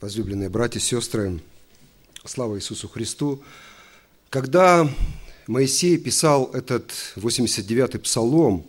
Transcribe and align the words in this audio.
возлюбленные 0.00 0.50
братья 0.50 0.78
и 0.78 0.82
сестры, 0.82 1.40
слава 2.24 2.56
Иисусу 2.56 2.86
Христу. 2.86 3.42
Когда 4.28 4.88
Моисей 5.46 5.96
писал 5.96 6.50
этот 6.52 6.92
89-й 7.16 7.98
псалом, 8.00 8.66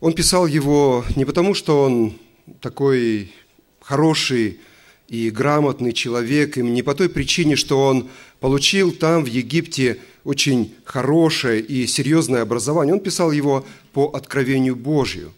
он 0.00 0.12
писал 0.12 0.46
его 0.46 1.04
не 1.16 1.24
потому, 1.24 1.54
что 1.54 1.82
он 1.82 2.18
такой 2.60 3.32
хороший 3.80 4.60
и 5.08 5.30
грамотный 5.30 5.94
человек, 5.94 6.58
и 6.58 6.62
не 6.62 6.82
по 6.82 6.94
той 6.94 7.08
причине, 7.08 7.56
что 7.56 7.86
он 7.86 8.10
получил 8.40 8.92
там, 8.92 9.24
в 9.24 9.28
Египте, 9.28 9.98
очень 10.24 10.74
хорошее 10.84 11.62
и 11.62 11.86
серьезное 11.86 12.42
образование. 12.42 12.92
Он 12.92 13.00
писал 13.00 13.32
его 13.32 13.64
по 13.94 14.08
откровению 14.08 14.76
Божию. 14.76 15.32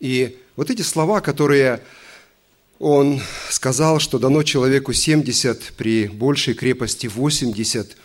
И 0.00 0.36
вот 0.56 0.70
эти 0.70 0.82
слова, 0.82 1.20
которые 1.20 1.80
он 2.78 3.20
сказал, 3.50 3.98
что 3.98 4.18
дано 4.18 4.42
человеку 4.42 4.92
70, 4.92 5.72
при 5.76 6.08
большей 6.08 6.54
крепости 6.54 7.06
80, 7.06 7.96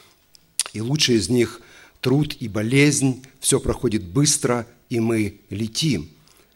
и 0.73 0.81
лучший 0.81 1.15
из 1.15 1.29
них 1.29 1.61
труд 2.01 2.35
и 2.39 2.47
болезнь, 2.47 3.23
все 3.39 3.59
проходит 3.59 4.03
быстро, 4.03 4.67
и 4.89 4.99
мы 4.99 5.39
летим. 5.49 6.09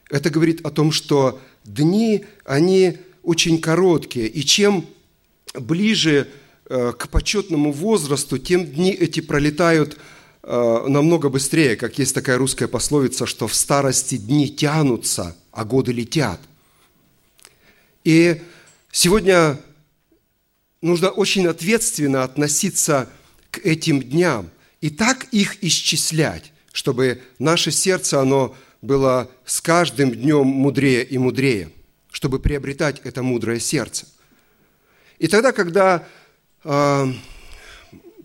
Это 0.10 0.30
говорит 0.30 0.66
о 0.66 0.70
том, 0.70 0.92
что 0.92 1.40
дни, 1.64 2.26
они 2.46 2.98
очень 3.24 3.60
короткие, 3.60 4.28
и 4.28 4.44
чем 4.44 4.86
ближе 5.54 6.28
э, 6.70 6.94
к 6.98 7.10
почетному 7.10 7.72
возрасту, 7.72 8.38
тем 8.38 8.66
дни 8.66 8.92
эти 8.92 9.22
пролетают 9.22 9.98
э, 10.44 10.86
намного 10.88 11.30
быстрее, 11.30 11.76
как 11.76 11.98
есть 12.00 12.14
такая 12.14 12.38
русская 12.38 12.68
пословица, 12.68 13.26
что 13.26 13.48
в 13.48 13.56
старости 13.56 14.18
дни 14.18 14.50
тянутся, 14.50 15.36
а 15.52 15.66
годы 15.66 15.92
летят. 15.92 16.40
И 18.04 18.42
сегодня 18.92 19.60
нужно 20.82 21.10
очень 21.10 21.48
ответственно 21.48 22.24
относиться 22.24 23.10
к 23.52 23.60
этим 23.60 24.02
дням 24.02 24.50
и 24.82 24.90
так 24.90 25.26
их 25.32 25.64
исчислять, 25.64 26.52
чтобы 26.74 27.22
наше 27.40 27.72
сердце, 27.72 28.20
оно 28.20 28.56
было 28.82 29.32
с 29.46 29.62
каждым 29.62 30.12
днем 30.12 30.46
мудрее 30.46 31.06
и 31.06 31.18
мудрее, 31.18 31.72
чтобы 32.12 32.40
приобретать 32.40 33.00
это 33.06 33.24
мудрое 33.24 33.60
сердце. 33.60 34.08
И 35.20 35.28
тогда, 35.30 35.54
когда 35.54 36.06
э, 36.66 37.14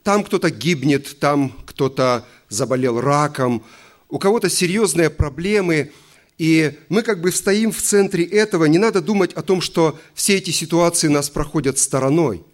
там 0.03 0.25
кто-то 0.25 0.51
гибнет, 0.51 1.21
там 1.21 1.51
кто-то 1.65 2.27
заболел 2.49 3.01
раком, 3.01 3.65
у 4.09 4.19
кого-то 4.19 4.51
серьезные 4.51 5.11
проблемы, 5.11 5.93
и 6.39 6.79
мы 6.89 7.03
как 7.03 7.21
бы 7.21 7.33
стоим 7.33 7.73
в 7.73 7.83
центре 7.83 8.25
этого, 8.25 8.65
не 8.65 8.79
надо 8.79 9.01
думать 9.01 9.33
о 9.35 9.43
том, 9.43 9.61
что 9.61 9.99
все 10.15 10.37
эти 10.37 10.51
ситуации 10.51 11.09
нас 11.09 11.29
проходят 11.29 11.79
стороной. 11.79 12.45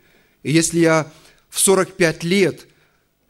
И 0.43 0.51
если 0.51 0.81
я 0.81 1.13
в 1.49 1.61
45 1.61 2.25
лет– 2.25 2.67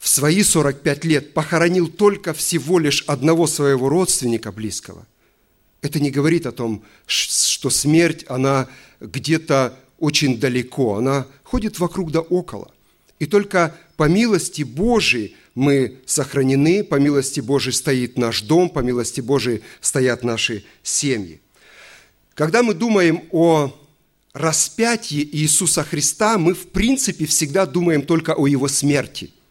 в 0.05 0.09
свои 0.09 0.43
45 0.43 1.05
лет 1.07 1.33
похоронил 1.33 1.89
только 1.89 2.35
всего 2.35 2.79
лишь 2.79 3.05
одного 3.07 3.47
своего 3.47 3.89
родственника 3.89 4.53
близкого, 4.53 5.07
это 5.81 5.99
не 5.99 6.11
говорит 6.11 6.45
о 6.45 6.53
том, 6.53 6.85
что 7.07 7.71
смерть, 7.71 8.27
она 8.29 8.69
где-то 9.01 9.79
очень 9.99 10.39
далеко, 10.39 10.97
она 10.97 11.27
ходит 11.43 11.79
вокруг 11.79 12.13
да 12.13 12.21
около. 12.21 12.71
И 13.25 13.27
только 13.27 13.75
по 13.97 14.09
милости 14.09 14.63
Божией 14.63 15.37
мы 15.55 15.99
сохранены, 16.05 16.85
по 16.85 16.97
милости 16.97 17.41
Божией 17.41 17.73
стоит 17.73 18.19
наш 18.19 18.43
дом, 18.43 18.69
по 18.69 18.81
милости 18.81 19.21
Божией 19.21 19.63
стоят 19.81 20.25
наши 20.25 20.65
семьи. 20.83 21.41
Когда 22.35 22.63
мы 22.63 22.75
думаем 22.75 23.25
о 23.31 23.75
распятии 24.35 25.27
Иисуса 25.33 25.85
Христа, 25.85 26.39
мы 26.39 26.55
в 26.55 26.69
принципе 26.69 27.27
всегда 27.27 27.67
думаем 27.67 28.03
только 28.03 28.35
о 28.35 28.47
Его 28.47 28.69
смерти– 28.69 29.33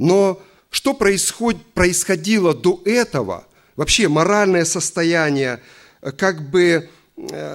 но 0.00 0.42
что 0.70 0.94
происход, 0.94 1.62
происходило 1.74 2.54
до 2.54 2.80
этого, 2.86 3.46
вообще 3.76 4.08
моральное 4.08 4.64
состояние, 4.64 5.60
как 6.16 6.48
бы 6.48 6.88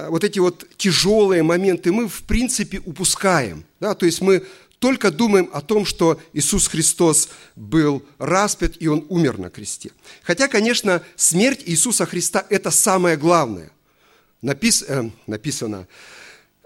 вот 0.08 0.24
эти 0.24 0.38
вот 0.38 0.66
тяжелые 0.76 1.42
моменты 1.42 1.92
мы 1.92 2.08
в 2.08 2.22
принципе 2.22 2.80
упускаем. 2.84 3.64
Да? 3.80 3.94
То 3.94 4.06
есть 4.06 4.20
мы 4.20 4.46
только 4.78 5.10
думаем 5.10 5.48
о 5.52 5.60
том, 5.60 5.84
что 5.84 6.20
Иисус 6.32 6.68
Христос 6.68 7.30
был 7.54 8.02
распят 8.18 8.74
и 8.78 8.88
Он 8.88 9.04
умер 9.08 9.38
на 9.38 9.50
кресте. 9.50 9.90
Хотя, 10.22 10.48
конечно, 10.48 11.02
смерть 11.16 11.62
Иисуса 11.64 12.06
Христа– 12.06 12.44
это 12.50 12.70
самое 12.70 13.16
главное. 13.16 13.70
Напис, 14.42 14.84
э, 14.86 15.10
написано, 15.26 15.88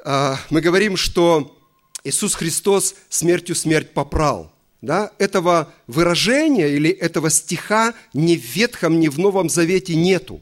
э, 0.04 0.34
мы 0.50 0.60
говорим, 0.60 0.96
что 0.96 1.56
Иисус 2.02 2.34
Христос 2.34 2.94
смертью 3.08 3.54
смерть 3.54 3.92
попрал– 3.92 4.52
да, 4.82 5.12
этого 5.18 5.72
выражения 5.86 6.68
или 6.68 6.90
этого 6.90 7.30
стиха 7.30 7.94
ни 8.14 8.36
в 8.36 8.42
Ветхом, 8.42 8.98
ни 8.98 9.08
в 9.08 9.18
Новом 9.18 9.48
Завете 9.48 9.94
нету. 9.94 10.40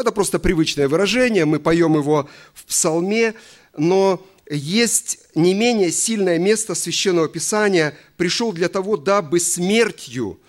Это 0.00 0.12
просто 0.12 0.38
привычное 0.38 0.88
выражение, 0.88 1.44
мы 1.44 1.60
поем 1.60 1.94
его 1.94 2.28
в 2.54 2.64
псалме, 2.64 3.34
но 3.76 4.26
есть 4.48 5.18
не 5.34 5.54
менее 5.54 5.92
сильное 5.92 6.38
место 6.38 6.74
Священного 6.74 7.28
Писания 7.28 7.96
«пришел 8.16 8.52
для 8.52 8.68
того, 8.68 8.96
дабы 8.96 9.38
смертью 9.40 10.40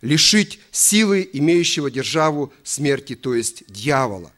лишить 0.00 0.60
силы 0.70 1.28
имеющего 1.32 1.90
державу 1.90 2.52
смерти, 2.62 3.14
то 3.16 3.34
есть 3.34 3.64
дьявола». 3.66 4.32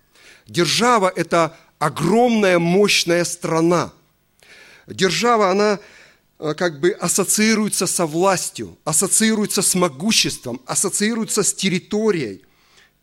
Держава– 0.48 1.12
это 1.16 1.56
огромная, 1.78 2.58
мощная 2.58 3.24
страна. 3.24 3.92
Держава, 4.86 5.50
она 5.50 5.78
Э, 6.42 6.54
как 6.54 6.80
бы 6.80 6.90
ассоциируется 6.90 7.86
со 7.86 8.04
властью, 8.04 8.76
ассоциируется 8.84 9.62
с 9.62 9.76
могуществом, 9.76 10.60
ассоциируется 10.66 11.44
с 11.44 11.54
территорией. 11.54 12.42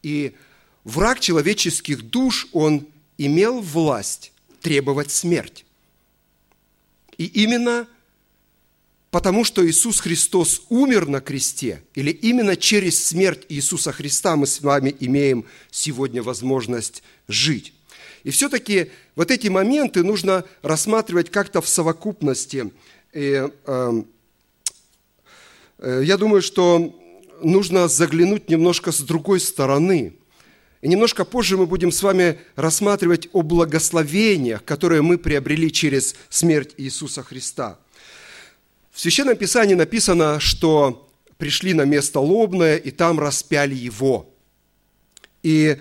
И 0.03 0.35
враг 0.89 1.19
человеческих 1.19 2.01
душ, 2.03 2.47
он 2.51 2.87
имел 3.17 3.61
власть 3.61 4.31
требовать 4.61 5.11
смерть. 5.11 5.65
И 7.17 7.25
именно 7.25 7.87
потому, 9.11 9.43
что 9.43 9.65
Иисус 9.67 9.99
Христос 9.99 10.63
умер 10.69 11.07
на 11.07 11.21
кресте, 11.21 11.83
или 11.95 12.11
именно 12.11 12.55
через 12.55 13.03
смерть 13.03 13.45
Иисуса 13.49 13.91
Христа 13.91 14.35
мы 14.35 14.47
с 14.47 14.61
вами 14.61 14.95
имеем 14.99 15.45
сегодня 15.71 16.21
возможность 16.21 17.03
жить. 17.27 17.73
И 18.23 18.31
все-таки 18.31 18.91
вот 19.15 19.31
эти 19.31 19.47
моменты 19.47 20.03
нужно 20.03 20.43
рассматривать 20.61 21.29
как-то 21.29 21.61
в 21.61 21.69
совокупности– 21.69 22.71
и 23.13 23.43
э, 23.65 24.03
э, 25.79 26.01
я 26.03 26.17
думаю, 26.17 26.41
что 26.41 26.95
нужно 27.41 27.87
заглянуть 27.87 28.49
немножко 28.49 28.91
с 28.91 28.99
другой 29.01 29.39
стороны. 29.39 30.13
И 30.81 30.87
немножко 30.87 31.25
позже 31.25 31.57
мы 31.57 31.65
будем 31.65 31.91
с 31.91 32.01
вами 32.01 32.39
рассматривать 32.55 33.27
о 33.33 33.41
благословениях, 33.41 34.63
которые 34.63 35.01
мы 35.01 35.17
приобрели 35.17 35.71
через 35.71 36.15
смерть 36.29 36.73
Иисуса 36.77 37.21
Христа. 37.21 37.79
В 38.91 38.99
Священном 38.99 39.35
Писании 39.35 39.75
написано, 39.75 40.39
что 40.39 41.09
пришли 41.37 41.73
на 41.73 41.83
место 41.83 42.19
лобное, 42.19 42.77
и 42.77 42.91
там 42.91 43.19
распяли 43.19 43.75
его. 43.75 44.29
И 45.43 45.77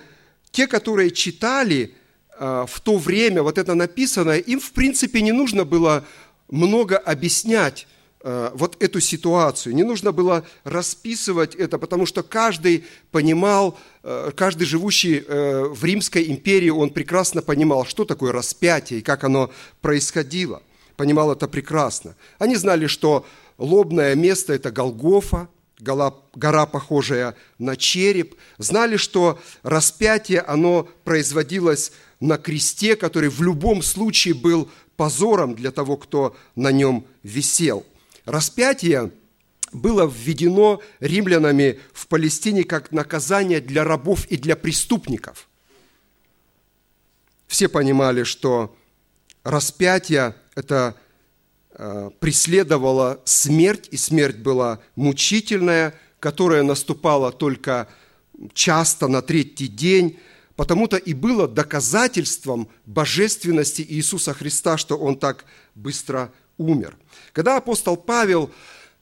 те, 0.51 0.67
которые 0.67 1.11
читали 1.11 1.95
э, 2.39 2.67
в 2.69 2.81
то 2.81 2.97
время 2.97 3.43
вот 3.43 3.59
это 3.59 3.75
написанное, 3.75 4.39
им, 4.39 4.61
в 4.61 4.73
принципе, 4.73 5.21
не 5.21 5.33
нужно 5.33 5.65
было 5.65 6.05
много 6.49 6.97
объяснять 6.97 7.87
вот 8.23 8.83
эту 8.83 9.01
ситуацию. 9.01 9.75
Не 9.75 9.85
нужно 9.85 10.11
было 10.11 10.45
расписывать 10.65 11.55
это, 11.55 11.79
потому 11.79 12.05
что 12.05 12.23
каждый 12.23 12.85
понимал, 13.13 13.79
э, 14.03 14.33
каждый 14.37 14.67
живущий 14.67 15.25
э, 15.27 15.65
в 15.65 15.85
Римской 15.85 16.29
империи, 16.29 16.71
он 16.71 16.91
прекрасно 16.91 17.43
понимал, 17.43 17.87
что 17.87 18.05
такое 18.05 18.33
распятие 18.33 19.01
и 19.01 19.03
как 19.03 19.23
оно 19.23 19.51
происходило. 19.81 20.63
Понимал 20.97 21.31
это 21.31 21.47
прекрасно. 21.47 22.17
Они 22.41 22.57
знали, 22.57 22.89
что 22.89 23.25
лобное 23.57 24.17
место– 24.17 24.53
это 24.55 24.73
Голгофа, 24.73 25.49
гора, 25.79 26.13
гора, 26.35 26.67
похожая 26.67 27.37
на 27.59 27.77
череп. 27.77 28.35
Знали, 28.59 28.97
что 28.97 29.39
распятие, 29.63 30.41
оно 30.41 30.89
производилось 31.05 31.93
на 32.21 32.37
кресте, 32.37 32.97
который 32.97 33.29
в 33.29 33.41
любом 33.43 33.83
случае 33.83 34.35
был 34.35 34.69
позором 34.97 35.55
для 35.55 35.71
того, 35.71 35.97
кто 35.97 36.37
на 36.57 36.73
нем 36.73 37.07
висел. 37.23 37.87
Распятие 38.29 39.11
было 39.73 40.07
введено 40.07 40.83
римлянами 41.01 41.81
в 41.95 42.07
Палестине 42.09 42.63
как 42.63 42.93
наказание 42.93 43.63
для 43.63 43.85
рабов 43.85 44.27
и 44.27 44.37
для 44.37 44.55
преступников. 44.55 45.49
Все 47.47 47.71
понимали, 47.71 48.25
что 48.25 48.77
распятие– 49.45 50.37
это 50.55 50.95
э, 51.71 52.11
преследовало 52.21 53.23
смерть, 53.25 53.89
и 53.93 53.97
смерть 53.97 54.37
была 54.37 54.81
мучительная, 54.95 55.95
которая 56.21 56.63
наступала 56.63 57.33
только 57.33 57.89
часто 58.53 59.09
на 59.09 59.23
третий 59.23 59.69
день, 59.69 60.19
потому-то 60.55 60.99
и 60.99 61.15
было 61.15 61.49
доказательством 61.49 62.69
божественности 62.85 63.81
Иисуса 63.89 64.35
Христа, 64.35 64.77
что 64.77 64.99
Он 64.99 65.19
так 65.19 65.47
быстро 65.75 66.31
умер. 66.59 66.97
Когда 67.33 67.57
апостол 67.57 67.97
Павел 67.97 68.51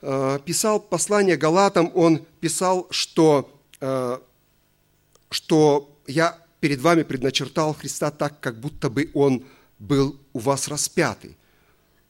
э, 0.03 0.39
писал 0.45 0.81
послание 0.81 1.37
Галатам, 1.37 1.91
он 1.95 2.25
писал, 2.41 2.87
что, 2.91 3.51
э, 3.81 4.19
что 5.31 5.99
я 6.07 6.39
перед 6.61 6.81
вами 6.81 7.03
предначертал 7.03 7.75
Христа 7.75 8.11
так, 8.11 8.41
как 8.41 8.61
будто 8.61 8.89
бы 8.91 9.11
Он 9.15 9.45
был 9.79 10.17
у 10.33 10.39
вас 10.39 10.69
распятый. 10.69 11.37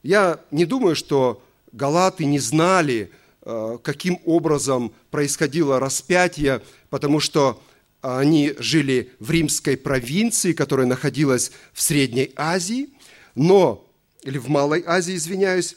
Я 0.03 0.41
не 0.51 0.65
думаю, 0.65 0.95
что 0.95 1.43
галаты 1.73 2.25
не 2.25 2.39
знали, 2.39 3.11
э, 3.43 3.79
каким 3.83 4.21
образом 4.25 4.93
происходило 5.11 5.81
распятие, 5.81 6.63
потому 6.91 7.21
что 7.21 7.61
они 8.03 8.55
жили 8.59 9.11
в 9.19 9.31
римской 9.31 9.77
провинции, 9.77 10.53
которая 10.53 10.87
находилась 10.87 11.51
в 11.73 11.83
Средней 11.83 12.33
Азии, 12.37 12.91
но, 13.35 13.86
или 14.27 14.39
в 14.39 14.49
Малой 14.49 14.83
Азии, 14.85 15.15
извиняюсь, 15.15 15.77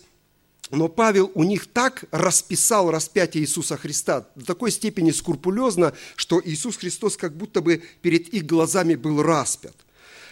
но 0.72 0.88
Павел 0.88 1.32
у 1.36 1.44
них 1.44 1.68
так 1.68 2.04
расписал 2.12 2.92
распятие 2.92 3.44
Иисуса 3.44 3.78
Христа 3.78 4.28
до 4.36 4.46
такой 4.46 4.72
степени 4.72 5.12
скрупулезно, 5.12 5.94
что 6.16 6.42
Иисус 6.44 6.78
Христос 6.78 7.16
как 7.16 7.38
будто 7.38 7.62
бы 7.62 7.84
перед 8.02 8.28
их 8.30 8.46
глазами 8.46 8.96
был 8.96 9.22
распят. 9.22 9.76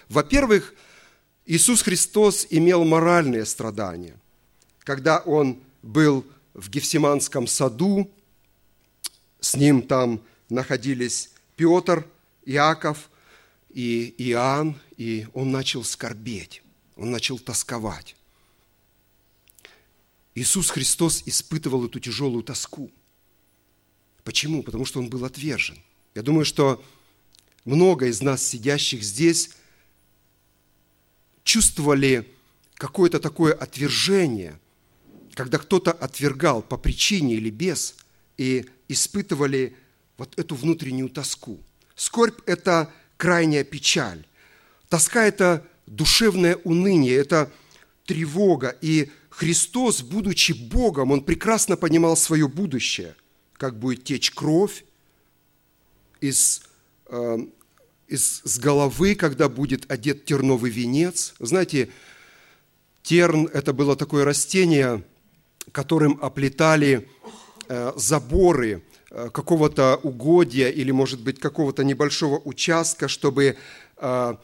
Во-первых, 0.09 0.73
Иисус 1.45 1.83
Христос 1.83 2.47
имел 2.49 2.83
моральные 2.83 3.45
страдания. 3.45 4.15
Когда 4.79 5.19
Он 5.19 5.59
был 5.81 6.25
в 6.53 6.69
Гефсиманском 6.69 7.47
саду, 7.47 8.09
с 9.39 9.55
Ним 9.55 9.81
там 9.81 10.21
находились 10.49 11.31
Петр, 11.55 12.05
Иаков 12.45 13.09
и 13.69 14.13
Иоанн, 14.17 14.75
и 14.97 15.27
Он 15.33 15.51
начал 15.51 15.83
скорбеть, 15.83 16.61
Он 16.97 17.11
начал 17.11 17.39
тосковать. 17.39 18.15
Иисус 20.35 20.69
Христос 20.69 21.23
испытывал 21.25 21.85
эту 21.85 21.99
тяжелую 21.99 22.43
тоску. 22.43 22.91
Почему? 24.23 24.63
Потому 24.63 24.85
что 24.85 24.99
Он 24.99 25.09
был 25.09 25.23
отвержен. 25.23 25.81
Я 26.15 26.21
думаю, 26.23 26.45
что 26.45 26.83
много 27.65 28.07
из 28.07 28.21
нас, 28.21 28.43
сидящих 28.45 29.03
здесь, 29.03 29.51
чувствовали 31.43 32.27
какое-то 32.75 33.19
такое 33.19 33.53
отвержение, 33.53 34.59
когда 35.33 35.59
кто-то 35.59 35.91
отвергал 35.91 36.61
по 36.61 36.77
причине 36.77 37.35
или 37.35 37.49
без, 37.49 37.95
и 38.37 38.67
испытывали 38.87 39.75
вот 40.17 40.37
эту 40.37 40.55
внутреннюю 40.55 41.09
тоску. 41.09 41.59
Скорбь– 41.95 42.39
это 42.45 42.91
крайняя 43.17 43.63
печаль. 43.63 44.25
Тоска– 44.89 45.25
это 45.25 45.65
душевное 45.87 46.57
уныние, 46.63 47.15
это 47.15 47.51
тревога. 48.05 48.75
И 48.81 49.09
Христос, 49.29 50.01
будучи 50.01 50.51
Богом, 50.51 51.11
Он 51.11 51.23
прекрасно 51.23 51.77
понимал 51.77 52.15
свое 52.15 52.47
будущее, 52.47 53.15
как 53.53 53.77
будет 53.77 54.03
течь 54.03 54.31
кровь 54.31 54.83
из, 56.21 56.61
э, 57.07 57.37
из 58.07 58.41
с 58.43 58.59
головы, 58.59 59.15
когда 59.15 59.49
будет 59.49 59.89
одет 59.91 60.25
терновый 60.25 60.71
венец. 60.71 61.33
Знаете, 61.39 61.89
терн– 63.03 63.47
это 63.53 63.73
было 63.73 63.95
такое 63.95 64.25
растение, 64.25 65.03
которым 65.71 66.17
оплетали 66.21 67.07
э, 67.69 67.93
заборы 67.95 68.83
э, 69.11 69.29
какого-то 69.31 69.99
угодья 70.03 70.69
или, 70.69 70.91
может 70.91 71.21
быть, 71.21 71.39
какого-то 71.39 71.83
небольшого 71.83 72.39
участка, 72.39 73.07
чтобы, 73.07 73.57
э, 73.97 74.35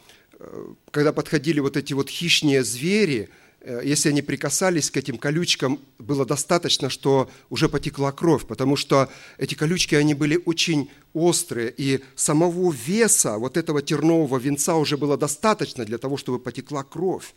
когда 0.92 1.14
подходили 1.14 1.60
вот 1.60 1.78
эти 1.78 1.94
вот 1.94 2.10
хищные 2.10 2.64
звери– 2.64 3.30
Э, 3.64 3.82
если 3.84 4.10
они 4.10 4.22
прикасались 4.22 4.92
к 4.92 4.98
этим 4.98 5.18
колючкам, 5.18 5.80
было 5.98 6.26
достаточно, 6.26 6.90
что 6.90 7.30
уже 7.50 7.70
потекла 7.70 8.12
кровь, 8.12 8.46
потому 8.46 8.76
что 8.76 9.10
эти 9.38 9.56
колючки, 9.56 9.96
они 9.96 10.14
были 10.14 10.42
очень 10.46 10.92
острые, 11.14 11.74
и 11.76 12.04
самого 12.16 12.72
веса 12.72 13.38
вот 13.38 13.56
этого 13.56 13.82
тернового 13.82 14.38
венца 14.38 14.76
уже 14.76 14.98
было 14.98 15.18
достаточно 15.18 15.86
для 15.86 15.98
того, 15.98 16.18
чтобы 16.18 16.40
потекла 16.40 16.84
кровь. 16.84 17.34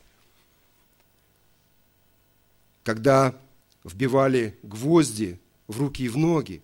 Когда 2.82 3.34
вбивали 3.84 4.58
гвозди 4.62 5.38
в 5.68 5.80
руки 5.80 6.04
и 6.04 6.08
в 6.08 6.16
ноги, 6.16 6.60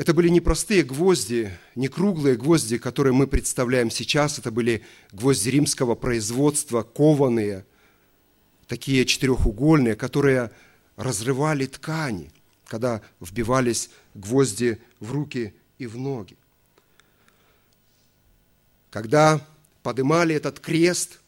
это 0.00 0.14
были 0.14 0.30
не 0.30 0.40
простые 0.40 0.82
гвозди, 0.82 1.52
не 1.74 1.88
круглые 1.88 2.34
гвозди, 2.34 2.78
которые 2.78 3.12
мы 3.12 3.26
представляем 3.26 3.90
сейчас. 3.90 4.38
Это 4.38 4.50
были 4.50 4.82
гвозди 5.12 5.50
римского 5.50 5.94
производства, 5.94 6.82
кованые, 6.82 7.66
такие 8.66 9.04
четырехугольные, 9.04 9.96
которые 9.96 10.52
разрывали 10.96 11.66
ткани, 11.66 12.30
когда 12.66 13.02
вбивались 13.20 13.90
гвозди 14.14 14.80
в 15.00 15.12
руки 15.12 15.52
и 15.76 15.86
в 15.86 15.98
ноги. 15.98 16.38
Когда 18.88 19.46
подымали 19.82 20.34
этот 20.34 20.60
крест, 20.60 21.20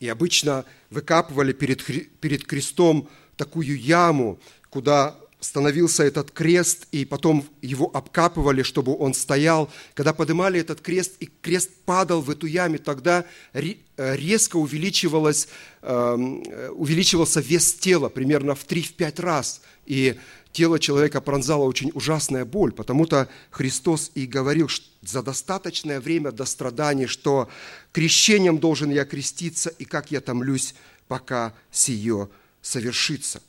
и 0.00 0.08
обычно 0.08 0.64
выкапывали 0.90 1.52
перед, 1.52 1.84
перед 2.18 2.44
крестом 2.44 3.08
такую 3.36 3.78
яму, 3.78 4.40
куда 4.70 5.16
становился 5.40 6.04
этот 6.04 6.30
крест, 6.30 6.86
и 6.92 7.04
потом 7.04 7.44
его 7.62 7.90
обкапывали, 7.92 8.62
чтобы 8.62 8.96
он 8.96 9.14
стоял. 9.14 9.70
Когда 9.94 10.12
поднимали 10.12 10.60
этот 10.60 10.80
крест, 10.80 11.14
и 11.20 11.30
крест 11.40 11.70
падал 11.84 12.20
в 12.20 12.30
эту 12.30 12.46
яму, 12.46 12.78
тогда 12.78 13.24
э, 13.52 13.74
резко 13.96 14.56
увеличивалось, 14.56 15.48
эм, 15.82 16.44
увеличивался 16.72 17.40
вес 17.40 17.74
тела 17.74 18.08
примерно 18.08 18.54
в 18.54 18.66
3-5 18.66 19.20
раз. 19.20 19.62
И 19.86 20.16
тело 20.52 20.78
человека 20.78 21.20
пронзала 21.20 21.64
очень 21.64 21.90
ужасная 21.94 22.44
боль. 22.44 22.72
Потому-то 22.72 23.28
Христос 23.50 24.10
и 24.14 24.26
говорил 24.26 24.68
за 25.02 25.22
достаточное 25.22 26.00
время 26.00 26.32
до 26.32 26.44
страданий, 26.44 27.06
что 27.06 27.48
крещением 27.92 28.58
должен 28.58 28.90
я 28.90 29.04
креститься, 29.04 29.70
и 29.70 29.84
как 29.84 30.10
я 30.10 30.20
томлюсь, 30.20 30.74
пока 31.08 31.54
сие 31.70 32.28
совершится 32.62 33.40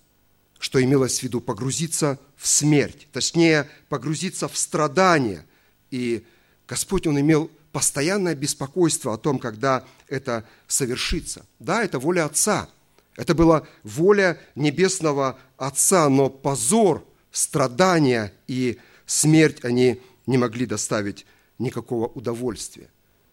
что 0.62 0.82
имелось 0.82 1.20
в 1.20 1.24
виду 1.24 1.42
погрузиться 1.42 2.20
в 2.38 2.48
смерть, 2.48 3.08
точнее, 3.12 3.68
погрузиться 3.90 4.48
в 4.48 4.56
страдания. 4.56 5.44
И 5.90 6.24
Господь, 6.68 7.08
Он 7.08 7.20
имел 7.20 7.50
постоянное 7.72 8.36
беспокойство 8.36 9.16
о 9.16 9.18
том, 9.18 9.40
когда 9.40 9.84
это 10.08 10.46
совершится. 10.68 11.48
Да, 11.58 11.84
это 11.84 11.98
воля 11.98 12.26
Отца. 12.26 12.70
Это 13.16 13.34
была 13.34 13.68
воля 13.82 14.40
Небесного 14.54 15.40
Отца, 15.58 16.08
но 16.10 16.30
позор, 16.30 17.04
страдания 17.32 18.32
и 18.48 18.78
смерть 19.08 19.66
они 19.66 20.00
не 20.28 20.38
могли 20.38 20.68
доставить 20.68 21.26
никакого 21.58 22.08
удовольствия. 22.08 22.88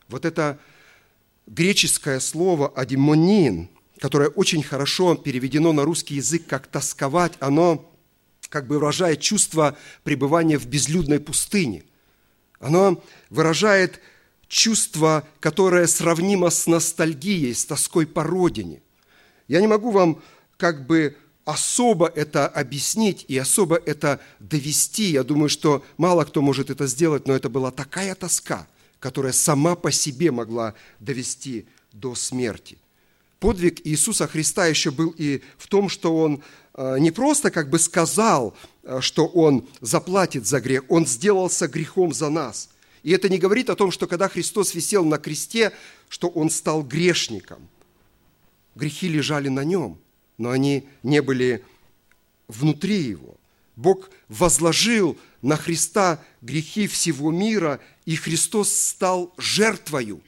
Вот 0.08 0.24
это 0.24 0.58
греческое 1.46 2.20
слово 2.20 2.68
«адимонин», 2.68 3.68
которое 3.98 4.28
очень 4.28 4.62
хорошо 4.62 5.14
переведено 5.16 5.72
на 5.72 5.84
русский 5.84 6.16
язык 6.16 6.46
как 6.46 6.66
«тосковать», 6.66 7.32
оно 7.40 7.92
как 8.48 8.66
бы 8.66 8.76
выражает 8.76 9.20
чувство 9.20 9.76
пребывания 10.04 10.58
в 10.58 10.66
безлюдной 10.66 11.20
пустыне. 11.20 11.84
Оно 12.60 13.02
выражает 13.28 14.00
чувство, 14.46 15.26
которое 15.40 15.86
сравнимо 15.86 16.50
с 16.50 16.66
ностальгией, 16.66 17.54
с 17.54 17.66
тоской 17.66 18.06
по 18.06 18.22
родине. 18.22 18.80
Я 19.48 19.60
не 19.60 19.66
могу 19.66 19.90
вам 19.90 20.22
как 20.56 20.86
бы 20.86 21.16
особо 21.44 22.06
это 22.06 22.46
объяснить 22.46 23.24
и 23.28 23.36
особо 23.36 23.76
это 23.76 24.20
довести. 24.38 25.10
Я 25.10 25.24
думаю, 25.24 25.48
что 25.48 25.84
мало 25.96 26.24
кто 26.24 26.40
может 26.40 26.70
это 26.70 26.86
сделать, 26.86 27.26
но 27.26 27.34
это 27.34 27.48
была 27.48 27.70
такая 27.70 28.14
тоска, 28.14 28.66
которая 28.98 29.32
сама 29.32 29.76
по 29.76 29.90
себе 29.90 30.30
могла 30.30 30.74
довести 31.00 31.66
до 31.92 32.14
смерти– 32.14 32.78
подвиг 33.40 33.86
Иисуса 33.86 34.26
Христа 34.26 34.66
еще 34.66 34.90
был 34.90 35.14
и 35.16 35.42
в 35.56 35.66
том, 35.68 35.88
что 35.88 36.16
Он 36.16 36.42
э, 36.74 36.98
не 36.98 37.10
просто 37.10 37.50
как 37.50 37.70
бы 37.70 37.78
сказал, 37.78 38.56
э, 38.82 39.00
что 39.00 39.26
Он 39.26 39.66
заплатит 39.80 40.46
за 40.46 40.60
грех, 40.60 40.84
Он 40.88 41.06
сделался 41.06 41.68
грехом 41.68 42.12
за 42.12 42.28
нас. 42.28 42.70
И 43.02 43.12
это 43.12 43.28
не 43.28 43.38
говорит 43.38 43.70
о 43.70 43.76
том, 43.76 43.90
что 43.90 44.06
когда 44.06 44.28
Христос 44.28 44.74
висел 44.74 45.04
на 45.04 45.18
кресте, 45.18 45.72
что 46.08 46.28
Он 46.28 46.50
стал 46.50 46.82
грешником. 46.82 47.68
Грехи 48.74 49.08
лежали 49.08 49.48
на 49.48 49.64
Нем, 49.64 49.98
но 50.36 50.50
они 50.50 50.88
не 51.02 51.22
были 51.22 51.64
внутри 52.48 52.96
Его. 53.02 53.36
Бог 53.76 54.10
возложил 54.28 55.16
на 55.42 55.56
Христа 55.56 56.20
грехи 56.42 56.88
всего 56.88 57.30
мира, 57.30 57.80
и 58.06 58.16
Христос 58.16 58.74
стал 58.74 59.32
жертвою, 59.36 60.20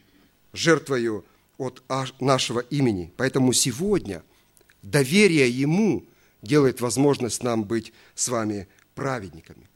жертвою 0.52 1.24
от 1.60 1.82
нашего 2.20 2.60
имени. 2.60 3.12
Поэтому 3.16 3.52
сегодня 3.52 4.22
доверие 4.82 5.50
Ему 5.50 6.06
делает 6.42 6.80
возможность 6.80 7.42
нам 7.42 7.64
быть 7.64 7.92
с 8.14 8.28
вами 8.28 8.66
праведниками. 8.94 9.68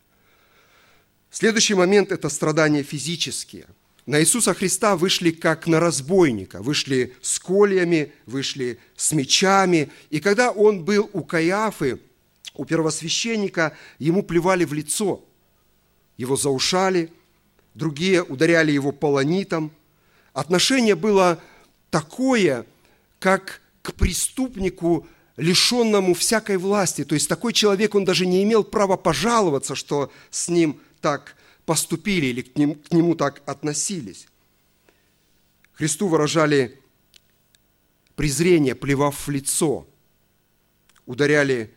Следующий 1.30 1.74
момент– 1.74 2.10
это 2.12 2.28
страдания 2.28 2.82
физические. 2.82 3.66
На 4.06 4.20
Иисуса 4.20 4.54
Христа 4.54 4.96
вышли 4.96 5.30
как 5.30 5.66
на 5.66 5.80
разбойника, 5.80 6.62
вышли 6.62 7.14
с 7.20 7.38
кольями, 7.38 8.12
вышли 8.26 8.78
с 8.96 9.12
мечами. 9.12 9.90
И 10.10 10.20
когда 10.20 10.50
он 10.50 10.84
был 10.84 11.10
у 11.12 11.22
Каиафы, 11.22 12.00
у 12.54 12.64
первосвященника, 12.64 13.76
ему 13.98 14.22
плевали 14.22 14.64
в 14.64 14.72
лицо, 14.72 15.24
его 16.16 16.36
заушали, 16.36 17.12
другие 17.74 18.22
ударяли 18.22 18.72
его 18.72 18.92
полонитом. 18.92 19.72
Отношение 20.32 20.94
было 20.94 21.42
такое, 21.94 22.66
как 23.20 23.60
к 23.82 23.92
преступнику, 23.92 25.06
лишенному 25.36 26.14
всякой 26.14 26.56
власти. 26.56 27.04
То 27.04 27.14
есть 27.14 27.28
такой 27.28 27.52
человек, 27.52 27.94
он 27.94 28.04
даже 28.04 28.26
не 28.26 28.42
имел 28.42 28.64
права 28.64 28.96
пожаловаться, 28.96 29.76
что 29.76 30.10
с 30.32 30.48
ним 30.48 30.80
так 31.00 31.36
поступили 31.64 32.26
или 32.26 32.42
к 32.42 32.58
нему, 32.58 32.74
к 32.74 32.90
нему 32.90 33.14
так 33.14 33.42
относились. 33.46 34.26
Христу 35.74 36.08
выражали 36.08 36.80
презрение, 38.16 38.74
плевав 38.74 39.28
в 39.28 39.30
лицо, 39.30 39.86
ударяли 41.06 41.72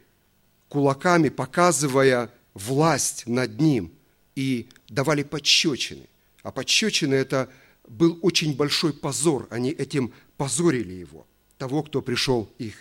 кулаками, 0.67 1.29
показывая 1.29 2.31
власть 2.55 3.27
над 3.27 3.61
ним, 3.61 3.91
и 4.33 4.67
давали 4.89 5.21
подщечины. 5.21 6.09
А 6.41 6.51
подщечины– 6.51 7.13
это 7.15 7.49
был 7.87 8.19
очень 8.21 8.55
большой 8.55 8.93
позор. 8.93 9.47
Они 9.49 9.71
этим 9.71 10.13
позорили 10.37 10.93
его, 10.93 11.25
того, 11.57 11.83
кто 11.83 12.01
пришел 12.01 12.49
их 12.57 12.75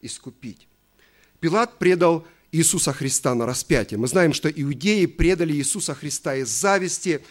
искупить. 0.00 0.68
Пилат 1.40 1.78
предал 1.78 2.26
Иисуса 2.52 2.92
Христа 2.92 3.34
на 3.34 3.46
распятие. 3.46 3.98
Мы 3.98 4.08
знаем, 4.08 4.32
что 4.32 4.50
иудеи 4.50 5.06
предали 5.06 5.52
Иисуса 5.54 5.94
Христа 5.94 6.36
из 6.36 6.48
зависти. 6.48 7.22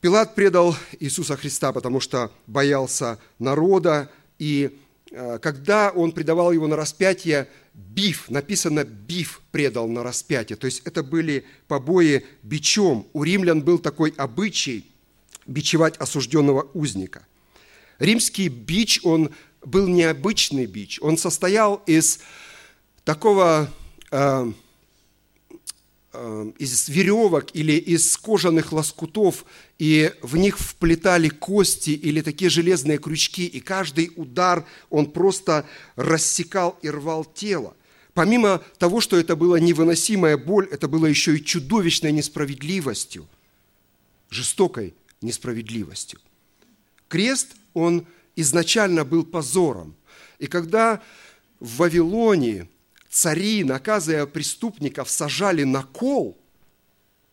Пилат 0.00 0.34
предал 0.34 0.76
Иисуса 1.00 1.36
Христа, 1.36 1.72
потому 1.72 2.00
что 2.00 2.32
боялся 2.46 3.18
народа. 3.38 4.10
И 4.38 4.78
э, 5.10 5.38
когда 5.42 5.90
он 5.90 6.12
предавал 6.12 6.52
его 6.52 6.68
на 6.68 6.76
распятие, 6.76 7.48
биф, 7.74 8.30
написано 8.30 8.84
биф 8.84 9.42
предал 9.50 9.88
на 9.88 10.02
распятие. 10.02 10.56
То 10.56 10.66
есть 10.66 10.82
это 10.84 11.02
были 11.02 11.44
побои 11.66 12.24
бичом. 12.42 13.08
У 13.12 13.24
римлян 13.24 13.62
был 13.62 13.78
такой 13.78 14.14
обычай 14.16 14.86
бичевать 15.48 15.96
осужденного 15.96 16.70
узника. 16.74 17.26
Римский 17.98 18.48
бич, 18.48 19.00
он 19.02 19.30
был 19.64 19.88
необычный 19.88 20.66
бич. 20.66 21.00
Он 21.02 21.18
состоял 21.18 21.82
из 21.86 22.20
такого 23.02 23.68
Э, 24.10 24.50
э, 26.14 26.52
из 26.58 26.88
веревок 26.88 27.54
или 27.54 27.72
из 27.72 28.16
кожаных 28.16 28.72
лоскутов, 28.72 29.44
и 29.78 30.12
в 30.22 30.38
них 30.38 30.58
вплетали 30.58 31.28
кости 31.28 31.90
или 31.90 32.22
такие 32.22 32.48
железные 32.48 32.96
крючки, 32.96 33.46
и 33.46 33.60
каждый 33.60 34.10
удар, 34.16 34.64
он 34.88 35.10
просто 35.10 35.66
рассекал 35.96 36.78
и 36.80 36.88
рвал 36.88 37.26
тело. 37.26 37.76
Помимо 38.14 38.62
того, 38.78 39.02
что 39.02 39.18
это 39.18 39.36
была 39.36 39.60
невыносимая 39.60 40.38
боль, 40.38 40.66
это 40.70 40.88
было 40.88 41.04
еще 41.04 41.36
и 41.36 41.44
чудовищной 41.44 42.10
несправедливостью, 42.10 43.28
жестокой 44.30 44.94
несправедливостью. 45.20 46.20
Крест, 47.08 47.56
он 47.74 48.06
изначально 48.36 49.04
был 49.04 49.24
позором. 49.24 49.96
И 50.38 50.46
когда 50.46 51.02
в 51.60 51.78
Вавилоне 51.78 52.68
цари, 53.10 53.64
наказывая 53.64 54.26
преступников, 54.26 55.10
сажали 55.10 55.64
на 55.64 55.82
кол, 55.82 56.38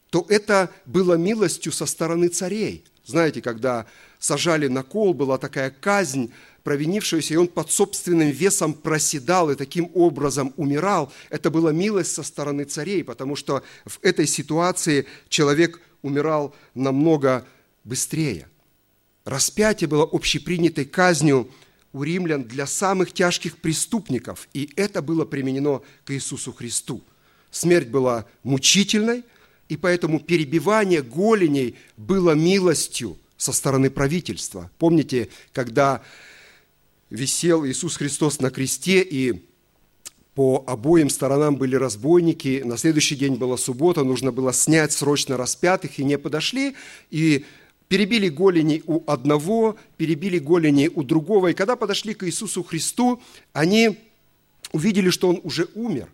то 0.09 0.25
это 0.29 0.71
было 0.85 1.15
милостью 1.15 1.71
со 1.71 1.85
стороны 1.85 2.29
царей. 2.29 2.85
Знаете, 3.05 3.41
когда 3.41 3.85
сажали 4.17 4.67
на 4.67 4.81
кол, 4.81 5.13
была 5.13 5.37
такая 5.37 5.69
казнь 5.69 6.31
провинившегося, 6.63 7.35
и 7.35 7.37
он 7.37 7.47
под 7.47 7.71
собственным 7.71 8.29
весом 8.31 8.73
проседал 8.73 9.51
и 9.51 9.55
таким 9.55 9.91
образом 9.93 10.53
умирал. 10.57 11.13
Это 11.29 11.51
была 11.51 11.71
милость 11.71 12.13
со 12.13 12.23
стороны 12.23 12.63
царей, 12.63 13.03
потому 13.03 13.35
что 13.35 13.61
в 13.85 13.99
этой 14.01 14.25
ситуации 14.25 15.05
человек 15.29 15.79
умирал 16.01 16.55
намного 16.73 17.45
быстрее. 17.85 18.49
Распятие 19.23 19.87
было 19.87 20.03
общепринятой 20.03 20.85
казнью 20.85 21.49
у 21.93 22.03
римлян 22.03 22.43
для 22.43 22.67
самых 22.67 23.13
тяжких 23.13 23.57
преступников, 23.57 24.49
и 24.53 24.69
это 24.75 25.01
было 25.01 25.23
применено 25.23 25.81
к 26.03 26.11
Иисусу 26.11 26.51
Христу. 26.51 27.01
Смерть 27.51 27.87
была 27.87 28.25
мучительной, 28.43 29.23
и 29.69 29.77
поэтому 29.77 30.19
перебивание 30.19 31.01
голеней 31.01 31.75
было 31.95 32.31
милостью 32.31 33.17
со 33.37 33.53
стороны 33.53 33.89
правительства. 33.89 34.69
Помните, 34.77 35.29
когда 35.53 36.03
висел 37.09 37.65
Иисус 37.65 37.95
Христос 37.95 38.41
на 38.41 38.49
кресте, 38.49 39.01
и 39.01 39.45
по 40.35 40.65
обоим 40.67 41.09
сторонам 41.09 41.55
были 41.55 41.77
разбойники, 41.77 42.61
на 42.65 42.77
следующий 42.77 43.15
день 43.15 43.35
была 43.35 43.55
суббота, 43.55 44.03
нужно 44.03 44.33
было 44.33 44.51
снять 44.51 44.91
срочно 44.91 45.37
распятых, 45.37 45.97
и 45.97 46.03
не 46.03 46.17
подошли, 46.17 46.75
и 47.09 47.45
перебили 47.87 48.29
голени 48.29 48.83
у 48.85 49.03
одного, 49.09 49.77
перебили 49.97 50.39
голени 50.39 50.89
у 50.93 51.03
другого. 51.03 51.49
И 51.49 51.53
когда 51.53 51.75
подошли 51.75 52.13
к 52.13 52.25
Иисусу 52.25 52.63
Христу, 52.63 53.21
они 53.53 53.99
увидели, 54.71 55.09
что 55.09 55.29
Он 55.29 55.39
уже 55.43 55.67
умер, 55.75 56.09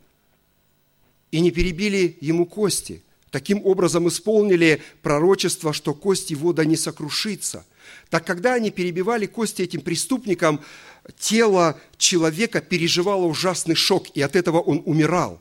и 1.31 1.39
не 1.39 1.51
перебили 1.51 2.17
Ему 2.21 2.45
кости. 2.45 3.03
Таким 3.29 3.65
образом 3.65 4.09
исполнили 4.09 4.81
пророчество, 5.01 5.71
что 5.71 5.93
кость 5.93 6.31
его 6.31 6.51
да 6.51 6.65
не 6.65 6.75
сокрушится. 6.75 7.65
Так 8.09 8.25
когда 8.25 8.55
они 8.55 8.71
перебивали 8.71 9.25
кости 9.25 9.61
этим 9.61 9.79
преступникам, 9.79 10.59
тело 11.17 11.79
человека 11.97 12.59
переживало 12.59 13.25
ужасный 13.25 13.75
шок, 13.75 14.09
и 14.09 14.21
от 14.21 14.35
этого 14.35 14.59
он 14.59 14.83
умирал. 14.85 15.39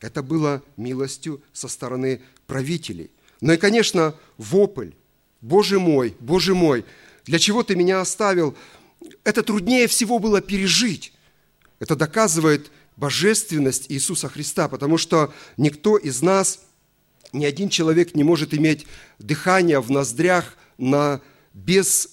Это 0.00 0.22
было 0.22 0.62
милостью 0.78 1.42
со 1.52 1.68
стороны 1.68 2.22
правителей. 2.46 3.10
Ну 3.42 3.52
и, 3.52 3.58
конечно, 3.58 4.14
вопль 4.38 4.92
Боже 5.44 5.78
мой, 5.78 6.16
Боже 6.20 6.54
мой, 6.54 6.86
для 7.26 7.38
чего 7.38 7.62
ты 7.62 7.76
меня 7.76 8.00
оставил? 8.00 8.56
Это 9.24 9.42
труднее 9.42 9.88
всего 9.88 10.18
было 10.18 10.40
пережить. 10.40 11.12
Это 11.80 11.96
доказывает 11.96 12.70
божественность 12.96 13.84
Иисуса 13.90 14.30
Христа, 14.30 14.68
потому 14.68 14.96
что 14.96 15.34
никто 15.58 15.98
из 15.98 16.22
нас, 16.22 16.60
ни 17.34 17.44
один 17.44 17.68
человек 17.68 18.14
не 18.14 18.24
может 18.24 18.54
иметь 18.54 18.86
дыхание 19.18 19.80
в 19.80 19.90
ноздрях 19.90 20.56
на, 20.78 21.20
без, 21.52 22.08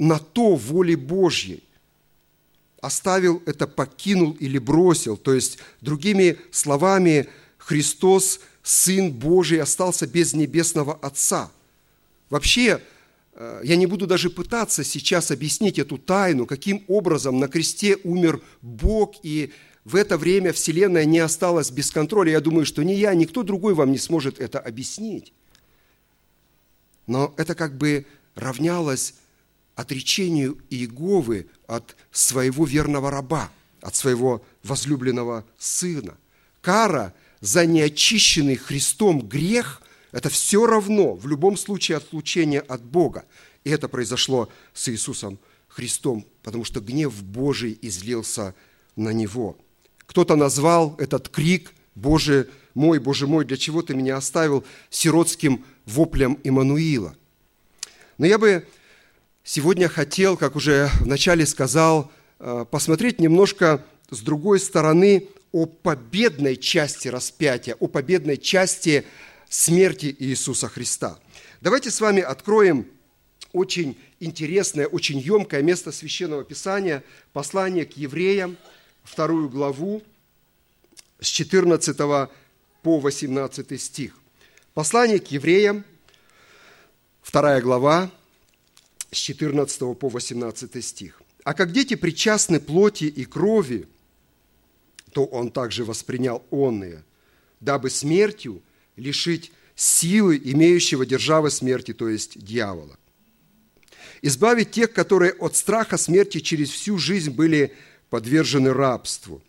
на 0.00 0.18
то 0.18 0.56
воли 0.56 0.96
Божьей. 0.96 1.62
Оставил 2.80 3.40
это, 3.46 3.68
покинул 3.68 4.32
или 4.32 4.58
бросил. 4.58 5.16
То 5.16 5.32
есть, 5.32 5.58
другими 5.80 6.38
словами, 6.50 7.28
Христос, 7.56 8.40
Сын 8.64 9.12
Божий, 9.12 9.62
остался 9.62 10.08
без 10.08 10.34
небесного 10.34 10.94
Отца– 10.94 11.52
Вообще, 12.30 12.82
э, 13.32 13.60
я 13.64 13.76
не 13.76 13.86
буду 13.86 14.06
даже 14.06 14.30
пытаться 14.30 14.84
сейчас 14.84 15.30
объяснить 15.30 15.78
эту 15.78 15.98
тайну, 15.98 16.46
каким 16.46 16.84
образом 16.88 17.38
на 17.38 17.48
кресте 17.48 17.96
умер 18.04 18.42
Бог, 18.60 19.14
и 19.22 19.52
в 19.84 19.96
это 19.96 20.18
время 20.18 20.52
Вселенная 20.52 21.04
не 21.04 21.18
осталась 21.18 21.70
без 21.70 21.90
контроля. 21.90 22.32
Я 22.32 22.40
думаю, 22.40 22.66
что 22.66 22.82
ни 22.82 22.92
я, 22.92 23.14
никто 23.14 23.42
другой 23.42 23.74
вам 23.74 23.92
не 23.92 23.98
сможет 23.98 24.38
это 24.38 24.58
объяснить. 24.58 25.32
Но 27.06 27.32
это 27.38 27.54
как 27.54 27.78
бы 27.78 28.04
равнялось 28.34 29.14
отречению 29.74 30.58
Иеговы 30.68 31.46
от 31.66 31.96
своего 32.10 32.66
верного 32.66 33.10
раба, 33.10 33.50
от 33.80 33.96
своего 33.96 34.44
возлюбленного 34.62 35.46
сына. 35.58 36.18
Кара 36.60 37.14
за 37.40 37.64
неочищенный 37.64 38.56
Христом 38.56 39.26
грех– 39.26 39.80
это 40.12 40.28
все 40.28 40.66
равно, 40.66 41.14
в 41.14 41.26
любом 41.26 41.56
случае, 41.56 41.98
отлучение 41.98 42.60
от 42.60 42.82
Бога. 42.82 43.24
И 43.64 43.70
это 43.70 43.88
произошло 43.88 44.48
с 44.72 44.88
Иисусом 44.88 45.38
Христом, 45.68 46.26
потому 46.42 46.64
что 46.64 46.80
гнев 46.80 47.22
Божий 47.22 47.78
излился 47.82 48.54
на 48.96 49.10
Него. 49.10 49.56
Кто-то 50.06 50.36
назвал 50.36 50.96
этот 50.98 51.28
крик 51.28 51.72
«Боже 51.94 52.48
мой, 52.74 52.98
Боже 52.98 53.26
мой, 53.26 53.44
для 53.44 53.56
чего 53.56 53.82
ты 53.82 53.94
меня 53.94 54.16
оставил?» 54.16 54.64
сиротским 54.88 55.64
воплем 55.84 56.38
Иммануила. 56.44 57.14
Но 58.16 58.26
я 58.26 58.38
бы 58.38 58.66
сегодня 59.44 59.88
хотел, 59.88 60.36
как 60.36 60.56
уже 60.56 60.90
вначале 61.00 61.46
сказал, 61.46 62.10
э, 62.38 62.64
посмотреть 62.70 63.20
немножко 63.20 63.84
с 64.10 64.20
другой 64.20 64.60
стороны 64.60 65.28
о 65.52 65.66
победной 65.66 66.56
части 66.56 67.08
распятия, 67.08 67.76
о 67.78 67.86
победной 67.86 68.36
части 68.36 69.04
смерти 69.48 70.14
Иисуса 70.18 70.68
Христа. 70.68 71.18
Давайте 71.60 71.90
с 71.90 72.00
вами 72.00 72.22
откроем 72.22 72.86
очень 73.52 73.98
интересное, 74.20 74.86
очень 74.86 75.18
емкое 75.18 75.62
место 75.62 75.90
Священного 75.90 76.44
Писания, 76.44 77.02
послание 77.32 77.86
к 77.86 77.96
евреям, 77.96 78.56
вторую 79.02 79.48
главу, 79.48 80.02
с 81.20 81.26
14 81.26 81.96
по 82.82 83.00
18 83.00 83.80
стих. 83.80 84.14
Послание 84.74 85.18
к 85.18 85.28
евреям, 85.28 85.84
вторая 87.22 87.60
глава, 87.60 88.10
с 89.10 89.16
14 89.16 89.98
по 89.98 90.08
18 90.08 90.84
стих. 90.84 91.22
«А 91.42 91.54
как 91.54 91.72
дети 91.72 91.94
причастны 91.96 92.60
плоти 92.60 93.04
и 93.04 93.24
крови, 93.24 93.88
то 95.12 95.24
он 95.24 95.50
также 95.50 95.84
воспринял 95.84 96.44
онные, 96.50 97.02
дабы 97.60 97.88
смертью 97.88 98.62
лишить 98.98 99.52
силы 99.74 100.40
имеющего 100.42 101.06
державы 101.06 101.50
смерти, 101.50 101.92
то 101.92 102.08
есть 102.08 102.38
дьявола. 102.42 102.98
Избавить 104.22 104.72
тех, 104.72 104.92
которые 104.92 105.32
от 105.32 105.56
страха 105.56 105.96
смерти 105.96 106.40
через 106.40 106.70
всю 106.70 106.98
жизнь 106.98 107.30
были 107.30 107.72
подвержены 108.10 108.72
рабству. 108.72 109.40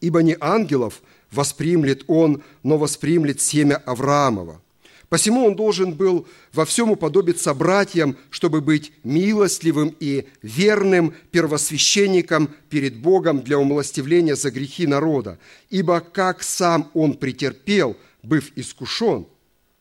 Ибо 0.00 0.22
не 0.22 0.36
ангелов 0.40 1.02
воспримлет 1.30 2.04
он, 2.08 2.42
но 2.62 2.76
воспримлет 2.76 3.40
семя 3.40 3.76
Авраамова. 3.76 4.60
Посему 5.08 5.46
он 5.46 5.54
должен 5.54 5.92
был 5.92 6.26
во 6.52 6.64
всем 6.64 6.90
уподобиться 6.90 7.54
братьям, 7.54 8.16
чтобы 8.30 8.60
быть 8.60 8.92
милостливым 9.04 9.94
и 10.00 10.26
верным 10.42 11.14
первосвященником 11.30 12.50
перед 12.68 12.96
Богом 12.96 13.42
для 13.42 13.58
умилостивления 13.58 14.34
за 14.34 14.50
грехи 14.50 14.88
народа. 14.88 15.38
Ибо 15.70 16.00
как 16.00 16.42
сам 16.42 16.90
он 16.94 17.14
претерпел, 17.14 17.96
быв 18.24 18.52
искушен, 18.56 19.26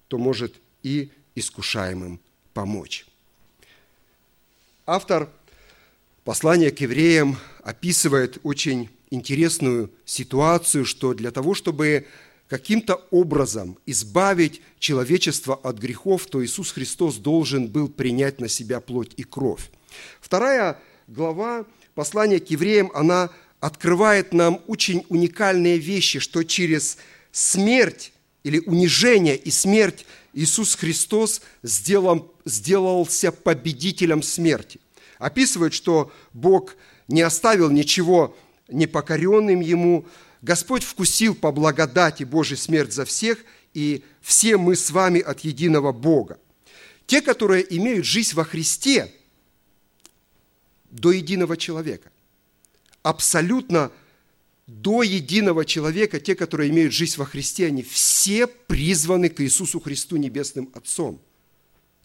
то 0.07 0.17
может 0.17 0.55
и 0.83 1.11
искушаемым 1.35 2.19
помочь. 2.53 3.05
Автор 4.85 5.29
послания 6.23 6.71
к 6.71 6.79
евреям 6.81 7.37
описывает 7.63 8.37
очень 8.43 8.89
интересную 9.09 9.91
ситуацию, 10.05 10.85
что 10.85 11.13
для 11.13 11.31
того, 11.31 11.53
чтобы 11.53 12.07
каким-то 12.47 12.95
образом 13.09 13.77
избавить 13.85 14.61
человечество 14.79 15.55
от 15.55 15.77
грехов, 15.77 16.25
то 16.27 16.43
Иисус 16.43 16.71
Христос 16.71 17.15
должен 17.17 17.67
был 17.67 17.87
принять 17.87 18.39
на 18.39 18.47
себя 18.47 18.79
плоть 18.79 19.11
и 19.17 19.23
кровь. 19.23 19.69
Вторая 20.21 20.79
глава 21.07 21.65
послания 21.95 22.39
к 22.39 22.49
евреям, 22.49 22.91
она 22.93 23.29
открывает 23.59 24.33
нам 24.33 24.61
очень 24.67 25.05
уникальные 25.09 25.77
вещи, 25.77 26.19
что 26.19 26.43
через 26.43 26.97
смерть 27.31 28.12
или 28.43 28.59
унижение 28.59 29.35
и 29.35 29.51
смерть 29.51 30.05
Иисус 30.33 30.75
Христос 30.75 31.41
сделал, 31.61 32.33
сделался 32.45 33.31
победителем 33.31 34.23
смерти. 34.23 34.79
Описывает, 35.19 35.73
что 35.73 36.11
Бог 36.33 36.75
не 37.07 37.21
оставил 37.21 37.69
ничего 37.69 38.35
непокоренным 38.67 39.61
Ему, 39.61 40.05
Господь 40.41 40.83
вкусил 40.83 41.35
по 41.35 41.51
благодати 41.51 42.23
Божий 42.23 42.57
смерть 42.57 42.91
за 42.91 43.05
всех, 43.05 43.39
и 43.73 44.03
все 44.21 44.57
мы 44.57 44.75
с 44.75 44.91
вами 44.91 45.21
от 45.21 45.41
единого 45.41 45.93
Бога. 45.93 46.37
Те, 47.05 47.21
которые 47.21 47.65
имеют 47.77 48.05
жизнь 48.05 48.35
во 48.35 48.43
Христе, 48.43 49.13
до 50.89 51.11
единого 51.11 51.57
человека. 51.57 52.11
Абсолютно 53.01 53.91
до 54.67 55.03
единого 55.03 55.65
человека, 55.65 56.19
те, 56.19 56.35
которые 56.35 56.69
имеют 56.69 56.93
жизнь 56.93 57.17
во 57.17 57.25
Христе, 57.25 57.67
они 57.67 57.83
все 57.83 58.47
призваны 58.47 59.29
к 59.29 59.41
Иисусу 59.41 59.79
Христу 59.79 60.17
Небесным 60.17 60.69
Отцом. 60.73 61.19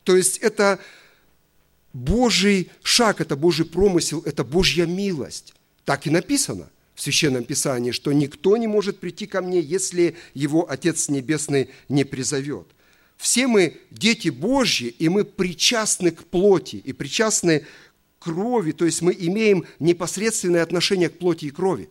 То 0.05 0.17
есть 0.17 0.38
это 0.38 0.81
Божий 1.93 2.71
шаг, 2.83 3.21
это 3.21 3.37
Божий 3.37 3.67
промысел, 3.67 4.23
это 4.25 4.45
Божья 4.45 4.87
милость. 4.87 5.55
Так 5.85 6.07
и 6.07 6.11
написано– 6.11 6.69
в 6.99 7.00
Священном 7.00 7.45
Писании, 7.45 7.93
что 7.93 8.12
никто 8.12 8.57
не 8.57 8.67
может 8.67 8.99
прийти 8.99 9.27
ко 9.27 9.41
мне, 9.41 9.61
если 9.61 10.17
его 10.35 10.69
Отец 10.69 11.09
Небесный 11.09 11.71
не 11.88 12.03
призовет. 12.03 12.67
Все 13.17 13.47
мы 13.47 13.77
дети 13.93 14.31
Божьи, 14.31 14.88
и 14.88 15.09
мы 15.09 15.25
причастны 15.25 16.11
к 16.11 16.25
плоти, 16.25 16.75
и 16.75 16.93
причастны 16.93 17.61
к 17.61 18.25
крови, 18.25 18.73
то 18.73 18.85
есть 18.85 19.00
мы 19.00 19.15
имеем 19.17 19.65
непосредственное 19.79 20.65
отношение 20.65 21.09
к 21.09 21.19
плоти 21.19 21.45
и 21.45 21.50
крови. 21.50 21.88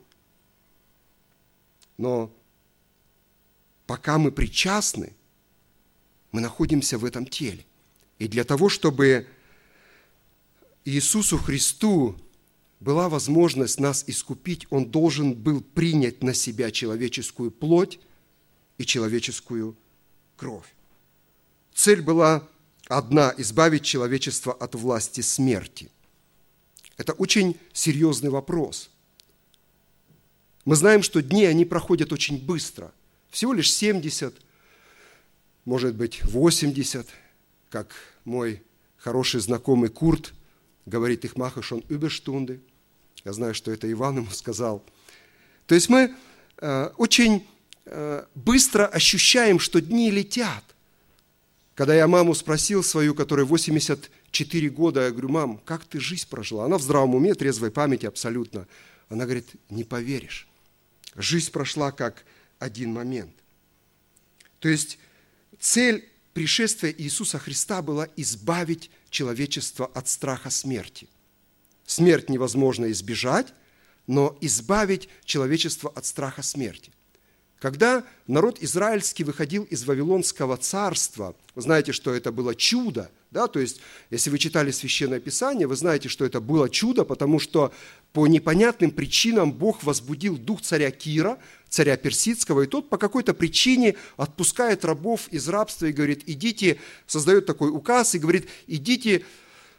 Но 1.97 2.31
пока 3.85 4.17
мы 4.17 4.31
причастны, 4.31 5.13
мы 6.31 6.41
находимся 6.41 6.97
в 6.97 7.05
этом 7.05 7.25
теле. 7.25 7.65
И 8.19 8.27
для 8.27 8.43
того, 8.43 8.69
чтобы 8.69 9.27
Иисусу 10.85 11.37
Христу 11.37 12.15
была 12.79 13.09
возможность 13.09 13.79
нас 13.79 14.03
искупить, 14.07 14.67
он 14.69 14.89
должен 14.91 15.33
был 15.33 15.61
принять 15.61 16.23
на 16.23 16.33
себя 16.33 16.71
человеческую 16.71 17.51
плоть 17.51 17.99
и 18.77 18.85
человеческую 18.85 19.75
кровь. 20.35 20.67
Цель 21.73 22.01
была 22.01 22.47
одна– 22.87 23.33
избавить 23.37 23.83
человечество 23.83 24.53
от 24.53 24.75
власти 24.75 25.21
смерти. 25.21 25.91
Это 26.97 27.13
очень 27.13 27.57
серьезный 27.73 28.29
вопрос. 28.29 28.89
Мы 30.67 30.75
знаем, 30.75 31.01
что 31.01 31.21
дни, 31.21 31.45
они 31.45 31.63
проходят 31.63 32.11
очень 32.11 32.37
быстро. 32.37 32.91
Всего 33.29 33.53
лишь 33.53 33.73
70, 33.73 34.35
может 35.63 35.95
быть, 35.95 36.21
80, 36.25 37.07
как 37.69 37.95
мой 38.25 38.61
хороший 38.97 39.39
знакомый 39.39 39.89
Курт 39.89 40.33
говорит 40.85 41.23
их 41.23 41.37
Махашон 41.37 41.85
Überstunde. 41.87 42.59
Я 43.23 43.31
знаю, 43.31 43.53
что 43.53 43.71
это 43.71 43.89
Иван 43.89 44.17
ему 44.17 44.31
сказал. 44.31 44.83
То 45.67 45.75
есть 45.75 45.87
мы 45.87 46.13
э, 46.57 46.89
очень 46.97 47.47
э, 47.85 48.25
быстро 48.35 48.87
ощущаем, 48.87 49.59
что 49.59 49.79
дни 49.79 50.11
летят. 50.11 50.65
Когда 51.75 51.95
я 51.95 52.09
маму 52.09 52.35
спросил 52.35 52.83
свою, 52.83 53.15
которой 53.15 53.45
84 53.45 54.69
года, 54.69 55.05
я 55.05 55.11
говорю, 55.11 55.29
мам, 55.29 55.61
как 55.63 55.85
ты 55.85 56.01
жизнь 56.01 56.27
прожила? 56.29 56.65
Она 56.65 56.77
в 56.77 56.81
здравом 56.81 57.15
уме, 57.15 57.35
трезвой 57.35 57.71
памяти 57.71 58.05
абсолютно. 58.05 58.67
Она 59.07 59.23
говорит, 59.23 59.47
не 59.69 59.85
поверишь. 59.85 60.45
Жизнь 61.17 61.51
прошла 61.51 61.91
как 61.91 62.23
один 62.59 62.93
момент. 62.93 63.33
То 64.59 64.69
есть 64.69 64.97
цель 65.59 66.07
пришествия 66.33 66.93
Иисуса 66.97 67.37
Христа 67.37 67.81
была 67.81 68.07
избавить 68.15 68.89
человечество 69.09 69.87
от 69.87 70.07
страха 70.07 70.49
смерти– 70.49 71.09
Смерть 71.87 72.29
невозможно 72.29 72.91
избежать, 72.91 73.53
но 74.07 74.37
избавить 74.41 75.07
человечество 75.23 75.89
от 75.95 76.05
страха 76.05 76.43
смерти. 76.43 76.91
Когда 77.59 78.03
народ 78.27 78.61
израильский 78.61 79.23
выходил 79.23 79.63
из 79.63 79.85
Вавилонского 79.85 80.57
царства, 80.57 81.33
вы 81.55 81.61
знаете, 81.61 81.93
что 81.93 82.13
это 82.13 82.33
было 82.33 82.53
чудо, 82.53 83.09
да, 83.31 83.47
то 83.47 83.59
есть, 83.59 83.79
если 84.09 84.29
вы 84.29 84.37
читали 84.37 84.71
Священное 84.71 85.21
Писание, 85.21 85.65
вы 85.65 85.77
знаете, 85.77 86.09
что 86.09 86.25
это 86.25 86.41
было 86.41 86.69
чудо, 86.69 87.05
потому 87.05 87.39
что 87.39 87.73
по 88.17 88.25
непонятным 88.25 88.89
причинам 88.89 89.53
Бог 89.53 89.83
возбудил 89.83 90.37
дух 90.37 90.63
царя 90.63 90.89
Кира, 90.89 91.37
царя 91.69 91.97
Персидского, 91.97 92.63
и 92.63 92.65
тот 92.65 92.89
по 92.89 92.97
какой-то 92.97 93.35
причине 93.35 93.93
отпускает 94.17 94.83
рабов 94.83 95.27
из 95.27 95.47
рабства 95.47 95.85
и 95.85 95.91
говорит, 95.91 96.23
идите, 96.25 96.79
создает 97.05 97.45
такой 97.45 97.69
указ 97.69 98.15
и 98.15 98.17
говорит, 98.17 98.47
идите 98.65 99.23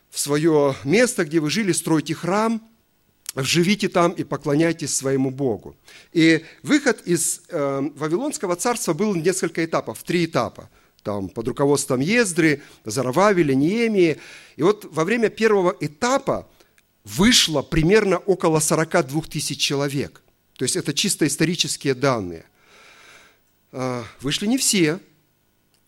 в 0.09 0.21
свое 0.21 0.77
место, 0.85 1.25
где 1.25 1.41
вы 1.41 1.51
жили, 1.51 1.73
стройте 1.73 2.15
храм, 2.15 2.63
живите 3.35 3.89
там 3.89 4.13
и 4.13 4.23
поклоняйтесь 4.23 4.95
своему 4.95 5.33
Богу. 5.33 5.75
И 6.13 6.45
выход 6.63 7.03
из 7.07 7.43
э, 7.49 7.91
Вавилонского 7.97 8.55
царства 8.55 8.93
был 8.93 9.17
несколько 9.17 9.65
этапов, 9.65 10.05
три 10.05 10.27
этапа. 10.27 10.71
Там 11.03 11.29
под 11.29 11.49
руководством 11.49 11.99
Ездры, 11.99 12.63
Зарававеля, 12.85 13.57
Неемии. 13.57 14.19
И 14.55 14.63
вот 14.63 14.85
во 14.85 15.03
время 15.03 15.29
первого 15.29 15.75
этапа 15.81 16.49
вышло 17.17 17.63
примерно 17.63 18.19
около 18.19 18.61
42 18.61 19.23
тысяч 19.23 19.59
человек. 19.59 20.23
То 20.57 20.65
есть 20.65 20.77
это 20.77 20.93
чисто 20.93 21.27
исторические 21.27 21.95
данные. 21.95 22.45
Э, 23.73 24.03
вышли 24.21 24.47
не 24.47 24.59
все. 24.59 25.01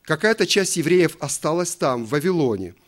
Какая-то 0.03 0.47
часть 0.47 0.77
евреев 0.77 1.17
осталась 1.21 1.75
там, 1.75 2.05
в 2.05 2.11
Вавилоне– 2.11 2.75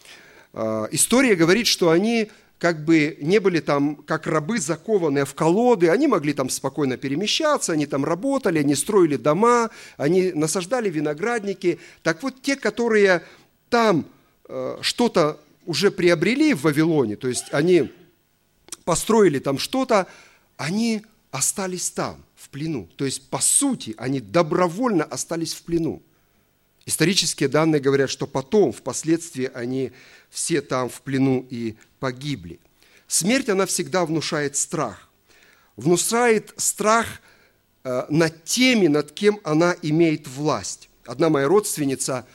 а, 0.53 0.89
история 0.91 1.35
говорит, 1.35 1.67
что 1.67 1.91
они 1.91 2.31
как 2.59 2.85
бы 2.85 3.17
не 3.21 3.41
были 3.41 3.61
там 3.61 3.97
как 3.97 4.27
рабы, 4.27 4.59
закованные 4.59 5.25
в 5.25 5.35
колоды, 5.35 5.89
они 5.89 6.07
могли 6.07 6.33
там 6.33 6.49
спокойно 6.49 6.97
перемещаться, 6.97 7.73
они 7.73 7.87
там 7.87 8.05
работали, 8.05 8.59
они 8.61 8.77
строили 8.77 9.17
дома, 9.17 9.71
они 9.97 10.33
насаждали 10.33 10.89
виноградники. 10.89 11.81
Так 12.03 12.23
вот, 12.23 12.41
те, 12.41 12.55
которые 12.55 13.23
там 13.69 14.07
э, 14.49 14.79
что-то 14.81 15.41
уже 15.67 15.91
приобрели 15.91 16.55
в 16.55 16.63
Вавилоне, 16.63 17.17
то 17.17 17.27
есть 17.27 17.47
они 17.53 17.91
построили 18.85 19.39
там 19.39 19.59
что-то, 19.59 20.07
они 20.57 21.03
остались 21.31 21.91
там, 21.91 22.25
в 22.37 22.49
плену. 22.51 22.89
То 22.97 23.05
есть, 23.05 23.29
по 23.31 23.41
сути, 23.41 23.95
они 23.97 24.21
добровольно 24.21 25.05
остались 25.05 25.55
в 25.55 25.63
плену. 25.63 26.03
Исторические 26.85 27.49
данные 27.49 27.81
говорят, 27.81 28.11
что 28.11 28.27
потом, 28.27 28.73
впоследствии, 28.73 29.51
они 29.55 29.93
все 30.31 30.61
там 30.61 30.89
в 30.89 31.01
плену 31.03 31.47
и 31.49 31.77
погибли. 32.01 32.61
Смерть, 33.07 33.49
она 33.49 33.67
всегда 33.67 34.05
внушает 34.05 34.57
страх. 34.57 35.09
Внушает 35.77 36.53
страх 36.57 37.07
э, 37.85 38.05
над 38.09 38.45
теми, 38.45 38.89
над 38.89 39.13
кем 39.13 39.41
она 39.45 39.77
имеет 39.83 40.27
власть. 40.27 40.89
одна 41.07 41.29
моя 41.29 41.47
родственница, 41.49 42.27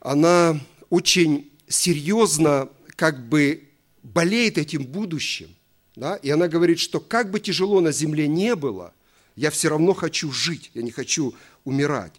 она 0.00 0.58
очень 0.88 1.50
серьезно 1.68 2.68
как 2.96 3.28
бы 3.28 3.67
болеет 4.02 4.58
этим 4.58 4.84
будущим. 4.84 5.54
Да? 5.96 6.16
И 6.16 6.30
она 6.30 6.48
говорит, 6.48 6.78
что 6.78 7.00
как 7.00 7.30
бы 7.30 7.40
тяжело 7.40 7.80
на 7.80 7.92
земле 7.92 8.28
не 8.28 8.54
было, 8.54 8.92
я 9.36 9.50
все 9.50 9.68
равно 9.68 9.94
хочу 9.94 10.30
жить, 10.32 10.70
я 10.74 10.82
не 10.82 10.90
хочу 10.90 11.34
умирать. 11.64 12.12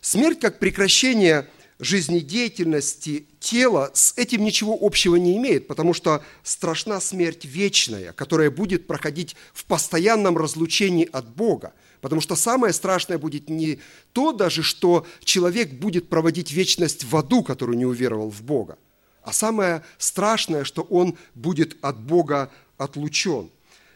Смерть 0.00 0.40
как 0.40 0.58
прекращение 0.58 1.48
жизнедеятельности 1.78 3.26
тела 3.40 3.90
с 3.94 4.14
этим 4.16 4.44
ничего 4.44 4.76
общего 4.80 5.16
не 5.16 5.36
имеет, 5.36 5.66
потому 5.66 5.92
что 5.92 6.22
страшна 6.42 7.00
смерть 7.00 7.44
вечная, 7.44 8.12
которая 8.12 8.50
будет 8.50 8.86
проходить 8.86 9.36
в 9.52 9.64
постоянном 9.64 10.38
разлучении 10.38 11.08
от 11.10 11.28
Бога. 11.28 11.72
Потому 12.00 12.20
что 12.20 12.36
самое 12.36 12.72
страшное 12.72 13.18
будет 13.18 13.48
не 13.48 13.80
то 14.12 14.32
даже, 14.32 14.62
что 14.62 15.06
человек 15.24 15.72
будет 15.72 16.08
проводить 16.08 16.52
вечность 16.52 17.04
в 17.04 17.16
аду, 17.16 17.42
который 17.42 17.76
не 17.76 17.86
уверовал 17.86 18.30
в 18.30 18.42
Бога, 18.42 18.78
а 19.24 19.32
самое 19.32 19.82
страшное, 19.98 20.64
что 20.64 20.82
он 20.82 21.16
будет 21.34 21.76
от 21.80 21.98
Бога 21.98 22.50
отлучен. 22.76 23.50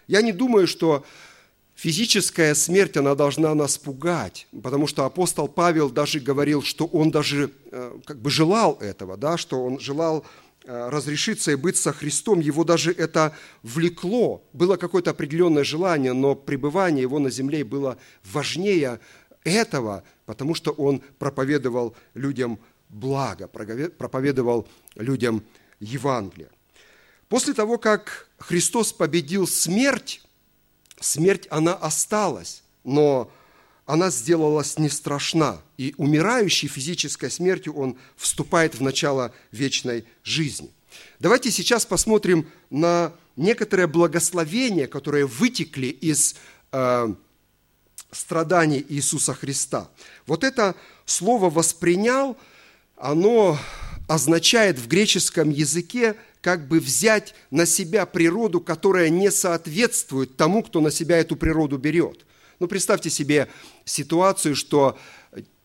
Я 0.06 0.22
не 0.22 0.32
думаю, 0.32 0.66
что 0.66 1.04
физическая 1.74 2.54
смерть, 2.54 2.96
она 2.96 3.14
должна 3.14 3.54
нас 3.54 3.76
пугать, 3.76 4.46
потому 4.62 4.86
что 4.86 5.04
апостол 5.04 5.46
Павел 5.46 5.90
даже 5.90 6.18
говорил, 6.18 6.62
что 6.62 6.86
он 6.86 7.10
даже 7.10 7.52
э, 7.70 7.98
как 8.04 8.18
бы 8.20 8.30
желал 8.30 8.78
этого, 8.80 9.16
да, 9.18 9.36
что 9.36 9.62
он 9.62 9.78
желал 9.78 10.24
э, 10.64 10.88
разрешиться 10.88 11.52
и 11.52 11.56
быть 11.56 11.76
со 11.76 11.92
Христом, 11.92 12.40
его 12.40 12.64
даже 12.64 12.90
это 12.90 13.36
влекло. 13.62 14.42
Было 14.54 14.76
какое-то 14.76 15.10
определенное 15.10 15.64
желание, 15.64 16.14
но 16.14 16.34
пребывание 16.34 17.02
его 17.02 17.18
на 17.18 17.30
земле 17.30 17.64
было 17.64 17.98
важнее 18.24 18.98
этого, 19.44 20.04
потому 20.24 20.54
что 20.54 20.72
он 20.72 21.02
проповедовал 21.18 21.94
людям 22.14 22.58
благо, 22.88 23.48
проповедовал 23.48 24.68
людям 24.94 25.44
Евангелие. 25.81 26.51
После 27.29 27.55
того, 27.55 27.79
как 27.79 28.29
Христос 28.38 28.92
победил 28.92 29.46
смерть, 29.46 30.22
смерть, 31.01 31.46
она 31.51 31.74
осталась, 31.74 32.62
но 32.85 33.31
она 33.85 34.11
сделалась 34.11 34.79
не 34.79 34.88
страшна. 34.88 35.61
И 35.77 35.94
умирающий 35.96 36.68
физической 36.68 37.31
смертью, 37.31 37.74
он 37.74 37.96
вступает 38.16 38.74
в 38.74 38.83
начало 38.83 39.33
вечной 39.53 40.05
жизни. 40.22 40.70
Давайте 41.20 41.51
сейчас 41.51 41.85
посмотрим 41.85 42.48
на 42.70 43.12
некоторые 43.37 43.87
благословения, 43.87 44.87
которые 44.87 45.27
вытекли 45.27 45.87
из 45.87 46.35
э, 46.72 47.14
страданий 48.11 48.85
Иисуса 48.88 49.35
Христа. 49.35 49.88
Вот 50.27 50.44
это 50.44 50.74
слово 51.05 51.51
«воспринял», 51.51 52.37
оно 53.00 53.58
означает 54.08 54.78
в 54.78 54.88
греческом 54.88 55.50
языке 55.50 56.16
как 56.40 56.68
бы 56.68 56.80
взять 56.80 57.34
на 57.50 57.66
себя 57.66 58.06
природу, 58.06 58.61
которая 58.61 59.08
не 59.08 59.30
соответствует 59.30 60.37
тому, 60.37 60.62
кто 60.62 60.80
на 60.80 60.90
себя 60.90 61.18
эту 61.18 61.37
природу 61.37 61.78
берет. 61.78 62.24
Ну, 62.58 62.68
представьте 62.68 63.11
себе 63.11 63.48
ситуацию, 63.84 64.56
что 64.56 64.98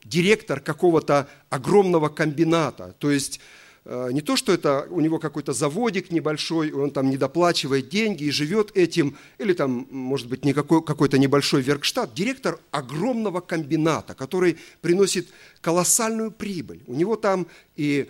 директор 0.04 0.60
какого-то 0.60 1.30
огромного 1.50 2.10
комбината, 2.10 2.96
то 3.00 3.12
есть 3.12 3.40
не 3.86 4.22
то, 4.22 4.38
что 4.38 4.54
это 4.54 4.88
у 4.90 5.02
него 5.02 5.20
какой-то 5.20 5.52
заводик 5.52 6.10
небольшой, 6.10 6.72
он 6.72 6.92
там 6.92 7.10
не 7.10 7.18
доплачивает 7.18 7.90
деньги 7.90 8.24
и 8.24 8.32
живет 8.32 8.72
этим, 8.76 9.18
или 9.38 9.54
там, 9.54 9.88
может 9.92 10.30
быть, 10.30 10.46
никакой, 10.46 10.82
какой-то 10.82 11.18
небольшой 11.18 11.62
веркштат, 11.62 12.14
директор 12.14 12.60
огромного 12.72 13.42
комбината, 13.42 14.14
который 14.14 14.58
приносит 14.80 15.28
колоссальную 15.60 16.32
прибыль. 16.32 16.82
У 16.88 16.94
него 16.94 17.18
там 17.18 17.46
и 17.76 18.08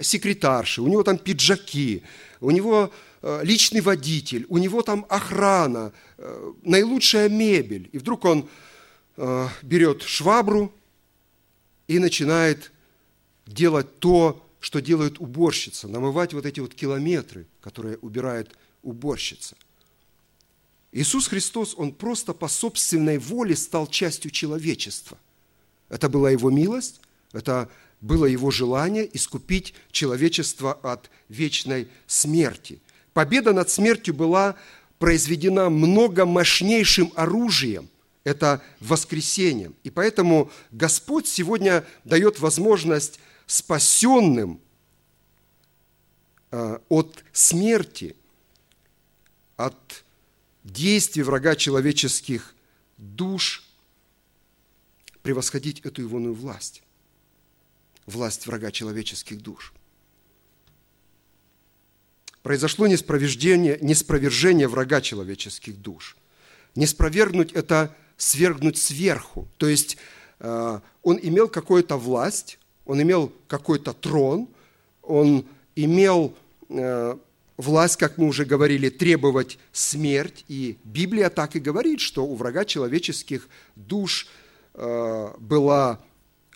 секретарши, 0.00 0.82
у 0.82 0.88
него 0.88 1.02
там 1.02 1.18
пиджаки, 1.18 2.02
у 2.40 2.50
него 2.50 2.92
э, 3.22 3.40
личный 3.44 3.80
водитель, 3.80 4.46
у 4.48 4.58
него 4.58 4.82
там 4.82 5.06
охрана, 5.08 5.92
э, 6.18 6.52
наилучшая 6.62 7.28
мебель. 7.28 7.88
И 7.92 7.98
вдруг 7.98 8.24
он 8.24 8.48
э, 9.16 9.48
берет 9.62 10.02
швабру 10.02 10.72
и 11.88 11.98
начинает 11.98 12.72
делать 13.46 13.98
то, 13.98 14.44
что 14.62 14.80
делает 14.80 15.18
уборщица, 15.18 15.88
намывать 15.88 16.32
вот 16.32 16.46
эти 16.46 16.60
вот 16.60 16.72
километры, 16.72 17.46
которые 17.60 17.98
убирает 17.98 18.56
уборщица. 18.82 19.56
Иисус 20.92 21.26
Христос, 21.26 21.74
Он 21.76 21.92
просто 21.92 22.32
по 22.32 22.46
собственной 22.46 23.18
воле 23.18 23.56
стал 23.56 23.88
частью 23.88 24.30
человечества. 24.30 25.18
Это 25.88 26.08
была 26.08 26.30
Его 26.30 26.48
милость, 26.48 27.00
это 27.32 27.68
было 28.00 28.26
его 28.26 28.50
желание 28.52 29.08
искупить 29.16 29.74
человечество 29.90 30.74
от 30.74 31.10
вечной 31.28 31.88
смерти. 32.06 32.80
Победа 33.14 33.52
над 33.52 33.68
смертью 33.68 34.14
была 34.14 34.54
произведена 34.98 35.70
много 35.70 36.24
мощнейшим 36.24 37.12
оружием, 37.16 37.88
это 38.22 38.62
воскресением. 38.78 39.74
И 39.82 39.90
поэтому 39.90 40.52
Господь 40.70 41.26
сегодня 41.26 41.84
дает 42.04 42.38
возможность 42.38 43.18
спасенным 43.52 44.60
э, 46.50 46.78
от 46.88 47.22
смерти, 47.32 48.16
от 49.56 50.04
действий 50.64 51.22
врага 51.22 51.54
человеческих 51.54 52.54
душ 52.96 53.62
превосходить 55.22 55.80
эту 55.80 56.02
ивонную 56.02 56.34
власть 56.34 56.82
власть 58.06 58.46
врага 58.46 58.70
человеческих 58.70 59.40
душ. 59.40 59.72
Произошло 62.42 62.86
неспровержение, 62.86 63.78
неспровержение 63.80 64.66
врага 64.66 65.00
человеческих 65.00 65.80
душ. 65.80 66.16
Неспровергнуть– 66.74 67.52
это 67.54 67.94
свергнуть 68.16 68.78
сверху. 68.78 69.46
То 69.58 69.68
есть 69.68 69.96
э, 70.40 70.80
он 71.02 71.18
имел 71.22 71.48
какую-то 71.48 71.96
власть, 71.96 72.58
он 72.84 73.00
имел 73.02 73.32
какой-то 73.48 73.92
трон, 73.92 74.48
он 75.02 75.44
имел 75.74 76.34
э, 76.68 77.16
власть, 77.56 77.96
как 77.96 78.18
мы 78.18 78.26
уже 78.26 78.44
говорили, 78.44 78.88
требовать 78.88 79.58
смерть. 79.72 80.44
И 80.48 80.78
Библия 80.84 81.30
так 81.30 81.56
и 81.56 81.60
говорит, 81.60 82.00
что 82.00 82.24
у 82.24 82.34
врага 82.34 82.64
человеческих 82.64 83.48
душ 83.76 84.26
э, 84.74 85.34
была 85.38 86.00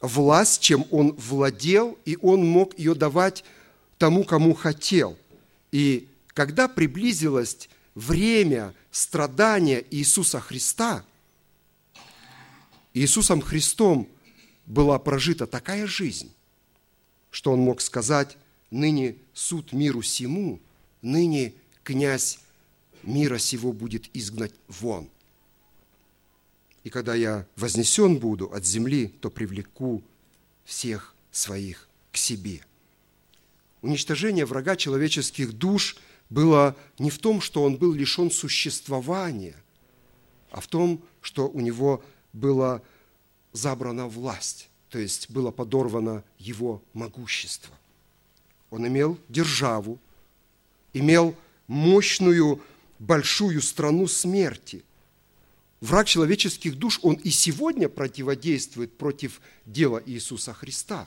власть, 0.01 0.61
чем 0.61 0.85
он 0.91 1.12
владел, 1.12 1.99
и 2.05 2.19
он 2.21 2.47
мог 2.47 2.79
ее 2.79 2.95
давать 2.95 3.45
тому, 3.99 4.25
кому 4.25 4.55
хотел. 4.55 5.17
И 5.73 6.09
когда 6.29 6.69
приблизилось 6.69 7.69
время 7.95 8.75
страдания 8.91 9.85
Иисуса 9.91 10.41
Христа, 10.41 11.05
Иисусом 12.95 13.41
Христом 13.43 14.09
была 14.66 14.98
прожита 14.98 15.46
такая 15.46 15.87
жизнь, 15.87 16.33
что 17.31 17.52
он 17.52 17.61
мог 17.61 17.81
сказать, 17.81 18.37
ныне 18.70 19.16
суд 19.33 19.72
миру 19.72 20.02
сему, 20.02 20.61
ныне 21.02 21.55
князь 21.85 22.40
мира 23.02 23.38
сего 23.38 23.72
будет 23.72 24.11
изгнать 24.14 24.55
вон. 24.68 25.09
И 26.85 26.90
когда 26.90 27.14
я 27.14 27.46
вознесен 27.57 28.18
буду 28.18 28.52
от 28.52 28.64
земли, 28.64 29.09
то 29.09 29.31
привлеку 29.31 30.02
всех 30.64 31.14
своих 31.31 31.88
к 32.12 32.16
себе. 32.16 32.61
Уничтожение 33.83 34.46
врага 34.46 34.76
человеческих 34.76 35.52
душ 35.52 35.96
было 36.31 36.76
не 36.98 37.11
в 37.11 37.18
том, 37.18 37.40
что 37.40 37.62
он 37.62 37.76
был 37.76 37.92
лишен 37.92 38.31
существования, 38.31 39.55
а 40.50 40.61
в 40.61 40.66
том, 40.66 41.02
что 41.20 41.48
у 41.48 41.61
него 41.61 42.02
была 42.33 42.83
забрана 43.57 44.07
власть, 44.07 44.69
то 44.90 44.99
есть 44.99 45.31
было 45.31 45.51
подорвано 45.51 46.23
его 46.38 46.83
могущество. 46.92 47.75
Он 48.71 48.87
имел 48.87 49.19
державу, 49.29 49.99
имел 50.92 51.35
мощную 51.66 52.62
большую 52.99 53.61
страну 53.62 54.07
смерти– 54.07 54.85
Враг 55.81 56.07
человеческих 56.07 56.77
душ, 56.77 56.99
он 57.03 57.14
и 57.14 57.31
сегодня 57.31 57.88
противодействует 57.88 58.97
против 58.97 59.40
дела 59.66 60.03
Иисуса 60.07 60.55
Христа. 60.55 61.07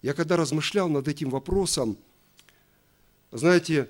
Я 0.00 0.14
когда 0.14 0.36
размышлял 0.36 0.88
над 0.88 1.06
этим 1.06 1.30
вопросом, 1.30 1.98
знаете, 3.30 3.88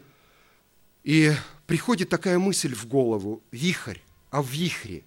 и 1.04 1.32
приходит 1.66 2.08
такая 2.08 2.38
мысль 2.38 2.74
в 2.74 2.86
голову, 2.86 3.42
вихрь, 3.52 3.98
а 4.30 4.42
в 4.42 4.48
вихре. 4.48 5.04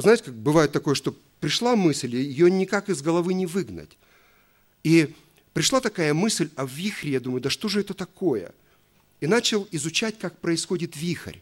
Вы 0.00 0.02
знаете, 0.02 0.24
как 0.24 0.34
бывает 0.34 0.72
такое, 0.72 0.94
что 0.94 1.14
пришла 1.40 1.76
мысль, 1.76 2.14
и 2.14 2.22
ее 2.22 2.50
никак 2.50 2.88
из 2.88 3.02
головы 3.02 3.34
не 3.34 3.46
выгнать. 3.46 3.96
И 4.82 5.14
пришла 5.52 5.80
такая 5.80 6.14
мысль, 6.14 6.50
в 6.56 6.68
вихре, 6.68 7.12
я 7.12 7.20
думаю, 7.20 7.40
да 7.40 7.50
что 7.50 7.68
же 7.68 7.80
это 7.80 7.94
такое? 7.94 8.52
И 9.20 9.26
начал 9.26 9.68
изучать, 9.70 10.18
как 10.18 10.38
происходит 10.38 10.96
вихрь. 10.96 11.38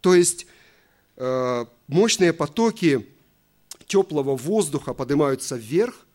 То 0.00 0.14
есть 0.14 0.46
Э, 1.22 1.66
мощные 1.86 2.32
потоки 2.32 3.06
теплого 3.86 4.34
воздуха 4.36 4.94
поднимаются 4.94 5.54
вверх, 5.54 6.06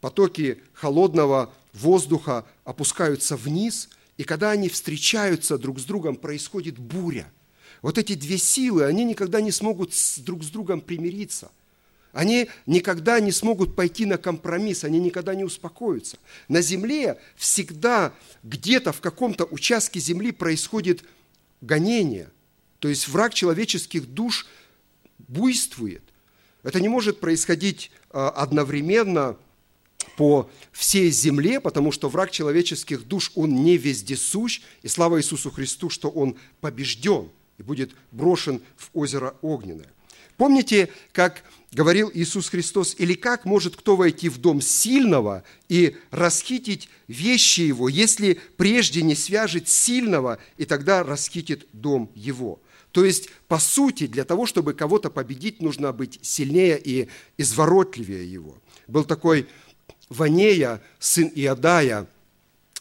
потоки 0.00 0.62
холодного 0.72 1.52
воздуха 1.74 2.46
опускаются 2.64 3.36
вниз, 3.36 3.90
и 4.16 4.24
когда 4.24 4.52
они 4.52 4.70
встречаются 4.70 5.58
друг 5.58 5.78
с 5.80 5.84
другом, 5.84 6.16
происходит 6.16 6.78
буря. 6.78 7.30
Вот 7.82 7.98
эти 7.98 8.14
две 8.14 8.38
силы, 8.38 8.84
они 8.84 9.04
никогда 9.04 9.40
не 9.40 9.50
смогут 9.50 9.92
друг 10.24 10.42
с 10.42 10.48
другом 10.48 10.80
примириться– 10.80 11.50
они 12.12 12.48
никогда 12.66 13.20
не 13.20 13.32
смогут 13.32 13.74
пойти 13.74 14.04
на 14.04 14.18
компромисс, 14.18 14.84
они 14.84 15.00
никогда 15.00 15.34
не 15.34 15.44
успокоятся. 15.44 16.18
На 16.46 16.60
земле 16.60 17.18
всегда 17.36 18.12
где-то 18.42 18.92
в 18.92 19.00
каком-то 19.00 19.44
участке 19.44 19.98
земли 19.98 20.30
происходит 20.30 21.04
гонение. 21.62 22.30
То 22.80 22.88
есть 22.88 23.08
враг 23.08 23.32
человеческих 23.32 24.06
душ 24.06 24.46
буйствует. 25.18 26.02
Это 26.62 26.80
не 26.80 26.88
может 26.88 27.18
происходить 27.18 27.90
а, 28.10 28.28
одновременно 28.28 29.36
по 30.16 30.50
всей 30.70 31.10
земле, 31.10 31.60
потому 31.60 31.92
что 31.92 32.08
враг 32.10 32.30
человеческих 32.30 33.06
душ, 33.06 33.32
он 33.34 33.64
не 33.64 33.78
вездесущ, 33.78 34.60
и 34.82 34.88
слава 34.88 35.18
Иисусу 35.18 35.50
Христу, 35.50 35.88
что 35.88 36.10
он 36.10 36.36
побежден 36.60 37.30
и 37.58 37.62
будет 37.62 37.92
брошен 38.10 38.60
в 38.76 38.90
озеро 38.92 39.34
Огненное. 39.42 39.90
Помните, 40.36 40.88
как 41.12 41.44
говорил 41.72 42.10
Иисус 42.12 42.48
Христос, 42.48 42.94
или 42.98 43.14
как 43.14 43.44
может 43.44 43.76
кто 43.76 43.96
войти 43.96 44.28
в 44.28 44.38
дом 44.38 44.60
сильного 44.60 45.44
и 45.68 45.96
расхитить 46.10 46.88
вещи 47.06 47.60
его, 47.60 47.88
если 47.88 48.40
прежде 48.56 49.02
не 49.02 49.14
свяжет 49.14 49.68
сильного, 49.68 50.38
и 50.56 50.64
тогда 50.64 51.02
расхитит 51.02 51.66
дом 51.72 52.10
его. 52.14 52.60
То 52.92 53.04
есть, 53.04 53.30
по 53.48 53.58
сути, 53.58 54.06
для 54.06 54.24
того, 54.24 54.44
чтобы 54.44 54.74
кого-то 54.74 55.10
победить, 55.10 55.62
нужно 55.62 55.92
быть 55.92 56.18
сильнее 56.22 56.80
и 56.82 57.08
изворотливее 57.38 58.30
его. 58.30 58.58
Был 58.86 59.04
такой 59.04 59.46
Ванея, 60.10 60.82
сын 60.98 61.30
Иодая, 61.34 62.06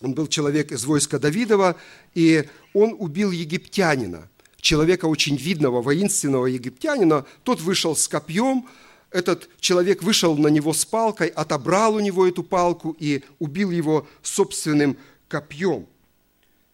он 0.01 0.13
был 0.13 0.27
человек 0.27 0.71
из 0.71 0.83
войска 0.83 1.19
Давидова, 1.19 1.77
и 2.15 2.45
он 2.73 2.95
убил 2.97 3.31
египтянина 3.31 4.29
человека 4.61 5.05
очень 5.05 5.35
видного, 5.35 5.81
воинственного 5.81 6.45
египтянина, 6.45 7.25
тот 7.43 7.59
вышел 7.59 7.95
с 7.95 8.07
копьем, 8.07 8.67
этот 9.09 9.49
человек 9.59 10.03
вышел 10.03 10.37
на 10.37 10.47
него 10.47 10.73
с 10.73 10.85
палкой, 10.85 11.27
отобрал 11.27 11.95
у 11.95 11.99
него 11.99 12.25
эту 12.25 12.43
палку 12.43 12.95
и 12.97 13.23
убил 13.39 13.71
его 13.71 14.07
собственным 14.21 14.97
копьем. 15.27 15.87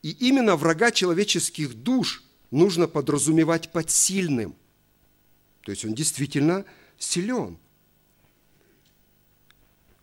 И 0.03 0.11
именно 0.11 0.55
врага 0.55 0.91
человеческих 0.91 1.73
душ 1.73 2.23
нужно 2.51 2.87
подразумевать 2.87 3.71
под 3.71 3.89
сильным. 3.89 4.55
То 5.63 5.71
есть 5.71 5.83
он 5.83 5.95
действительно 5.95 6.63
силен. 6.99 7.57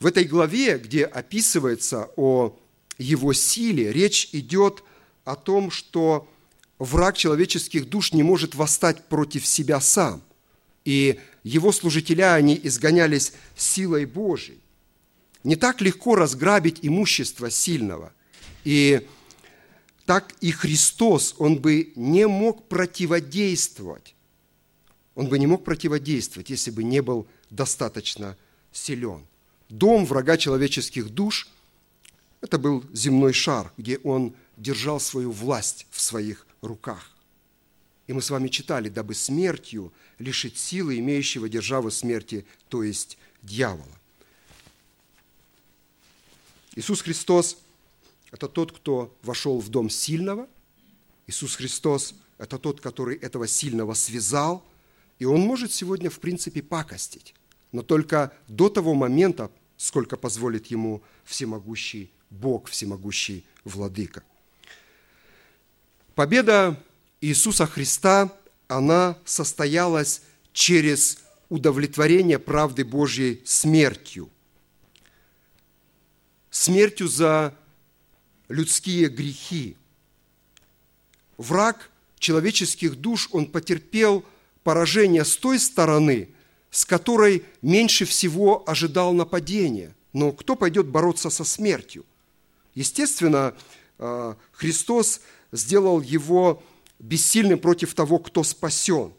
В 0.01 0.07
этой 0.07 0.25
главе, 0.25 0.79
где 0.79 1.05
описывается 1.05 2.11
о 2.17 2.59
его 2.99 3.33
силе, 3.33 3.93
речь 3.93 4.29
идет 4.33 4.83
о 5.25 5.37
том, 5.37 5.71
что 5.71 6.29
враг 6.85 7.17
человеческих 7.17 7.89
душ 7.89 8.13
не 8.13 8.23
может 8.23 8.55
восстать 8.55 9.05
против 9.07 9.47
себя 9.47 9.81
сам. 9.81 10.23
И 10.85 11.19
его 11.43 11.73
служителя, 11.73 12.35
они 12.35 12.59
изгонялись 12.63 13.33
силой 13.57 14.05
Божией. 14.05 14.61
Не 15.43 15.57
так 15.57 15.81
легко 15.81 16.15
разграбить 16.15 16.79
имущество 16.83 17.51
сильного. 17.51 18.13
И 18.65 19.07
так 20.07 20.35
и 20.41 20.51
Христос, 20.53 21.35
Он 21.39 21.59
бы 21.59 21.93
не 21.97 22.27
мог 22.27 22.69
противодействовать. 22.69 24.15
Он 25.15 25.29
бы 25.29 25.39
не 25.39 25.47
мог 25.47 25.65
противодействовать, 25.65 26.51
если 26.51 26.71
бы 26.71 26.83
не 26.83 27.01
был 27.01 27.27
достаточно 27.51 28.37
силен. 28.73 29.27
Дом 29.69 30.05
врага 30.05 30.37
человеческих 30.37 31.09
душ– 31.11 31.49
это 32.45 32.59
был 32.59 32.85
земной 32.93 33.33
шар, 33.33 33.73
где 33.79 33.97
он 34.05 34.35
держал 34.59 35.01
свою 35.01 35.31
власть 35.31 35.87
в 35.91 35.99
своих 35.99 36.47
руках. 36.67 37.11
И 38.07 38.13
мы 38.13 38.21
с 38.21 38.31
вами 38.31 38.49
читали, 38.49 38.89
дабы 38.89 39.15
смертью 39.15 39.93
лишить 40.19 40.59
силы 40.59 40.99
имеющего 40.99 41.49
державу 41.49 41.91
смерти, 41.91 42.45
то 42.69 42.83
есть 42.83 43.17
дьявола. 43.43 43.99
Иисус 46.77 47.03
Христос– 47.03 47.57
это 48.31 48.49
тот, 48.49 48.73
кто 48.73 49.17
вошел 49.23 49.61
в 49.61 49.69
дом 49.69 49.89
сильного. 49.89 50.49
Иисус 51.27 51.57
Христос– 51.57 52.15
это 52.39 52.59
тот, 52.59 52.81
который 52.81 53.17
этого 53.17 53.47
сильного 53.47 53.95
связал. 53.95 54.65
И 55.19 55.25
он 55.25 55.41
может 55.41 55.73
сегодня, 55.73 56.11
в 56.11 56.19
принципе, 56.19 56.63
пакостить. 56.63 57.35
Но 57.73 57.83
только 57.83 58.33
до 58.49 58.69
того 58.69 58.95
момента, 58.95 59.51
сколько 59.77 60.17
позволит 60.17 60.67
ему 60.67 61.03
всемогущий 61.25 62.11
Бог, 62.29 62.69
всемогущий 62.69 63.45
Владыка– 63.65 64.23
Победа 66.15 66.81
Иисуса 67.21 67.67
Христа, 67.67 68.33
она 68.69 69.19
состоялась 69.25 70.23
через 70.53 71.19
удовлетворение 71.49 72.39
правды 72.39 72.85
Божьей 72.85 73.43
смертью. 73.45 74.31
Смертью 76.51 77.09
за 77.09 77.55
людские 78.49 79.09
грехи. 79.09 79.77
Враг 81.37 81.91
человеческих 82.19 82.95
душ, 82.95 83.29
он 83.33 83.47
потерпел 83.47 84.25
поражение 84.63 85.25
с 85.25 85.37
той 85.37 85.59
стороны, 85.59 86.29
с 86.71 86.85
которой 86.85 87.45
меньше 87.61 88.05
всего 88.05 88.63
ожидал 88.69 89.13
нападения. 89.13 89.95
Но 90.13 90.31
кто 90.31 90.55
пойдет 90.55 90.87
бороться 90.87 91.29
со 91.29 91.43
смертью? 91.43 92.05
Естественно, 92.75 93.55
э, 93.99 94.35
Христос 94.53 95.21
сделал 95.55 96.01
его 96.01 96.63
бессильным 96.99 97.59
против 97.59 97.95
того, 97.95 98.19
кто 98.19 98.43
спасен. 98.43 99.13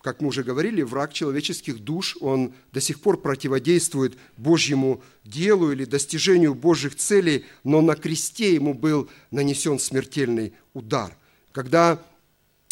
Как 0.00 0.20
мы 0.20 0.28
уже 0.28 0.44
говорили, 0.44 0.82
враг 0.82 1.12
человеческих 1.12 1.80
душ, 1.80 2.16
он 2.20 2.54
до 2.72 2.80
сих 2.80 3.00
пор 3.00 3.20
противодействует 3.20 4.16
Божьему 4.36 5.02
делу 5.24 5.72
или 5.72 5.84
достижению 5.84 6.54
Божьих 6.54 6.94
целей, 6.94 7.44
но 7.64 7.80
на 7.80 7.96
кресте 7.96 8.54
ему 8.54 8.72
был 8.72 9.10
нанесен 9.32 9.80
смертельный 9.80 10.54
удар. 10.74 11.16
Когда 11.50 12.00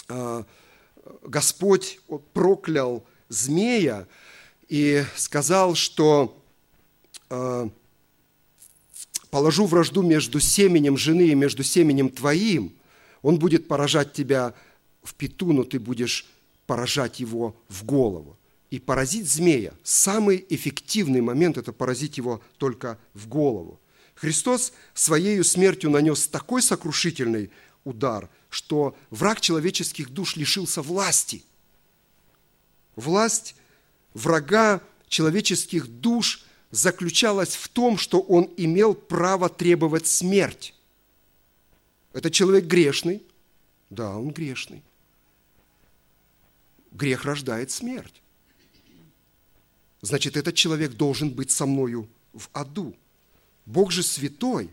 э, 0.08 0.44
Господь 1.22 1.98
проклял 2.34 3.04
змея 3.28 4.06
и 4.68 5.04
сказал, 5.16 5.74
что 5.74 6.40
э, 7.30 7.68
положу 9.34 9.66
вражду 9.66 10.02
между 10.02 10.38
семенем 10.38 10.96
жены 10.96 11.26
и 11.26 11.34
между 11.34 11.64
семенем 11.64 12.08
твоим, 12.08 12.72
он 13.20 13.40
будет 13.40 13.66
поражать 13.66 14.12
тебя 14.12 14.54
в 15.02 15.12
пету, 15.16 15.52
но 15.52 15.64
ты 15.64 15.80
будешь 15.80 16.26
поражать 16.68 17.18
его 17.18 17.56
в 17.68 17.84
голову. 17.84 18.38
И 18.70 18.78
поразить 18.78 19.28
змея, 19.28 19.74
самый 19.82 20.46
эффективный 20.50 21.20
момент– 21.20 21.56
это 21.58 21.72
поразить 21.72 22.16
его 22.16 22.42
только 22.58 22.96
в 23.12 23.26
голову. 23.26 23.80
Христос 24.14 24.72
своей 24.94 25.42
смертью 25.42 25.90
нанес 25.90 26.28
такой 26.28 26.62
сокрушительный 26.62 27.50
удар, 27.82 28.30
что 28.50 28.96
враг 29.10 29.40
человеческих 29.40 30.10
душ 30.10 30.36
лишился 30.36 30.80
власти. 30.80 31.42
Власть 32.94 33.56
врага 34.12 34.80
человеческих 35.08 35.88
душ– 35.88 36.44
заключалась 36.74 37.54
в 37.54 37.68
том, 37.68 37.96
что 37.96 38.20
он 38.20 38.52
имел 38.56 38.94
право 38.94 39.48
требовать 39.48 40.08
смерть. 40.08 40.74
Это 42.12 42.32
человек 42.32 42.64
грешный. 42.64 43.22
Да, 43.90 44.16
он 44.16 44.30
грешный. 44.30 44.82
Грех 46.90 47.24
рождает 47.24 47.70
смерть. 47.70 48.20
Значит, 50.00 50.36
этот 50.36 50.56
человек 50.56 50.92
должен 50.94 51.30
быть 51.30 51.52
со 51.52 51.64
мною 51.64 52.08
в 52.32 52.48
аду. 52.52 52.96
Бог 53.66 53.92
же 53.92 54.02
святой, 54.02 54.68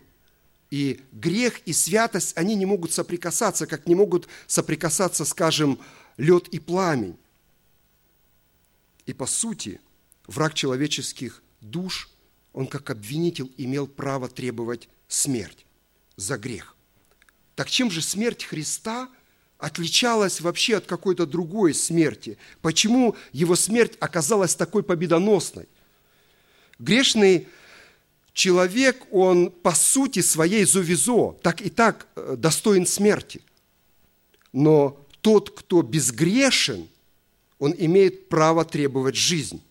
и 0.70 1.00
грех 1.12 1.60
и 1.66 1.72
святость, 1.72 2.36
они 2.36 2.56
не 2.56 2.66
могут 2.66 2.92
соприкасаться, 2.92 3.66
как 3.68 3.86
не 3.86 3.94
могут 3.94 4.26
соприкасаться, 4.48 5.24
скажем, 5.24 5.78
лед 6.16 6.48
и 6.48 6.58
пламень. 6.58 7.16
И 9.06 9.12
по 9.12 9.26
сути, 9.26 9.80
враг 10.26 10.54
человеческих 10.54 11.42
душ, 11.62 12.10
он 12.52 12.66
как 12.66 12.90
обвинитель 12.90 13.50
имел 13.56 13.86
право 13.86 14.28
требовать 14.28 14.88
смерть 15.08 15.64
за 16.16 16.36
грех. 16.36 16.76
Так 17.54 17.70
чем 17.70 17.90
же 17.90 18.02
смерть 18.02 18.44
Христа 18.44 19.08
отличалась 19.58 20.40
вообще 20.40 20.76
от 20.76 20.86
какой-то 20.86 21.26
другой 21.26 21.74
смерти? 21.74 22.36
Почему 22.60 23.16
его 23.32 23.56
смерть 23.56 23.96
оказалась 24.00 24.54
такой 24.54 24.82
победоносной? 24.82 25.68
Грешный 26.78 27.48
человек, 28.32 29.06
он 29.10 29.50
по 29.50 29.72
сути 29.72 30.20
своей 30.20 30.64
зовизо, 30.64 31.32
так 31.42 31.60
и 31.60 31.70
так 31.70 32.06
э, 32.16 32.34
достоин 32.36 32.86
смерти. 32.86 33.42
Но 34.52 35.06
тот, 35.20 35.50
кто 35.50 35.82
безгрешен, 35.82 36.88
он 37.58 37.74
имеет 37.78 38.28
право 38.28 38.64
требовать 38.64 39.14
жизнь. 39.14 39.62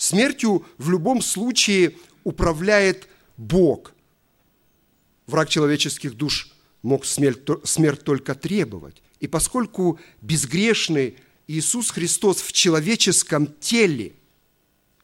Смертью 0.00 0.64
в 0.78 0.88
любом 0.88 1.20
случае 1.20 1.94
управляет 2.24 3.06
Бог. 3.36 3.92
Враг 5.26 5.50
человеческих 5.50 6.14
душ 6.14 6.50
мог 6.80 7.04
смерть, 7.04 7.44
только 8.02 8.34
требовать. 8.34 9.02
И 9.18 9.26
поскольку 9.26 10.00
безгрешный 10.22 11.18
Иисус 11.48 11.90
Христос 11.90 12.40
в 12.40 12.50
человеческом 12.52 13.46
теле, 13.60 14.14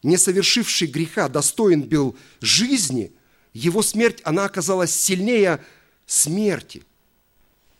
не 0.01 0.17
совершивший 0.17 0.87
греха, 0.87 1.29
достоин 1.29 1.83
был 1.83 2.17
жизни, 2.41 3.11
его 3.53 3.83
смерть, 3.83 4.21
она 4.23 4.45
оказалась 4.45 4.95
сильнее 4.95 5.63
смерти. 6.07 6.81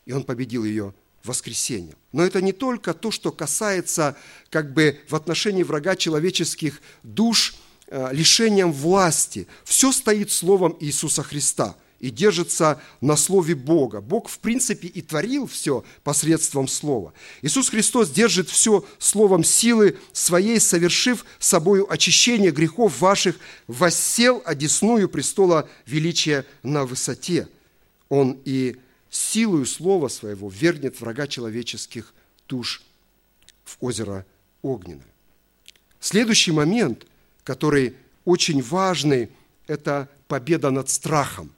И 0.06 0.12
он 0.12 0.22
победил 0.22 0.62
ее 0.62 0.94
воскресением. 1.28 1.96
Но 2.12 2.24
это 2.24 2.42
не 2.42 2.52
только 2.52 2.92
то, 2.94 3.10
что 3.10 3.30
касается 3.30 4.16
как 4.50 4.72
бы 4.72 5.00
в 5.08 5.14
отношении 5.14 5.62
врага 5.62 5.94
человеческих 5.94 6.80
душ 7.02 7.54
э, 7.86 8.08
лишением 8.12 8.72
власти. 8.72 9.46
Все 9.64 9.92
стоит 9.92 10.32
словом 10.32 10.76
Иисуса 10.80 11.22
Христа– 11.22 11.76
и 12.00 12.10
держится 12.10 12.80
на 13.00 13.16
Слове 13.16 13.54
Бога. 13.54 14.00
Бог, 14.00 14.28
в 14.28 14.38
принципе, 14.38 14.86
и 14.88 15.02
творил 15.02 15.46
все 15.46 15.84
посредством 16.04 16.68
Слова. 16.68 17.12
Иисус 17.42 17.70
Христос 17.70 18.10
держит 18.10 18.48
все 18.48 18.84
Словом 18.98 19.42
силы 19.42 19.98
своей, 20.12 20.60
совершив 20.60 21.24
собою 21.38 21.90
очищение 21.92 22.52
грехов 22.52 23.00
ваших, 23.00 23.36
воссел 23.66 24.42
одесную 24.44 25.08
престола 25.08 25.68
величия 25.86 26.46
на 26.62 26.84
высоте. 26.84 27.48
Он 28.08 28.38
и 28.44 28.76
силою 29.10 29.66
Слова 29.66 30.08
Своего 30.08 30.48
вернет 30.48 31.00
врага 31.00 31.26
человеческих 31.26 32.14
душ 32.48 32.82
в 33.64 33.76
озеро 33.80 34.24
Огненное. 34.62 35.06
Следующий 36.00 36.52
момент, 36.52 37.06
который 37.44 37.94
очень 38.24 38.62
важный, 38.62 39.30
это 39.66 40.08
победа 40.26 40.70
над 40.70 40.88
страхом. 40.90 41.52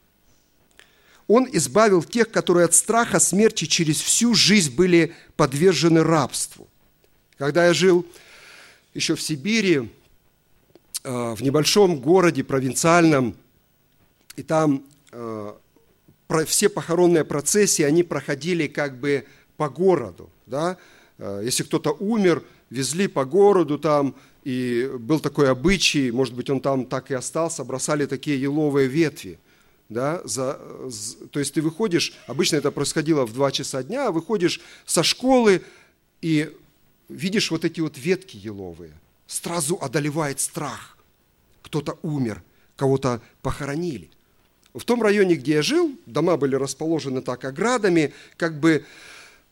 Он 1.26 1.48
избавил 1.52 2.02
тех, 2.02 2.30
которые 2.30 2.64
от 2.64 2.74
страха 2.74 3.20
смерти 3.20 3.64
через 3.64 4.00
всю 4.00 4.34
жизнь 4.34 4.74
были 4.74 5.14
подвержены 5.36 6.02
рабству. 6.02 6.68
Когда 7.38 7.66
я 7.66 7.74
жил 7.74 8.04
еще 8.94 9.14
в 9.14 9.22
Сибири, 9.22 9.90
э, 11.04 11.34
в 11.34 11.40
небольшом 11.40 12.00
городе 12.00 12.42
провинциальном, 12.42 13.36
и 14.36 14.42
там 14.42 14.84
э, 15.12 15.54
все 16.46 16.68
похоронные 16.68 17.24
процессии, 17.24 17.82
они 17.82 18.02
проходили 18.02 18.66
как 18.66 18.98
бы 18.98 19.24
по 19.56 19.68
городу. 19.68 20.30
Да? 20.46 20.76
Э, 21.18 21.40
если 21.44 21.62
кто-то 21.62 21.92
умер, 21.92 22.42
везли 22.70 23.08
по 23.08 23.24
городу 23.24 23.78
там, 23.78 24.14
и 24.44 24.90
был 24.98 25.20
такой 25.20 25.50
обычай, 25.50 26.10
может 26.10 26.34
быть, 26.34 26.48
он 26.48 26.60
там 26.60 26.86
так 26.86 27.10
и 27.10 27.14
остался, 27.14 27.64
бросали 27.64 28.06
такие 28.06 28.40
еловые 28.40 28.88
ветви– 28.88 29.38
да, 29.90 30.22
за, 30.24 30.58
то 31.32 31.40
есть 31.40 31.52
ты 31.52 31.60
выходишь, 31.60 32.14
обычно 32.28 32.56
это 32.56 32.70
происходило 32.70 33.26
в 33.26 33.32
2 33.34 33.50
часа 33.50 33.82
дня, 33.82 34.12
выходишь 34.12 34.60
со 34.86 35.02
школы 35.02 35.62
и 36.22 36.56
видишь 37.08 37.50
вот 37.50 37.64
эти 37.64 37.80
вот 37.80 37.98
ветки 37.98 38.36
еловые, 38.36 38.92
сразу 39.26 39.76
одолевает 39.82 40.38
страх. 40.38 40.96
Кто-то 41.62 41.98
умер, 42.02 42.42
кого-то 42.76 43.20
похоронили. 43.42 44.10
В 44.74 44.84
том 44.84 45.02
районе, 45.02 45.34
где 45.34 45.54
я 45.54 45.62
жил, 45.62 45.92
дома 46.06 46.36
были 46.36 46.54
расположены 46.54 47.22
так 47.22 47.44
оградами, 47.44 48.12
как 48.36 48.58
бы 48.60 48.84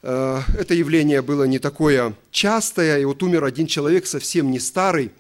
э, 0.03 0.41
это 0.59 0.75
явление 0.75 1.23
было 1.23 1.45
не 1.45 1.59
такое 1.59 2.15
частое, 2.31 3.01
и 3.01 3.05
вот 3.05 3.23
умер 3.23 3.45
один 3.45 3.67
человек, 3.67 4.07
совсем 4.07 4.51
не 4.51 4.61
старый, 4.61 5.11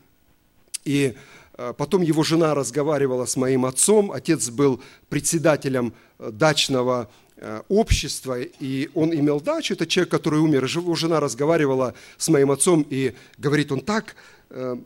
и 0.84 1.14
Э, 1.58 1.74
потом 1.76 2.02
его 2.02 2.22
жена 2.22 2.54
разговаривала 2.54 3.26
с 3.26 3.36
моим 3.36 3.66
отцом. 3.66 4.12
Отец 4.12 4.48
был 4.48 4.80
председателем 5.08 5.92
э, 6.18 6.30
дачного 6.32 7.10
э, 7.36 7.62
общества, 7.68 8.40
и 8.40 8.88
он 8.94 9.12
имел 9.12 9.40
дачу. 9.40 9.74
Это 9.74 9.86
человек, 9.86 10.10
который 10.10 10.38
умер. 10.38 10.64
Его 10.64 10.94
жена 10.94 11.20
разговаривала 11.20 11.94
с 12.16 12.28
моим 12.28 12.52
отцом 12.52 12.86
и 12.88 13.14
говорит, 13.36 13.72
он 13.72 13.80
так 13.80 14.16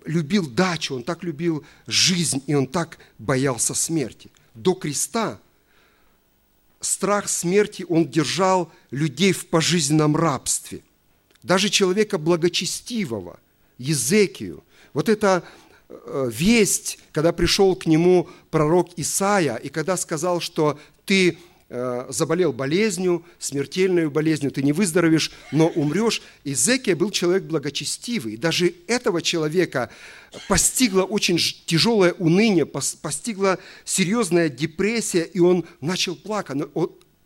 любил 0.07 0.51
дачу, 0.51 0.97
он 0.97 1.05
так 1.05 1.23
любил 1.23 1.65
жизнь, 1.87 2.43
и 2.49 2.55
он 2.57 2.67
так 2.67 2.99
боялся 3.19 3.75
смерти. 3.75 4.29
До 4.55 4.75
креста 4.75 5.41
страх 6.81 7.29
смерти, 7.29 7.87
он 7.89 8.09
держал 8.09 8.73
людей 8.91 9.33
в 9.33 9.47
пожизненном 9.47 10.17
рабстве. 10.17 10.83
Даже 11.43 11.69
человека 11.69 12.19
благочестивого, 12.19 13.39
Езекию. 13.79 14.65
Вот 14.93 15.09
это 15.09 15.45
Э, 16.05 16.31
весть, 16.33 16.99
когда 17.13 17.33
пришел 17.33 17.77
к 17.77 17.87
нему 17.87 18.29
пророк 18.51 18.91
Исаия, 18.97 19.57
и 19.57 19.69
когда 19.69 19.97
сказал, 19.97 20.41
что 20.41 20.79
ты 21.05 21.39
заболел 22.11 22.53
болезнью, 22.53 23.25
смертельной 23.39 24.11
болезнью, 24.11 24.53
ты 24.53 24.63
не 24.63 24.75
выздоровеешь, 24.75 25.33
но 25.53 25.69
умрешь. 25.69 26.21
Изекия 26.45 26.95
был 26.95 27.11
человек 27.11 27.45
благочестивый. 27.45 28.37
даже 28.37 28.75
этого 28.89 29.23
человека 29.23 29.89
постигла 30.49 31.05
очень 31.05 31.39
тяжелое 31.65 32.13
уныние, 32.13 32.67
постигла 32.67 33.59
серьезная 33.87 34.51
депрессия, 34.51 35.23
и 35.23 35.41
он 35.41 35.65
начал 35.81 36.15
плакать. 36.15 36.59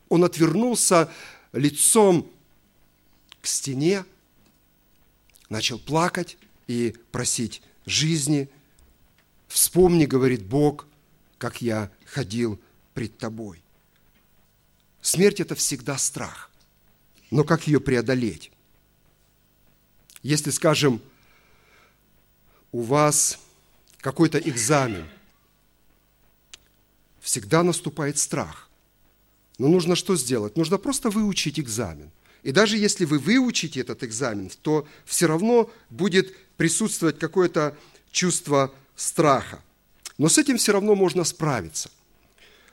Он 0.09 0.25
отвернулся 0.25 1.11
лицом 1.53 2.31
к 3.41 3.49
стене, 3.49 4.05
начал 5.49 5.81
плакать 5.81 6.37
и 6.69 6.95
просить 7.11 7.63
жизни. 7.85 8.49
Вспомни, 9.49 10.07
говорит 10.07 10.45
Бог, 10.45 10.87
как 11.39 11.63
я 11.63 11.91
ходил 12.05 12.61
пред 12.95 13.19
тобой. 13.19 13.61
Смерть– 15.07 15.39
это 15.41 15.55
всегда 15.55 15.99
страх. 15.99 16.51
Но 17.31 17.45
как 17.45 17.69
ее 17.69 17.79
преодолеть? 17.79 18.51
Если, 20.25 20.51
скажем, 20.51 21.01
у 22.73 22.83
вас 22.83 23.39
какой-то 23.99 24.39
экзамен, 24.39 25.07
всегда 27.21 27.63
наступает 27.63 28.19
страх. 28.19 28.69
Но 29.59 29.69
нужно 29.69 29.95
что 29.95 30.17
сделать? 30.17 30.57
Нужно 30.57 30.77
просто 30.77 31.09
выучить 31.09 31.61
экзамен. 31.61 32.11
И 32.43 32.51
даже 32.51 32.77
если 32.77 33.05
вы 33.05 33.21
выучите 33.21 33.83
этот 33.83 34.03
экзамен, 34.03 34.51
то 34.61 34.89
все 35.05 35.27
равно 35.29 35.71
будет 35.89 36.37
присутствовать 36.57 37.21
какое-то 37.21 37.79
чувство 38.11 38.75
страха. 38.97 39.63
Но 40.19 40.29
с 40.29 40.37
этим 40.37 40.57
все 40.57 40.73
равно 40.73 40.97
можно 40.97 41.23
справиться. 41.23 41.93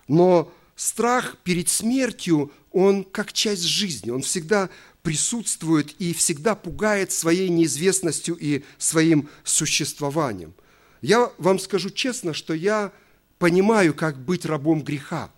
Но 0.07 0.51
страх 0.83 1.37
перед 1.45 1.69
смертью, 1.69 2.51
он 2.73 3.05
как 3.05 3.31
часть 3.31 3.63
жизни, 3.63 4.09
он 4.09 4.21
всегда 4.21 4.69
присутствует 5.01 5.95
и 5.97 6.13
всегда 6.13 6.55
пугает 6.55 7.13
своей 7.13 7.47
неизвестностью 7.47 8.35
и 8.35 8.63
своим 8.77 9.29
существованием. 9.45 10.53
Я 11.01 11.31
вам 11.37 11.59
скажу 11.59 11.89
честно, 11.89 12.33
что 12.33 12.53
я 12.53 12.91
понимаю, 13.39 13.93
как 13.93 14.17
быть 14.17 14.45
рабом 14.45 14.83
греха. 14.83 15.31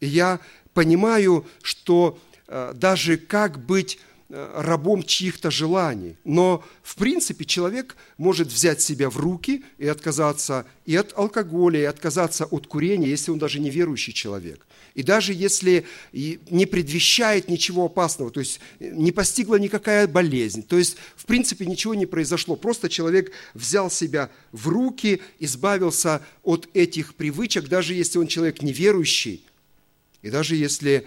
И 0.00 0.08
я 0.08 0.40
понимаю, 0.74 1.46
что 1.62 2.18
э, 2.48 2.72
даже 2.74 3.16
как 3.16 3.64
быть 3.64 4.00
Э, 4.32 4.62
рабом 4.62 5.02
чьих-то 5.02 5.50
желаний. 5.50 6.16
Но, 6.22 6.62
в 6.84 6.94
принципе, 6.94 7.44
человек 7.44 7.96
может 8.16 8.46
взять 8.46 8.80
себя 8.80 9.10
в 9.10 9.16
руки 9.16 9.64
и 9.76 9.88
отказаться 9.88 10.66
и 10.86 10.94
от 10.94 11.18
алкоголя, 11.18 11.80
и 11.80 11.84
отказаться 11.84 12.44
от 12.44 12.68
курения, 12.68 13.08
если 13.08 13.32
он 13.32 13.40
даже 13.40 13.58
не 13.58 13.70
верующий 13.70 14.12
человек. 14.12 14.64
И 14.94 15.02
даже 15.02 15.32
если 15.32 15.86
не 16.12 16.66
предвещает 16.66 17.48
ничего 17.48 17.86
опасного, 17.86 18.30
то 18.30 18.40
есть 18.40 18.60
э, 18.80 18.90
не 18.90 19.12
постигла 19.12 19.56
никакая 19.56 20.06
болезнь, 20.06 20.62
то 20.62 20.78
есть, 20.78 20.96
в 21.16 21.26
принципе, 21.26 21.66
ничего 21.66 21.94
не 21.94 22.06
произошло. 22.06 22.56
Просто 22.56 22.88
человек 22.88 23.32
взял 23.54 23.90
себя 23.90 24.30
в 24.52 24.68
руки, 24.68 25.22
избавился 25.38 26.22
от 26.42 26.68
этих 26.74 27.14
привычек, 27.14 27.68
даже 27.68 27.94
если 27.94 28.18
он 28.18 28.26
человек 28.26 28.62
неверующий, 28.62 29.44
и 30.22 30.30
даже 30.30 30.56
если 30.56 31.06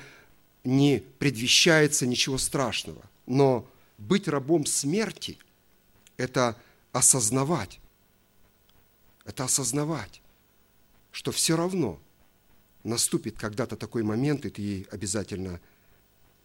не 0.64 1.04
предвещается 1.20 2.08
ничего 2.08 2.38
страшного. 2.38 3.02
Но 3.26 3.68
быть 3.98 4.28
рабом 4.28 4.66
смерти– 4.66 5.38
это 6.18 6.58
осознавать, 6.92 7.80
это 9.26 9.46
осознавать, 9.46 10.22
что 11.12 11.32
все 11.32 11.56
равно 11.56 12.00
наступит 12.84 13.38
когда-то 13.38 13.76
такой 13.76 14.04
момент, 14.04 14.46
и 14.46 14.50
ты 14.50 14.62
ей 14.62 14.88
обязательно 14.92 15.60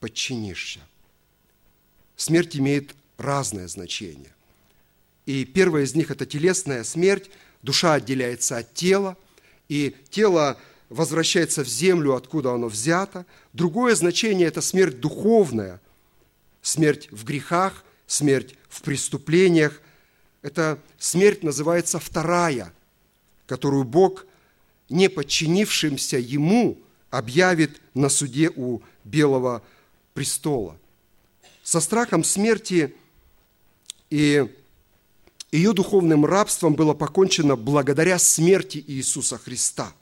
подчинишься. 0.00 0.80
Смерть 2.16 2.56
имеет 2.56 2.94
разное 3.16 3.68
значение. 3.68 4.32
И 5.26 5.44
первое 5.44 5.82
из 5.82 5.94
них– 5.94 6.10
это 6.12 6.26
телесная 6.26 6.84
смерть. 6.84 7.30
Душа 7.62 7.94
отделяется 7.94 8.58
от 8.58 8.72
тела, 8.74 9.16
и 9.68 9.96
тело 10.10 10.58
возвращается 10.88 11.64
в 11.64 11.68
землю, 11.68 12.14
откуда 12.14 12.52
оно 12.52 12.68
взято. 12.68 13.26
Другое 13.52 13.94
значение– 13.94 14.46
это 14.48 14.60
смерть 14.60 15.00
духовная– 15.00 15.80
смерть 16.62 17.08
в 17.10 17.24
грехах, 17.24 17.84
смерть 18.06 18.54
в 18.68 18.82
преступлениях. 18.82 19.80
Эта 20.42 20.78
смерть 20.98 21.42
называется 21.42 21.98
вторая, 21.98 22.72
которую 23.46 23.84
Бог, 23.84 24.26
не 24.88 25.08
подчинившимся 25.08 26.18
Ему, 26.18 26.78
объявит 27.10 27.80
на 27.94 28.08
суде 28.08 28.50
у 28.54 28.82
Белого 29.04 29.62
престола. 30.14 30.76
Со 31.62 31.80
страхом 31.80 32.24
смерти 32.24 32.94
и 34.10 34.46
ее 35.50 35.72
духовным 35.72 36.24
рабством 36.26 36.74
было 36.74 36.94
покончено 36.94 37.56
благодаря 37.56 38.18
смерти 38.18 38.82
Иисуса 38.86 39.38
Христа. 39.38 39.92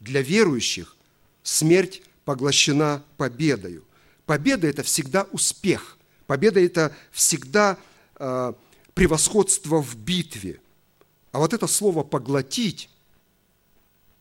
Для 0.00 0.22
верующих 0.22 0.96
смерть 1.42 2.02
поглощена 2.24 3.02
победою. 3.16 3.84
Победа– 4.26 4.66
это 4.68 4.82
всегда 4.82 5.26
успех. 5.32 5.98
Победа– 6.26 6.60
это 6.64 6.94
всегда 7.10 7.78
э, 8.16 8.52
превосходство 8.94 9.82
в 9.82 9.96
битве. 9.96 10.60
А 11.32 11.38
вот 11.38 11.52
это 11.52 11.66
слово 11.66 12.02
«поглотить», 12.04 12.88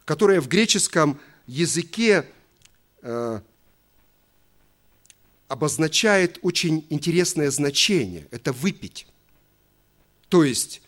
которое 0.06 0.42
в 0.42 0.48
греческом 0.48 1.20
языке 1.48 2.28
э, 3.02 3.42
обозначает 5.48 6.40
очень 6.42 6.86
интересное 6.90 7.52
значение– 7.52 8.28
это 8.32 8.52
«выпить». 8.52 9.08
То 10.30 10.44
есть 10.44 10.82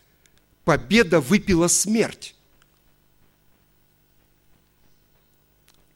победа 0.63 1.21
выпила 1.21 1.67
смерть. 1.67 2.35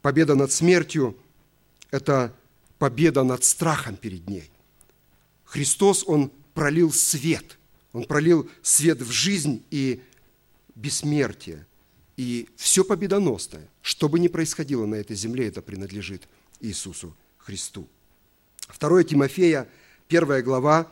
Победа 0.02 0.36
над 0.36 0.52
смертью– 0.52 1.18
это 1.92 2.34
победа 2.78 3.24
над 3.24 3.44
страхом 3.44 3.98
перед 3.98 4.30
ней. 4.30 4.52
Христос, 5.46 6.04
Он 6.08 6.32
пролил 6.54 6.94
свет. 6.94 7.58
Он 7.92 8.04
пролил 8.04 8.50
свет 8.62 9.02
в 9.02 9.12
жизнь 9.12 9.64
и 9.72 10.02
бессмертие. 10.76 11.66
И 12.20 12.50
все 12.58 12.84
победоносное, 12.84 13.70
что 13.82 14.10
бы 14.10 14.20
ни 14.20 14.28
происходило 14.28 14.86
на 14.86 14.96
этой 14.96 15.16
земле, 15.16 15.48
это 15.48 15.62
принадлежит 15.62 16.28
Иисусу 16.60 17.16
Христу. 17.38 17.88
2 18.78 19.04
Тимофея, 19.06 19.70
1 20.10 20.44
глава, 20.44 20.92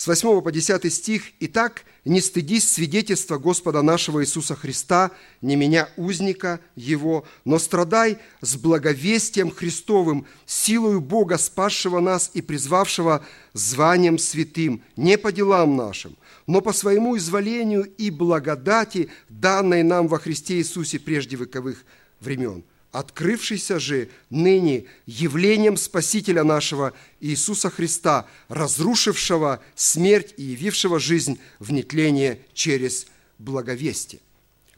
с 0.00 0.06
8 0.06 0.40
по 0.40 0.50
10 0.50 0.90
стих. 0.90 1.24
«Итак, 1.40 1.84
не 2.06 2.22
стыдись 2.22 2.72
свидетельства 2.72 3.36
Господа 3.36 3.82
нашего 3.82 4.22
Иисуса 4.22 4.56
Христа, 4.56 5.10
не 5.42 5.56
меня, 5.56 5.90
узника 5.98 6.60
Его, 6.74 7.26
но 7.44 7.58
страдай 7.58 8.16
с 8.40 8.56
благовестием 8.56 9.50
Христовым, 9.50 10.26
силою 10.46 11.02
Бога, 11.02 11.36
спасшего 11.36 12.00
нас 12.00 12.30
и 12.32 12.40
призвавшего 12.40 13.22
званием 13.52 14.16
святым, 14.16 14.82
не 14.96 15.18
по 15.18 15.32
делам 15.32 15.76
нашим, 15.76 16.16
но 16.46 16.62
по 16.62 16.72
своему 16.72 17.18
изволению 17.18 17.82
и 17.82 18.08
благодати, 18.08 19.10
данной 19.28 19.82
нам 19.82 20.08
во 20.08 20.18
Христе 20.18 20.54
Иисусе 20.54 20.98
прежде 20.98 21.36
вековых 21.36 21.84
времен» 22.20 22.64
открывшийся 22.92 23.78
же 23.78 24.08
ныне 24.30 24.86
явлением 25.06 25.76
Спасителя 25.76 26.44
нашего 26.44 26.92
Иисуса 27.20 27.70
Христа, 27.70 28.26
разрушившего 28.48 29.60
смерть 29.74 30.34
и 30.36 30.42
явившего 30.42 30.98
жизнь 30.98 31.38
в 31.58 31.72
нетление 31.72 32.40
через 32.52 33.06
благовестие. 33.38 34.20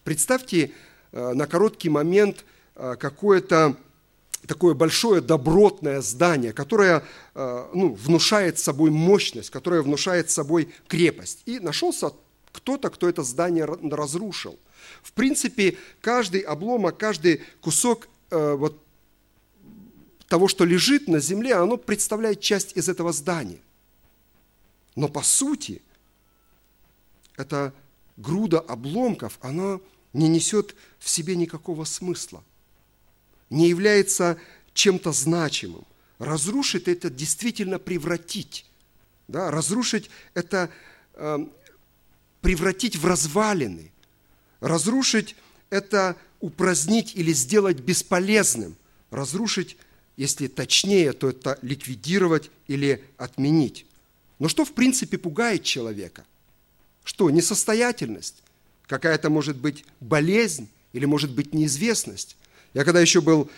Представьте 0.04 0.72
э, 1.12 1.32
на 1.32 1.46
короткий 1.46 1.88
момент 1.88 2.44
э, 2.74 2.96
какое-то 2.98 3.76
такое 4.46 4.74
большое 4.74 5.20
добротное 5.20 6.00
здание, 6.00 6.52
которое 6.52 7.04
э, 7.34 7.66
ну, 7.72 7.94
внушает 7.94 8.58
собой 8.58 8.90
мощность, 8.90 9.50
которое 9.50 9.82
внушает 9.82 10.30
собой 10.30 10.68
крепость. 10.88 11.42
И 11.46 11.60
нашелся 11.60 12.12
кто-то, 12.52 12.90
кто 12.90 13.08
это 13.08 13.22
здание 13.22 13.64
разрушил– 13.64 14.58
в 15.02 15.12
принципе, 15.12 15.76
каждый 16.00 16.40
обломок, 16.40 16.98
каждый 16.98 17.42
кусок 17.60 18.08
э, 18.30 18.54
вот, 18.54 18.82
того, 20.28 20.48
что 20.48 20.64
лежит 20.64 21.08
на 21.08 21.20
земле, 21.20 21.54
оно 21.54 21.76
представляет 21.76 22.40
часть 22.40 22.76
из 22.76 22.88
этого 22.88 23.12
здания. 23.12 23.60
Но 24.94 25.08
по 25.08 25.22
сути, 25.22 25.82
эта 27.36 27.72
груда 28.16 28.60
обломков, 28.60 29.38
она 29.40 29.80
не 30.12 30.28
несет 30.28 30.74
в 30.98 31.08
себе 31.08 31.36
никакого 31.36 31.84
смысла, 31.84 32.44
не 33.50 33.68
является 33.68 34.38
чем-то 34.74 35.12
значимым. 35.12 35.84
Разрушить– 36.18 36.86
это 36.88 37.10
действительно 37.10 37.78
превратить. 37.78 38.66
Да? 39.28 39.50
Разрушить– 39.50 40.08
это 40.34 40.70
э, 41.14 41.46
превратить 42.42 42.96
в 42.96 43.06
развалины. 43.06 43.90
Разрушить– 44.60 45.34
это 45.70 46.16
упразднить 46.40 47.14
или 47.14 47.32
сделать 47.32 47.80
бесполезным. 47.80 48.76
Разрушить, 49.10 49.78
если 50.16 50.48
точнее, 50.48 51.12
то 51.12 51.30
это 51.30 51.58
ликвидировать 51.62 52.50
или 52.66 53.02
отменить. 53.16 53.86
Но 54.38 54.48
что 54.48 54.64
в 54.64 54.72
принципе 54.72 55.18
пугает 55.18 55.62
человека? 55.62 56.24
Что, 57.04 57.30
несостоятельность? 57.30 58.42
Какая-то 58.86 59.30
может 59.30 59.56
быть 59.56 59.84
болезнь 60.00 60.68
или 60.92 61.04
может 61.04 61.30
быть 61.30 61.54
неизвестность? 61.54 62.36
Я 62.74 62.84
когда 62.84 63.00
еще 63.00 63.20
был 63.20 63.50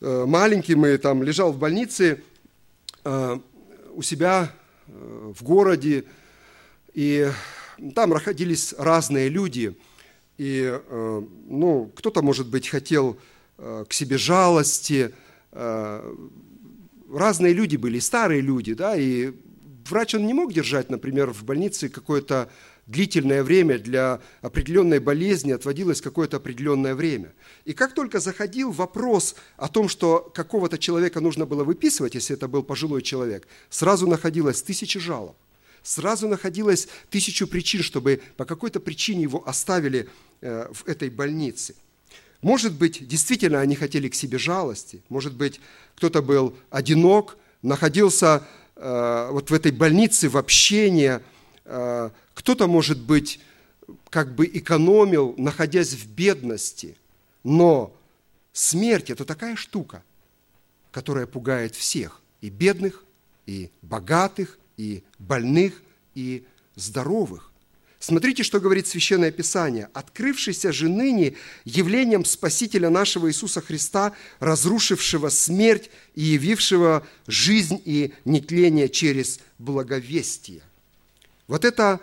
э, 0.00 0.24
маленьким 0.26 0.84
и 0.84 0.96
там 0.98 1.22
лежал 1.22 1.52
в 1.52 1.58
больнице 1.58 2.22
э, 3.04 3.38
у 3.94 4.02
себя 4.02 4.52
э, 4.86 5.32
в 5.34 5.42
городе, 5.42 6.04
и 6.92 7.30
там 7.94 8.10
находились 8.10 8.74
разные 8.78 9.28
люди– 9.28 9.76
и, 10.38 10.70
э, 10.70 11.22
ну, 11.48 11.92
кто-то, 11.96 12.22
может 12.22 12.48
быть, 12.48 12.68
хотел 12.68 13.18
э, 13.58 13.84
к 13.88 13.92
себе 13.92 14.18
жалости. 14.18 15.14
Э, 15.52 16.14
разные 17.10 17.54
люди 17.54 17.76
были, 17.76 17.98
старые 17.98 18.42
люди, 18.42 18.74
да, 18.74 18.96
и 18.96 19.32
врач, 19.88 20.14
он 20.14 20.26
не 20.26 20.34
мог 20.34 20.52
держать, 20.52 20.90
например, 20.90 21.32
в 21.32 21.44
больнице 21.44 21.88
какое-то 21.88 22.50
длительное 22.86 23.42
время 23.42 23.78
для 23.78 24.20
определенной 24.42 25.00
болезни, 25.00 25.52
отводилось 25.52 26.00
какое-то 26.00 26.36
определенное 26.36 26.94
время. 26.94 27.32
И 27.64 27.72
как 27.72 27.94
только 27.94 28.20
заходил 28.20 28.70
вопрос 28.70 29.36
о 29.56 29.68
том, 29.68 29.88
что 29.88 30.30
какого-то 30.34 30.78
человека 30.78 31.20
нужно 31.20 31.46
было 31.46 31.64
выписывать, 31.64 32.14
если 32.14 32.36
это 32.36 32.46
был 32.46 32.62
пожилой 32.62 33.02
человек, 33.02 33.48
сразу 33.70 34.06
находилось 34.06 34.62
тысячи 34.62 35.00
жалоб 35.00 35.36
сразу 35.86 36.26
находилось 36.26 36.88
тысячу 37.10 37.46
причин, 37.46 37.82
чтобы 37.82 38.20
по 38.36 38.44
какой-то 38.44 38.80
причине 38.80 39.22
его 39.22 39.48
оставили 39.48 40.08
э, 40.40 40.68
в 40.72 40.86
этой 40.88 41.10
больнице. 41.10 41.76
Может 42.42 42.74
быть, 42.74 43.06
действительно 43.06 43.60
они 43.60 43.76
хотели 43.76 44.08
к 44.08 44.14
себе 44.14 44.36
жалости, 44.36 45.02
может 45.08 45.34
быть, 45.34 45.60
кто-то 45.94 46.22
был 46.22 46.56
одинок, 46.70 47.38
находился 47.62 48.42
э, 48.74 49.28
вот 49.30 49.50
в 49.50 49.54
этой 49.54 49.70
больнице 49.70 50.28
в 50.28 50.36
общении, 50.36 51.20
э, 51.64 52.10
кто-то, 52.34 52.66
может 52.66 52.98
быть, 52.98 53.40
как 54.10 54.34
бы 54.34 54.44
экономил, 54.46 55.34
находясь 55.38 55.92
в 55.92 56.08
бедности, 56.10 56.96
но 57.44 57.96
смерть– 58.52 59.10
это 59.10 59.24
такая 59.24 59.54
штука, 59.54 60.02
которая 60.90 61.26
пугает 61.26 61.76
всех, 61.76 62.20
и 62.40 62.50
бедных, 62.50 63.04
и 63.46 63.70
богатых, 63.82 64.58
и 64.76 65.02
больных, 65.18 65.82
и 66.14 66.44
здоровых. 66.74 67.52
Смотрите, 67.98 68.42
что 68.42 68.60
говорит 68.60 68.86
Священное 68.86 69.30
Писание. 69.32 69.88
«Открывшийся 69.94 70.70
же 70.70 70.88
ныне 70.88 71.34
явлением 71.64 72.24
Спасителя 72.24 72.90
нашего 72.90 73.28
Иисуса 73.28 73.60
Христа, 73.60 74.12
разрушившего 74.38 75.28
смерть 75.28 75.90
и 76.14 76.22
явившего 76.22 77.06
жизнь 77.26 77.80
и 77.84 78.12
нетление 78.24 78.88
через 78.88 79.40
благовестие». 79.58 80.62
Вот 81.48 81.64
это 81.64 82.00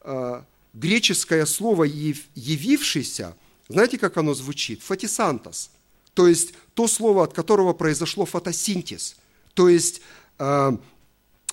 э, 0.00 0.42
греческое 0.72 1.44
слово 1.44 1.84
«явившийся», 1.84 3.36
знаете, 3.68 3.98
как 3.98 4.16
оно 4.16 4.32
звучит? 4.34 4.82
«Фотисантос», 4.82 5.70
то 6.14 6.26
есть 6.26 6.54
то 6.74 6.88
слово, 6.88 7.24
от 7.24 7.34
которого 7.34 7.74
произошло 7.74 8.24
фотосинтез, 8.24 9.16
то 9.54 9.68
есть 9.68 10.00
э, 10.38 10.76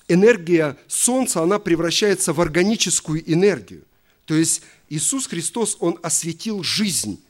энергия 0.08 0.76
Солнца, 0.86 1.42
она 1.42 1.58
превращается 1.58 2.32
в 2.32 2.40
органическую 2.40 3.22
энергию. 3.30 3.84
То 4.26 4.34
есть 4.34 4.62
Иисус 4.88 5.26
Христос, 5.26 5.76
Он 5.80 5.98
осветил 6.02 6.62
жизнь. 6.62 7.22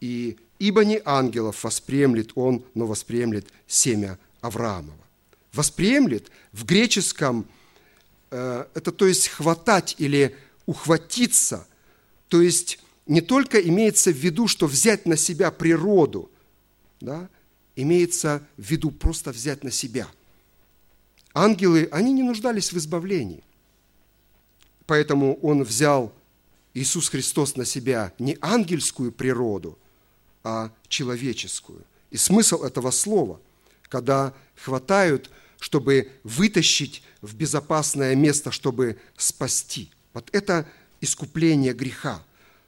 И 0.00 0.36
ибо 0.58 0.84
не 0.84 1.00
ангелов 1.04 1.64
восприемлет 1.64 2.32
Он, 2.34 2.64
но 2.74 2.86
восприемлет 2.86 3.48
семя 3.66 4.18
Авраамова. 4.40 4.96
Восприемлет 5.52 6.30
в 6.52 6.64
греческом, 6.64 7.46
э, 8.30 8.66
это 8.74 8.92
то 8.92 9.06
есть 9.06 9.28
хватать 9.28 9.96
или 9.98 10.36
ухватиться, 10.66 11.66
то 12.28 12.42
есть 12.42 12.78
не 13.06 13.22
только 13.22 13.58
имеется 13.58 14.12
в 14.12 14.16
виду, 14.16 14.46
что 14.46 14.66
взять 14.66 15.06
на 15.06 15.16
себя 15.16 15.50
природу, 15.50 16.30
да, 17.00 17.30
имеется 17.74 18.46
в 18.58 18.70
виду 18.70 18.90
просто 18.90 19.32
взять 19.32 19.64
на 19.64 19.70
себя– 19.70 20.08
ангелы, 21.38 21.88
они 21.92 22.12
не 22.12 22.22
нуждались 22.22 22.72
в 22.72 22.78
избавлении. 22.78 23.44
Поэтому 24.86 25.38
Он 25.42 25.62
взял, 25.62 26.12
Иисус 26.74 27.08
Христос, 27.08 27.56
на 27.56 27.64
себя 27.64 28.12
не 28.18 28.36
ангельскую 28.40 29.12
природу, 29.12 29.78
а 30.42 30.70
человеческую. 30.88 31.84
И 32.10 32.16
смысл 32.16 32.62
этого 32.62 32.90
слова, 32.90 33.40
когда 33.88 34.34
хватают, 34.56 35.30
чтобы 35.60 36.10
вытащить 36.24 37.02
в 37.20 37.34
безопасное 37.34 38.14
место, 38.14 38.50
чтобы 38.50 38.98
спасти. 39.16 39.90
Вот 40.14 40.28
это 40.32 40.66
искупление 41.00 41.74
греха. 41.74 42.22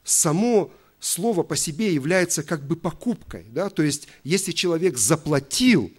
Само 0.05 0.73
слово 0.99 1.43
по 1.43 1.57
себе 1.57 1.95
является 1.95 2.43
как 2.43 2.67
бы 2.67 2.77
покупкой. 2.77 3.47
Да? 3.51 3.71
То 3.71 3.83
есть, 3.83 4.09
если 4.25 4.53
человек 4.53 4.99
заплатил 4.99 5.93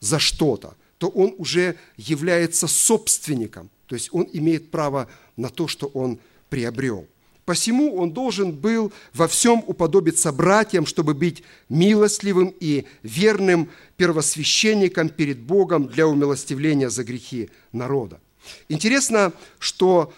за 0.00 0.18
что-то, 0.18 0.76
то 0.98 1.08
он 1.08 1.34
уже 1.38 1.76
является 1.96 2.66
собственником. 2.66 3.70
То 3.86 3.94
есть, 3.94 4.08
он 4.12 4.28
имеет 4.32 4.70
право 4.70 5.08
на 5.36 5.48
то, 5.48 5.68
что 5.68 5.86
он 5.86 6.18
приобрел. 6.48 7.06
Посему 7.46 7.94
он 7.94 8.10
должен 8.10 8.50
был 8.52 8.92
во 9.14 9.28
всем 9.28 9.62
уподобиться 9.68 10.32
братьям, 10.32 10.84
чтобы 10.84 11.14
быть 11.14 11.44
милостливым 11.68 12.52
и 12.58 12.86
верным 13.04 13.70
первосвященником 13.96 15.10
перед 15.10 15.38
Богом 15.38 15.86
для 15.86 16.08
умилостивления 16.08 16.88
за 16.88 17.04
грехи 17.04 17.50
народа. 17.70 18.20
Интересно, 18.68 19.32
что 19.60 20.12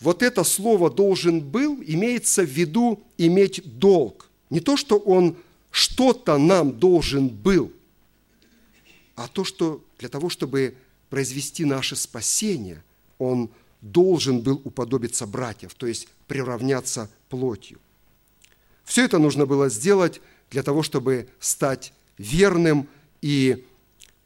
вот 0.00 0.24
это 0.24 0.42
слово 0.42 0.90
«должен 0.90 1.40
был» 1.40 1.80
имеется 1.86 2.42
в 2.42 2.48
виду 2.48 3.04
иметь 3.18 3.78
долг. 3.78 4.28
Не 4.50 4.58
то, 4.58 4.76
что 4.76 4.98
он 4.98 5.36
что-то 5.70 6.38
нам 6.38 6.72
должен 6.72 7.28
был, 7.28 7.72
а 9.14 9.28
то, 9.28 9.44
что 9.44 9.84
для 9.98 10.08
того, 10.08 10.28
чтобы 10.28 10.76
произвести 11.10 11.64
наше 11.64 11.96
спасение, 11.96 12.82
он 13.18 13.50
должен 13.80 14.40
был 14.40 14.60
уподобиться 14.64 15.26
братьев, 15.26 15.74
то 15.74 15.86
есть 15.86 16.08
приравняться 16.26 17.10
плотью. 17.28 17.78
Все 18.84 19.04
это 19.04 19.18
нужно 19.18 19.46
было 19.46 19.68
сделать 19.68 20.20
для 20.50 20.62
того, 20.62 20.82
чтобы 20.82 21.28
стать 21.40 21.92
верным 22.16 22.88
и 23.20 23.64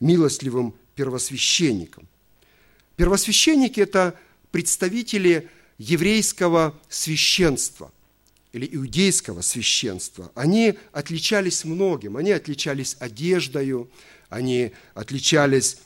милостливым 0.01 0.75
первосвященником. 0.95 2.07
Первосвященники– 2.97 3.81
это 3.81 4.19
представители 4.51 5.49
еврейского 5.79 6.79
священства 6.89 7.91
или 8.53 8.69
иудейского 8.71 9.41
священства. 9.41 10.31
Они 10.35 10.75
отличались 10.93 11.65
многим. 11.65 12.17
Они 12.17 12.31
отличались 12.31 12.97
одеждою, 13.01 13.91
они 14.33 14.73
отличались 14.95 15.79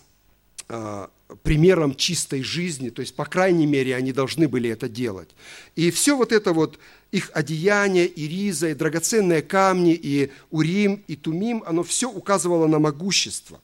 а, 0.69 1.11
примером 1.43 1.97
чистой 1.97 2.43
жизни, 2.43 2.91
то 2.91 3.01
есть, 3.01 3.15
по 3.17 3.25
крайней 3.25 3.67
мере, 3.67 3.97
они 3.97 4.13
должны 4.13 4.47
были 4.47 4.71
это 4.71 4.89
делать. 4.89 5.31
И 5.75 5.91
все 5.91 6.17
вот 6.17 6.31
это 6.31 6.53
вот, 6.53 6.79
их 7.11 7.31
одеяние, 7.35 8.07
и 8.07 8.29
риза, 8.29 8.69
и 8.69 8.75
драгоценные 8.75 9.43
камни, 9.43 9.95
и 9.95 10.31
урим, 10.51 11.03
и 11.09 11.17
тумим, 11.17 11.65
оно 11.67 11.83
все 11.83 12.09
указывало 12.09 12.69
на 12.69 12.79
могущество. 12.79 13.61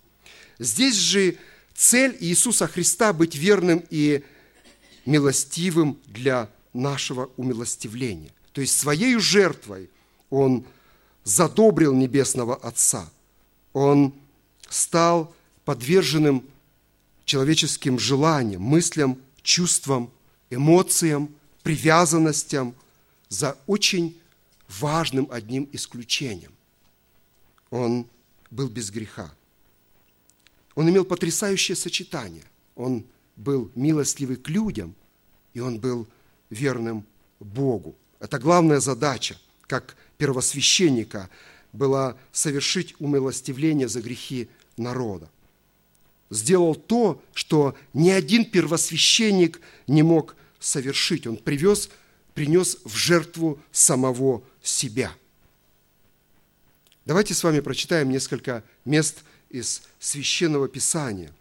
Здесь 0.59 0.97
же 0.97 1.37
цель 1.75 2.17
Иисуса 2.19 2.67
Христа 2.67 3.13
быть 3.13 3.37
верным 3.37 3.85
и 3.89 4.25
милостивым 5.07 5.99
для 6.07 6.49
нашего 6.73 7.31
умилостивления. 7.37 8.33
То 8.53 8.61
есть 8.61 8.77
своей 8.77 9.17
жертвой 9.19 9.91
Он 10.31 10.65
задобрил 11.25 11.95
Небесного 11.95 12.57
Отца. 12.57 13.09
Он 13.73 14.15
стал 14.73 15.35
подверженным 15.65 16.45
человеческим 17.25 17.99
желаниям, 17.99 18.63
мыслям, 18.63 19.19
чувствам, 19.43 20.11
эмоциям, 20.51 21.35
привязанностям 21.63 22.75
за 23.29 23.57
очень 23.67 24.19
важным 24.69 25.29
одним 25.31 25.69
исключением. 25.73 26.53
Он 27.71 28.07
был 28.51 28.69
без 28.69 28.91
греха. 28.91 29.33
Он 30.75 30.89
имел 30.89 31.05
потрясающее 31.05 31.77
сочетание. 31.77 32.45
Он 32.75 33.05
был 33.37 33.71
милостливый 33.75 34.37
к 34.37 34.49
людям, 34.49 34.95
и 35.55 35.61
он 35.61 35.79
был 35.79 36.07
верным 36.51 37.07
Богу. 37.41 37.95
Это 38.21 38.39
главная 38.39 38.81
задача, 38.81 39.39
как 39.67 39.97
первосвященника, 40.17 41.29
была 41.73 42.17
совершить 42.31 42.95
умилостивление 42.99 43.89
за 43.89 44.03
грехи 44.03 44.49
народа 44.77 45.31
сделал 46.33 46.75
то, 46.75 47.23
что 47.35 47.77
ни 47.93 48.09
один 48.09 48.45
первосвященник 48.45 49.61
не 49.87 50.03
мог 50.03 50.35
совершить. 50.59 51.27
Он 51.27 51.37
привез, 51.37 51.91
принес 52.35 52.79
в 52.85 52.97
жертву 52.97 53.61
самого 53.71 54.43
себя. 54.63 55.13
Давайте 57.05 57.35
с 57.35 57.45
вами 57.45 57.61
прочитаем 57.61 58.11
несколько 58.11 58.65
мест 58.85 59.19
из 59.51 59.83
Священного 60.01 60.69
Писания. 60.69 61.33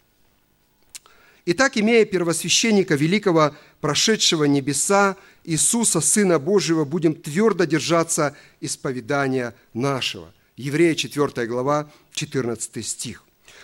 Итак, 1.45 1.77
имея 1.77 2.05
первосвященника 2.05 2.95
великого, 2.95 3.55
прошедшего 3.79 4.43
небеса, 4.43 5.15
Иисуса, 5.43 6.01
Сына 6.01 6.37
Божьего, 6.37 6.83
будем 6.83 7.15
твердо 7.15 7.63
держаться 7.63 8.35
исповедания 8.59 9.55
нашего. 9.73 10.33
Еврея 10.61 10.93
4 10.95 11.47
глава, 11.47 11.91
14 12.13 12.85
стих. 12.85 13.23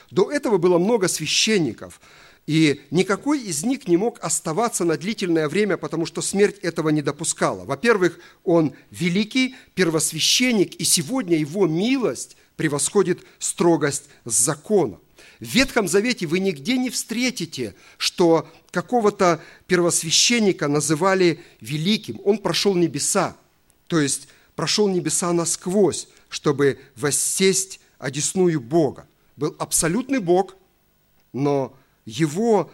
До 0.09 0.31
этого 0.31 0.57
было 0.57 0.79
много 0.79 1.07
священников, 1.07 2.01
и 2.47 2.81
никакой 2.91 3.41
из 3.41 3.63
них 3.63 3.87
не 3.87 3.97
мог 3.97 4.17
оставаться 4.23 4.83
на 4.83 4.97
длительное 4.97 5.47
время, 5.47 5.77
потому 5.77 6.05
что 6.05 6.21
смерть 6.21 6.57
этого 6.59 6.89
не 6.89 7.01
допускала. 7.01 7.65
Во-первых, 7.65 8.19
он 8.43 8.73
великий 8.89 9.55
первосвященник, 9.75 10.75
и 10.75 10.83
сегодня 10.85 11.37
его 11.37 11.67
милость 11.67 12.35
превосходит 12.55 13.19
строгость 13.37 14.05
закона. 14.25 14.97
В 15.39 15.45
Ветхом 15.45 15.87
Завете 15.87 16.25
вы 16.25 16.39
нигде 16.39 16.77
не 16.77 16.89
встретите, 16.89 17.75
что 17.97 18.49
какого-то 18.71 19.39
первосвященника 19.67 20.67
называли 20.67 21.41
великим. 21.61 22.19
Он 22.23 22.39
прошел 22.39 22.73
небеса, 22.73 23.35
то 23.87 23.99
есть 23.99 24.29
прошел 24.55 24.87
небеса 24.87 25.31
насквозь, 25.33 26.07
чтобы 26.29 26.79
воссесть 26.95 27.79
одесную 27.99 28.59
Бога 28.59 29.07
был 29.35 29.55
абсолютный 29.59 30.19
Бог, 30.19 30.55
но 31.33 31.75
его 32.05 32.71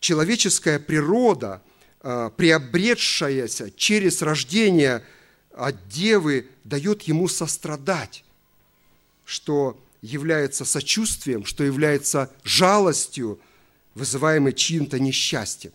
человеческая 0.00 0.78
природа, 0.78 1.62
а, 2.00 2.30
приобретшаяся 2.30 3.70
через 3.70 4.20
рождение 4.22 5.04
от 5.54 5.88
Девы, 5.88 6.48
дает 6.64 7.02
ему 7.02 7.28
сострадать, 7.28 8.24
что 9.24 9.80
является 10.00 10.64
сочувствием, 10.64 11.44
что 11.44 11.62
является 11.62 12.30
жалостью, 12.42 13.40
вызываемой 13.94 14.52
чьим-то 14.52 14.98
несчастьем. 14.98 15.72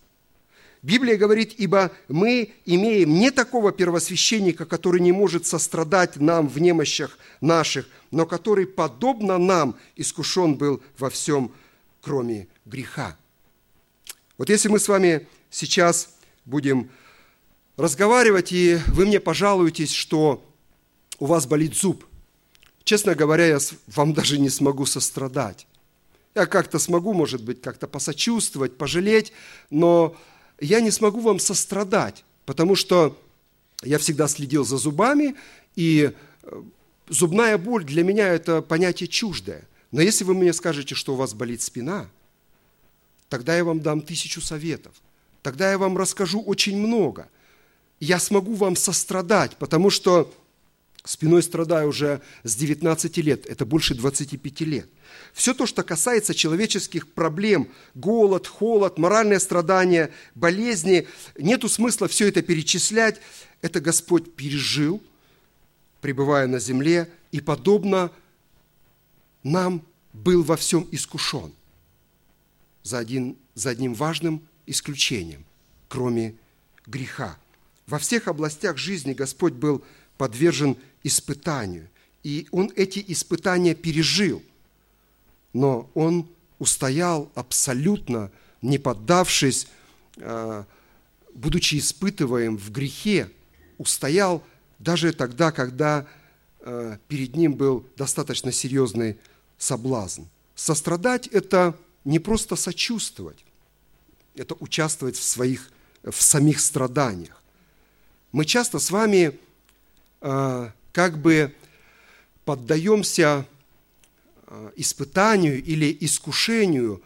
Библия 0.88 1.18
говорит, 1.18 1.54
ибо 1.58 1.92
мы 2.08 2.54
имеем 2.66 3.16
не 3.16 3.30
такого 3.30 3.74
первосвященника, 3.74 4.66
который 4.66 5.02
не 5.02 5.12
может 5.12 5.46
сострадать 5.46 6.16
нам 6.16 6.48
в 6.48 6.62
немощах 6.62 7.20
наших, 7.42 7.90
но 8.10 8.26
который, 8.26 8.66
подобно 8.66 9.38
нам, 9.38 9.76
искушен 9.98 10.56
был 10.56 10.82
во 10.98 11.10
всем, 11.10 11.52
кроме 12.00 12.48
греха. 12.64 13.18
Вот 14.38 14.50
если 14.50 14.70
мы 14.70 14.80
с 14.80 14.88
вами 14.88 15.28
сейчас 15.50 16.16
будем 16.46 16.90
разговаривать, 17.76 18.54
и 18.54 18.80
вы 18.88 19.08
мне 19.08 19.20
пожалуетесь, 19.20 19.92
что 19.92 20.42
у 21.20 21.26
вас 21.26 21.48
болит 21.48 21.76
зуб, 21.76 22.06
честно 22.86 23.14
говоря, 23.14 23.46
я 23.46 23.60
вам 23.88 24.14
даже 24.14 24.40
не 24.40 24.50
смогу 24.50 24.86
сострадать. 24.86 25.68
Я 26.34 26.46
как-то 26.46 26.80
смогу, 26.80 27.12
может 27.12 27.44
быть, 27.44 27.62
как-то 27.62 27.90
посочувствовать, 27.90 28.78
пожалеть, 28.78 29.34
но 29.70 30.16
я 30.60 30.82
не 30.82 30.92
смогу 30.92 31.20
вам 31.20 31.40
сострадать, 31.40 32.24
потому 32.46 32.76
что 32.76 33.18
я 33.84 33.98
всегда 33.98 34.28
следил 34.28 34.66
за 34.66 34.78
зубами, 34.78 35.36
и 35.76 36.12
э, 36.44 36.62
зубная 37.08 37.58
боль 37.58 37.84
для 37.84 38.04
меня 38.04 38.28
это 38.28 38.62
понятие 38.62 39.08
чуждое. 39.08 39.68
Но 39.92 40.02
если 40.02 40.24
вы 40.24 40.34
мне 40.34 40.54
скажете, 40.54 40.96
что 40.96 41.14
у 41.14 41.16
вас 41.18 41.34
болит 41.34 41.62
спина, 41.62 42.10
тогда 43.30 43.56
я 43.56 43.64
вам 43.64 43.82
дам 43.82 44.02
тысячу 44.02 44.42
советов. 44.42 44.94
Тогда 45.42 45.72
я 45.72 45.78
вам 45.78 45.98
расскажу 45.98 46.42
очень 46.42 46.78
много. 46.78 47.30
Я 48.00 48.20
смогу 48.20 48.54
вам 48.54 48.76
сострадать, 48.76 49.56
потому 49.58 49.90
что 49.90 50.34
спиной 51.10 51.44
страдаю 51.44 51.90
уже 51.90 52.22
с 52.44 52.56
19 52.56 53.18
лет, 53.18 53.46
это 53.46 53.66
больше 53.66 53.96
25 53.96 54.62
лет. 54.62 54.90
Все 55.34 55.54
то, 55.54 55.66
что 55.66 55.84
касается 55.84 56.34
человеческих 56.34 57.08
проблем, 57.08 57.70
голод, 57.96 58.48
холод, 58.48 58.98
моральное 58.98 59.40
страдание, 59.40 60.12
болезни, 60.36 61.08
нету 61.38 61.70
смысла 61.70 62.08
все 62.08 62.28
это 62.28 62.42
перечислять. 62.42 63.22
Это 63.62 63.80
Господь 63.80 64.36
пережил, 64.36 65.02
пребывая 66.02 66.48
на 66.48 66.60
земле, 66.60 67.10
и 67.32 67.42
подобно 67.42 68.12
нам 69.44 69.82
был 70.14 70.44
во 70.44 70.58
всем 70.58 70.88
искушен. 70.92 71.54
за, 72.84 73.00
один, 73.00 73.38
за 73.54 73.72
одним 73.72 73.94
важным 73.94 74.42
исключением, 74.66 75.46
кроме 75.88 76.36
греха. 76.86 77.38
Во 77.86 78.00
всех 78.00 78.28
областях 78.28 78.78
жизни 78.78 79.14
Господь 79.14 79.54
был 79.54 79.84
подвержен 80.18 80.78
испытанию, 81.04 81.90
и 82.24 82.48
Он 82.52 82.72
эти 82.76 83.04
испытания 83.08 83.76
пережил, 83.76 84.42
но 85.54 85.90
Он 85.94 86.28
устоял 86.60 87.32
абсолютно, 87.36 88.32
не 88.62 88.78
поддавшись, 88.78 89.68
а, 90.18 90.66
будучи 91.34 91.78
испытываем 91.78 92.58
в 92.58 92.72
грехе, 92.72 93.30
устоял 93.78 94.44
даже 94.80 95.14
тогда, 95.14 95.52
когда 95.52 96.08
а, 96.62 96.98
перед 97.08 97.36
ним 97.36 97.54
был 97.54 97.86
достаточно 97.96 98.52
серьезный 98.52 99.18
соблазн. 99.58 100.24
Сострадать– 100.56 101.28
это 101.32 101.78
не 102.04 102.20
просто 102.20 102.56
сочувствовать, 102.56 103.44
это 104.36 104.56
участвовать 104.60 105.18
в 105.18 105.24
своих, 105.24 105.70
в 106.04 106.22
самих 106.22 106.60
страданиях. 106.60 107.44
Мы 108.32 108.46
часто 108.46 108.80
с 108.80 108.92
вами 108.92 109.38
э, 110.22 110.72
как 110.98 111.20
бы 111.20 111.54
поддаемся 112.44 113.46
э, 114.48 114.72
испытанию 114.78 115.64
или 115.64 115.96
искушению 116.00 117.04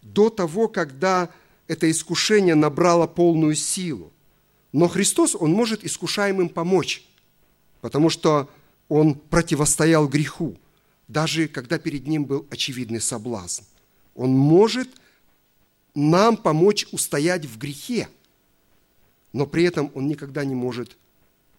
до 0.00 0.30
того, 0.30 0.66
когда 0.66 1.28
это 1.68 1.90
искушение 1.90 2.54
набрало 2.54 3.06
полную 3.06 3.54
силу. 3.54 4.10
Но 4.72 4.88
Христос, 4.88 5.36
Он 5.38 5.52
может 5.52 5.84
искушаемым 5.84 6.48
помочь, 6.48 7.04
потому 7.82 8.08
что 8.08 8.48
Он 8.88 9.14
противостоял 9.14 10.08
греху 10.08 10.56
даже 11.06 11.48
когда 11.48 11.78
перед 11.78 12.06
ним 12.06 12.24
был 12.24 12.46
очевидный 12.48 13.02
соблазн. 13.02 13.64
Он 14.14 14.30
может 14.30 14.88
нам 15.94 16.38
помочь 16.38 16.86
устоять 16.92 17.44
в 17.44 17.58
грехе, 17.58 18.08
но 19.34 19.44
при 19.44 19.64
этом 19.64 19.92
он 19.94 20.08
никогда 20.08 20.46
не 20.46 20.54
может 20.54 20.96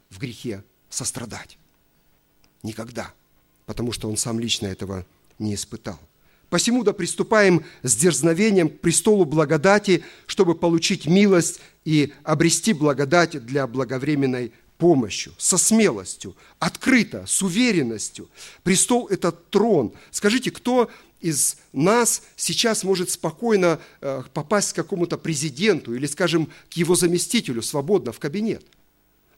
в 0.10 0.18
грехе 0.18 0.64
сострадать. 0.90 1.60
Никогда. 2.64 3.14
Потому 3.66 3.92
что 3.92 4.10
он 4.10 4.18
сам 4.18 4.40
лично 4.40 4.68
этого 4.68 5.06
не 5.40 5.56
испытал. 5.56 6.00
Посему 6.50 6.84
да 6.84 6.94
приступаем 6.94 7.66
с 7.82 7.96
дерзновением 7.96 8.70
к 8.70 8.80
престолу 8.80 9.26
благодати, 9.26 10.04
чтобы 10.28 10.56
получить 10.56 11.08
милость 11.08 11.60
и 11.84 12.14
обрести 12.24 12.74
благодать 12.74 13.44
для 13.46 13.68
благовременной 13.68 14.52
помощью, 14.78 15.34
со 15.38 15.58
смелостью, 15.58 16.36
открыто, 16.60 17.26
с 17.28 17.42
уверенностью. 17.42 18.30
Престол– 18.64 19.08
это 19.10 19.32
трон. 19.32 19.94
Скажите, 20.12 20.52
кто 20.52 20.90
из 21.22 21.58
нас 21.74 22.22
сейчас 22.36 22.84
может 22.84 23.10
спокойно 23.10 23.80
э, 24.02 24.24
попасть 24.34 24.74
к 24.74 24.76
какому-то 24.76 25.18
президенту 25.18 25.96
или, 25.96 26.06
скажем, 26.06 26.50
к 26.70 26.74
его 26.74 26.96
заместителю 26.96 27.62
свободно 27.62 28.12
в 28.12 28.20
кабинет? 28.20 28.66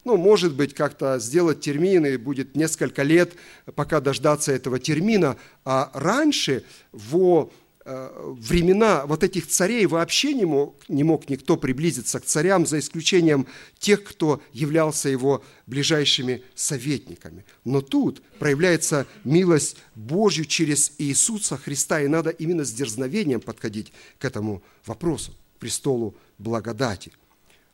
Ну, 0.07 0.15
может 0.15 0.55
быть, 0.55 0.73
как-то 0.73 1.19
сделать 1.19 1.59
термин, 1.59 2.05
и 2.05 2.15
будет 2.15 2.55
несколько 2.55 3.03
лет, 3.03 3.33
пока 3.75 3.99
дождаться 3.99 4.53
этого 4.53 4.79
термина. 4.79 5.35
А 5.65 5.91
раньше 5.93 6.63
в 6.93 7.49
Э, 7.89 8.09
времена 8.37 9.05
вот 9.05 9.23
этих 9.23 9.47
царей 9.47 9.85
вообще 9.85 10.33
не 10.33 10.43
мог, 10.43 10.75
не 10.89 11.05
мог 11.05 11.29
никто 11.29 11.55
приблизиться 11.55 12.19
к 12.19 12.25
царям, 12.25 12.65
за 12.65 12.79
исключением 12.79 13.47
тех, 13.79 14.03
кто 14.03 14.41
являлся 14.51 15.07
его 15.07 15.41
ближайшими 15.67 16.43
советниками. 16.53 17.45
Но 17.63 17.79
тут 17.79 18.21
проявляется 18.39 19.07
милость 19.23 19.77
Божью 19.95 20.43
через 20.43 20.91
Иисуса 20.97 21.55
Христа, 21.55 22.01
и 22.01 22.09
надо 22.09 22.29
именно 22.29 22.65
с 22.65 22.73
дерзновением 22.73 23.39
подходить 23.39 23.93
к 24.19 24.25
этому 24.25 24.61
вопросу, 24.85 25.31
к 25.55 25.59
престолу 25.59 26.13
благодати. 26.39 27.13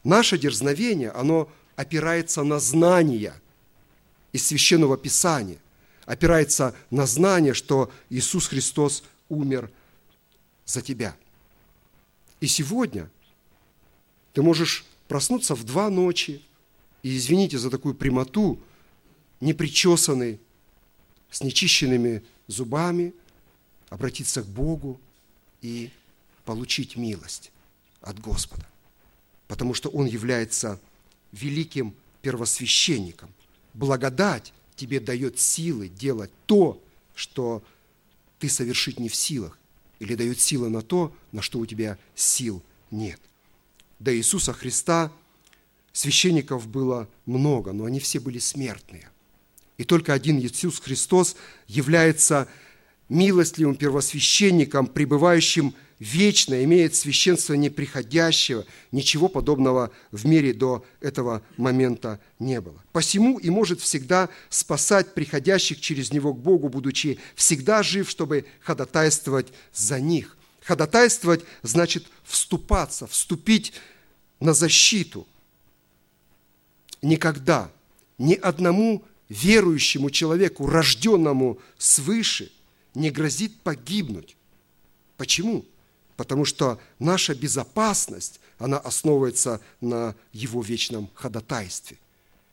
Наше 0.03 0.37
дерзновение, 0.37 1.09
оно 1.09 1.49
опирается 1.75 2.43
на 2.43 2.59
знания 2.59 3.33
из 4.31 4.47
Священного 4.47 4.97
Писания, 4.97 5.57
опирается 6.05 6.75
на 6.89 7.05
знание, 7.05 7.53
что 7.53 7.91
Иисус 8.09 8.47
Христос 8.47 9.03
умер– 9.29 9.69
за 10.65 10.81
тебя. 10.81 11.15
И 12.39 12.47
сегодня 12.47 13.09
ты 14.33 14.41
можешь 14.41 14.85
проснуться 15.07 15.55
в 15.55 15.63
два 15.63 15.89
ночи, 15.89 16.41
и, 17.01 17.17
извините 17.17 17.57
за 17.57 17.69
такую 17.69 17.95
прямоту, 17.95 18.59
непричесанный, 19.39 20.39
с 21.29 21.41
нечищенными 21.41 22.23
зубами, 22.47 23.13
обратиться 23.89 24.41
к 24.41 24.47
Богу 24.47 24.99
и 25.61 25.91
получить 26.45 26.95
милость 26.95 27.51
от 28.01 28.19
Господа. 28.19 28.65
Потому 29.47 29.73
что 29.73 29.89
Он 29.89 30.05
является 30.05 30.79
великим 31.33 31.93
первосвященником. 32.21 33.33
Благодать 33.73 34.53
тебе 34.75 34.99
дает 34.99 35.39
силы 35.39 35.89
делать 35.89 36.31
то, 36.45 36.81
что 37.15 37.63
ты 38.39 38.49
совершить 38.49 38.99
не 38.99 39.09
в 39.09 39.15
силах 39.15 39.59
или 39.99 40.15
дает 40.15 40.39
силы 40.39 40.69
на 40.69 40.81
то, 40.81 41.13
на 41.31 41.41
что 41.41 41.59
у 41.59 41.65
тебя 41.65 41.97
сил 42.15 42.61
нет. 42.91 43.19
До 43.99 44.15
Иисуса 44.15 44.53
Христа 44.53 45.11
священников 45.91 46.67
было 46.67 47.07
много, 47.25 47.73
но 47.73 47.85
они 47.85 47.99
все 47.99 48.19
были 48.19 48.39
смертные. 48.39 49.09
И 49.77 49.83
только 49.83 50.13
один 50.13 50.39
Иисус 50.39 50.79
Христос 50.79 51.35
является 51.67 52.47
милостливым 53.09 53.75
первосвященником, 53.75 54.87
пребывающим 54.87 55.73
вечно, 55.99 56.63
имеет 56.63 56.95
священство 56.95 57.53
неприходящего. 57.53 58.65
Ничего 58.91 59.27
подобного 59.27 59.91
в 60.11 60.25
мире 60.25 60.53
до 60.53 60.85
этого 61.01 61.41
момента 61.57 62.19
не 62.39 62.59
было. 62.61 62.83
Посему 62.91 63.39
и 63.39 63.49
может 63.49 63.79
всегда 63.79 64.29
спасать 64.49 65.13
приходящих 65.13 65.79
через 65.79 66.11
него 66.11 66.33
к 66.33 66.39
Богу, 66.39 66.69
будучи 66.69 67.19
всегда 67.35 67.83
жив, 67.83 68.09
чтобы 68.09 68.45
ходатайствовать 68.61 69.47
за 69.73 69.99
них. 69.99 70.37
Ходатайствовать 70.61 71.41
значит 71.61 72.05
вступаться, 72.23 73.07
вступить 73.07 73.73
на 74.39 74.53
защиту. 74.53 75.27
Никогда 77.01 77.69
ни 78.17 78.35
одному 78.35 79.03
верующему 79.29 80.09
человеку, 80.09 80.67
рожденному 80.67 81.59
свыше, 81.77 82.51
не 82.93 83.09
грозит 83.09 83.59
погибнуть. 83.61 84.35
Почему? 85.17 85.65
Потому 86.23 86.45
что 86.45 86.79
наша 86.99 87.35
безопасность, 87.35 88.39
она 88.57 88.77
основывается 88.77 89.59
на 89.81 90.15
его 90.31 90.61
вечном 90.61 91.09
ходатайстве. 91.15 91.97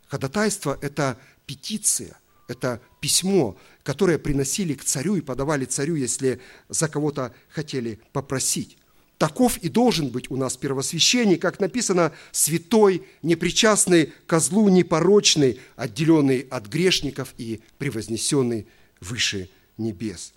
Ходатайство– 0.08 0.76
это 0.82 1.16
петиция, 1.46 2.18
это 2.48 2.80
письмо, 2.98 3.56
которое 3.84 4.18
приносили 4.18 4.74
к 4.74 4.82
царю 4.82 5.14
и 5.14 5.20
подавали 5.20 5.66
царю, 5.66 5.94
если 5.94 6.40
за 6.68 6.88
кого-то 6.88 7.32
хотели 7.48 8.00
попросить. 8.12 8.76
Таков 9.18 9.56
и 9.58 9.68
должен 9.68 10.08
быть 10.08 10.32
у 10.32 10.36
нас 10.36 10.56
первосвященник, 10.56 11.40
как 11.40 11.60
написано, 11.60 12.12
святой, 12.32 13.06
непричастный, 13.22 14.12
козлу 14.26 14.68
непорочный, 14.68 15.60
отделенный 15.76 16.40
от 16.40 16.66
грешников 16.66 17.34
и 17.38 17.60
превознесенный 17.78 18.66
выше 18.98 19.48
небес. 19.78 20.32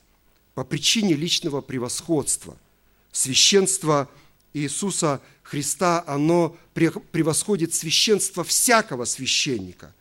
По 0.54 0.64
причине 0.64 1.16
личного 1.16 1.62
превосходства– 1.62 2.56
священство 3.14 4.10
Иисуса 4.54 5.22
Христа, 5.44 6.04
оно 6.06 6.58
превосходит 6.74 7.74
священство 7.74 8.44
всякого 8.44 9.06
священника. 9.06 9.94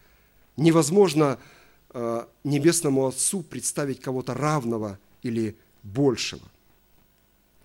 Невозможно 0.56 1.38
э, 1.90 2.26
Небесному 2.42 3.06
Отцу 3.06 3.42
представить 3.42 4.00
кого-то 4.00 4.34
равного 4.34 4.98
или 5.22 5.56
большего. 5.82 6.42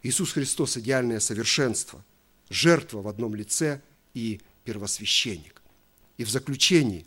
Иисус 0.04 0.34
Христос– 0.34 0.78
идеальное 0.78 1.20
совершенство, 1.20 2.04
жертва 2.50 3.02
в 3.02 3.08
одном 3.08 3.34
лице 3.36 3.82
и 4.14 4.40
первосвященник. 4.64 5.62
И 6.18 6.24
в 6.24 6.30
заключении 6.30 7.06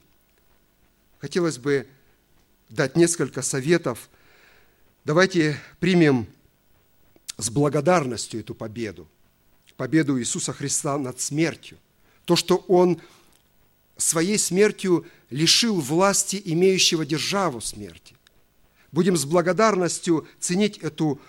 хотелось 1.19 1.59
бы 1.59 1.87
дать 2.69 2.97
несколько 2.97 3.43
советов. 3.43 4.09
Давайте 5.05 5.59
примем 5.79 6.27
с 7.41 7.51
благодарностью 7.51 8.41
эту 8.41 8.55
победу, 8.55 9.09
победу 9.77 10.21
Иисуса 10.21 10.53
Христа 10.53 10.99
над 10.99 11.21
смертью. 11.21 11.79
То, 12.25 12.37
что 12.37 12.57
Он 12.69 13.01
своей 13.97 14.39
смертью 14.39 15.07
лишил 15.31 15.81
власти 15.81 16.41
имеющего 16.45 17.07
державу 17.07 17.61
смерти. 17.61 18.15
Будем 18.93 19.17
с 19.17 19.25
благодарностью 19.25 20.27
ценить 20.39 20.79
эту 20.79 21.21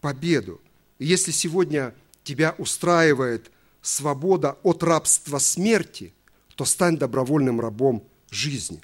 победу. 0.00 0.60
И 0.98 1.06
если 1.06 1.32
сегодня 1.32 1.94
тебя 2.22 2.54
устраивает 2.58 3.50
свобода 3.82 4.56
от 4.62 4.82
рабства 4.82 5.38
смерти, 5.38 6.12
то 6.54 6.64
стань 6.64 6.96
добровольным 6.96 7.60
рабом 7.60 8.02
жизни. 8.30 8.80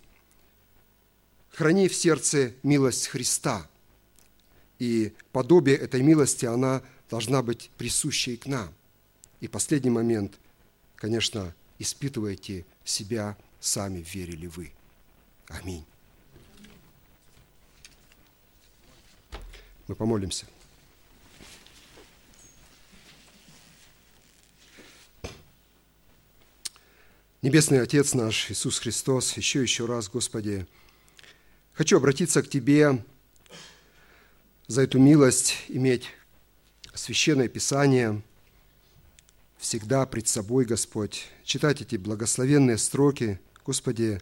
Храни 1.51 1.89
в 1.89 1.95
сердце 1.95 2.53
милость 2.63 3.09
Христа– 3.09 3.67
И 4.83 5.13
подобие 5.31 5.77
этой 5.77 6.03
милости, 6.03 6.45
она 6.45 6.83
должна 7.09 7.41
быть 7.41 7.71
присущей 7.79 8.37
к 8.37 8.47
нам. 8.47 8.75
И 9.39 9.47
последний 9.47 9.91
момент, 9.91 10.41
конечно, 10.97 11.55
испытывайте 11.79 12.67
себя 12.85 13.39
сами, 13.61 14.05
верили 14.13 14.49
вы. 14.49 14.73
Аминь. 15.47 15.85
Мы 19.87 19.95
помолимся. 19.95 20.47
Небесный 27.41 27.81
Отец 27.81 28.15
наш, 28.15 28.51
Иисус 28.51 28.81
Христос, 28.81 29.37
еще 29.37 29.63
еще 29.63 29.87
раз, 29.87 30.09
Господи, 30.09 30.67
хочу 31.73 31.99
обратиться 31.99 32.43
к 32.43 32.49
Тебе 32.49 33.05
за 34.67 34.83
эту 34.83 34.99
милость, 34.99 35.57
иметь 35.69 36.07
Священное 36.95 37.49
Писание 37.49 38.23
всегда 39.59 40.07
пред 40.07 40.29
собой, 40.29 40.65
Господь, 40.65 41.27
читать 41.45 41.81
эти 41.81 41.97
благословенные 41.97 42.79
строки. 42.79 43.39
Господи, 43.65 44.21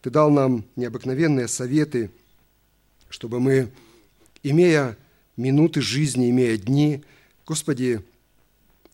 Ты 0.00 0.10
дал 0.10 0.30
нам 0.30 0.64
необыкновенные 0.76 1.48
советы, 1.48 2.10
чтобы 3.08 3.40
мы, 3.40 3.72
имея 4.42 4.96
минуты 5.36 5.80
жизни, 5.80 6.30
имея 6.30 6.56
дни, 6.56 7.04
Господи, 7.46 8.04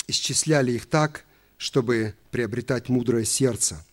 исчисляли 0.07 0.72
их 0.72 0.86
так, 0.86 1.24
чтобы 1.57 2.14
приобретать 2.30 2.89
мудрое 2.89 3.24
сердце. 3.24 3.84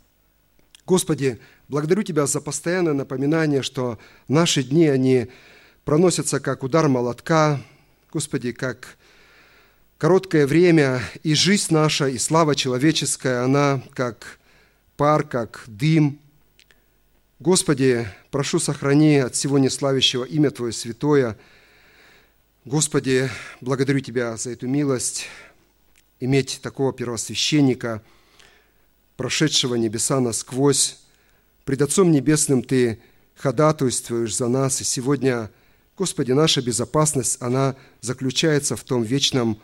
Господи, 0.86 1.40
благодарю 1.68 2.04
Тебя 2.04 2.28
за 2.28 2.42
постоянное 2.42 2.94
напоминание, 2.94 3.64
что 3.64 4.00
наши 4.28 4.64
дни, 4.64 4.88
они 4.88 5.28
проносятся 5.86 6.40
как 6.40 6.64
удар 6.64 6.90
молотка, 6.90 7.62
Господи, 8.12 8.52
как 8.52 8.98
короткое 10.00 10.48
время, 10.48 11.02
и 11.22 11.36
жизнь 11.36 11.68
наша, 11.70 12.08
и 12.08 12.18
слава 12.18 12.56
человеческая, 12.56 13.44
она 13.44 13.82
как 13.94 14.40
пар, 14.98 15.24
как 15.24 15.64
дым. 15.68 16.20
Господи, 17.40 18.08
прошу, 18.32 18.60
сохрани 18.60 19.18
от 19.18 19.36
всего 19.36 19.60
неславящего 19.60 20.24
имя 20.24 20.50
Твое 20.50 20.74
святое. 20.74 21.38
Господи, 22.66 23.30
благодарю 23.62 24.00
Тебя 24.00 24.36
за 24.38 24.52
эту 24.52 24.68
милость, 24.68 25.28
иметь 26.20 26.62
такого 26.64 26.94
первосвященника, 26.94 28.02
прошедшего 29.18 29.76
небеса 29.76 30.20
насквозь. 30.20 30.98
Пред 31.64 31.84
Отцом 31.84 32.12
Небесным 32.12 32.64
Ты 32.64 33.00
ходатайствуешь 33.36 34.36
за 34.36 34.48
нас, 34.48 34.82
и 34.82 34.84
сегодня, 34.84 35.52
Господи, 35.98 36.34
наша 36.34 36.62
безопасность, 36.62 37.38
она 37.42 37.78
заключается 38.02 38.76
в 38.76 38.84
том 38.84 39.04
вечном 39.04 39.58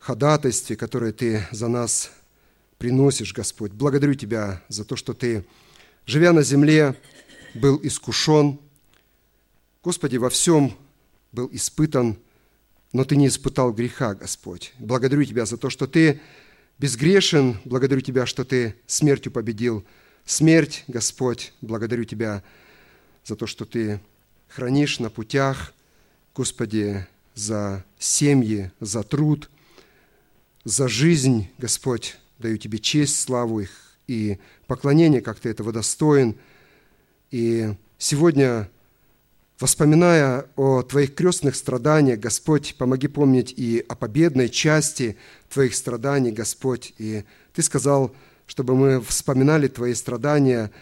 ходатайстве, 0.00 0.74
которое 0.74 1.12
Ты 1.12 1.46
за 1.52 1.68
нас 1.68 2.10
приносишь, 2.76 3.32
Господь. 3.32 3.70
Благодарю 3.70 4.14
Тебя 4.14 4.64
за 4.66 4.84
то, 4.84 4.96
что 4.96 5.14
Ты, 5.14 5.44
живя 6.06 6.32
на 6.32 6.42
земле, 6.42 6.98
был 7.54 7.78
искушен, 7.84 8.58
Господи, 9.84 10.16
во 10.16 10.28
всем 10.28 10.76
был 11.30 11.48
испытан, 11.52 12.18
но 12.92 13.04
Ты 13.04 13.14
не 13.14 13.28
испытал 13.28 13.72
греха, 13.72 14.14
Господь. 14.14 14.72
Благодарю 14.80 15.22
Тебя 15.22 15.46
за 15.46 15.56
то, 15.56 15.70
что 15.70 15.86
Ты 15.86 16.20
безгрешен, 16.80 17.58
благодарю 17.64 18.00
Тебя, 18.00 18.26
что 18.26 18.44
Ты 18.44 18.74
смертью 18.88 19.30
победил 19.30 19.84
смерть, 20.24 20.82
Господь. 20.88 21.52
Благодарю 21.60 22.02
Тебя 22.02 22.42
за 23.24 23.36
то, 23.36 23.46
что 23.46 23.64
Ты 23.64 24.00
хранишь 24.54 25.00
на 25.00 25.10
путях, 25.10 25.74
Господи, 26.34 27.06
за 27.34 27.84
семьи, 27.98 28.70
за 28.78 29.02
труд, 29.02 29.50
за 30.64 30.86
жизнь, 30.86 31.48
Господь. 31.58 32.16
Даю 32.38 32.56
Тебе 32.58 32.78
честь, 32.78 33.20
славу 33.20 33.60
их 33.60 33.70
и 34.06 34.38
поклонение, 34.66 35.20
как 35.20 35.40
Ты 35.40 35.48
этого 35.48 35.72
достоин. 35.72 36.36
И 37.30 37.74
сегодня 37.98 38.70
Воспоминая 39.60 40.46
о 40.56 40.82
Твоих 40.82 41.14
крестных 41.14 41.54
страданиях, 41.54 42.18
Господь, 42.18 42.74
помоги 42.76 43.06
помнить 43.06 43.54
и 43.56 43.84
о 43.88 43.94
победной 43.94 44.48
части 44.48 45.16
Твоих 45.48 45.76
страданий, 45.76 46.32
Господь. 46.32 46.92
И 46.98 47.22
Ты 47.52 47.62
сказал, 47.62 48.14
чтобы 48.46 48.74
мы 48.74 49.00
вспоминали 49.00 49.68
Твои 49.68 49.94
страдания, 49.94 50.72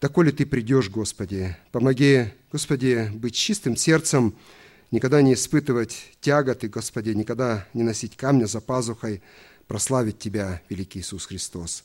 доколе 0.00 0.30
Ты 0.30 0.46
придешь, 0.46 0.88
Господи. 0.88 1.56
Помоги, 1.72 2.26
Господи, 2.52 3.10
быть 3.14 3.34
чистым 3.34 3.76
сердцем, 3.76 4.36
никогда 4.90 5.22
не 5.22 5.32
испытывать 5.32 6.10
тяготы, 6.20 6.68
Господи, 6.68 7.08
никогда 7.10 7.66
не 7.72 7.82
носить 7.82 8.14
камня 8.14 8.44
за 8.44 8.60
пазухой, 8.60 9.22
прославить 9.66 10.18
Тебя, 10.18 10.60
великий 10.68 11.00
Иисус 11.00 11.24
Христос. 11.24 11.82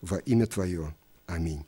Во 0.00 0.16
имя 0.16 0.46
Твое. 0.46 0.94
Аминь. 1.26 1.66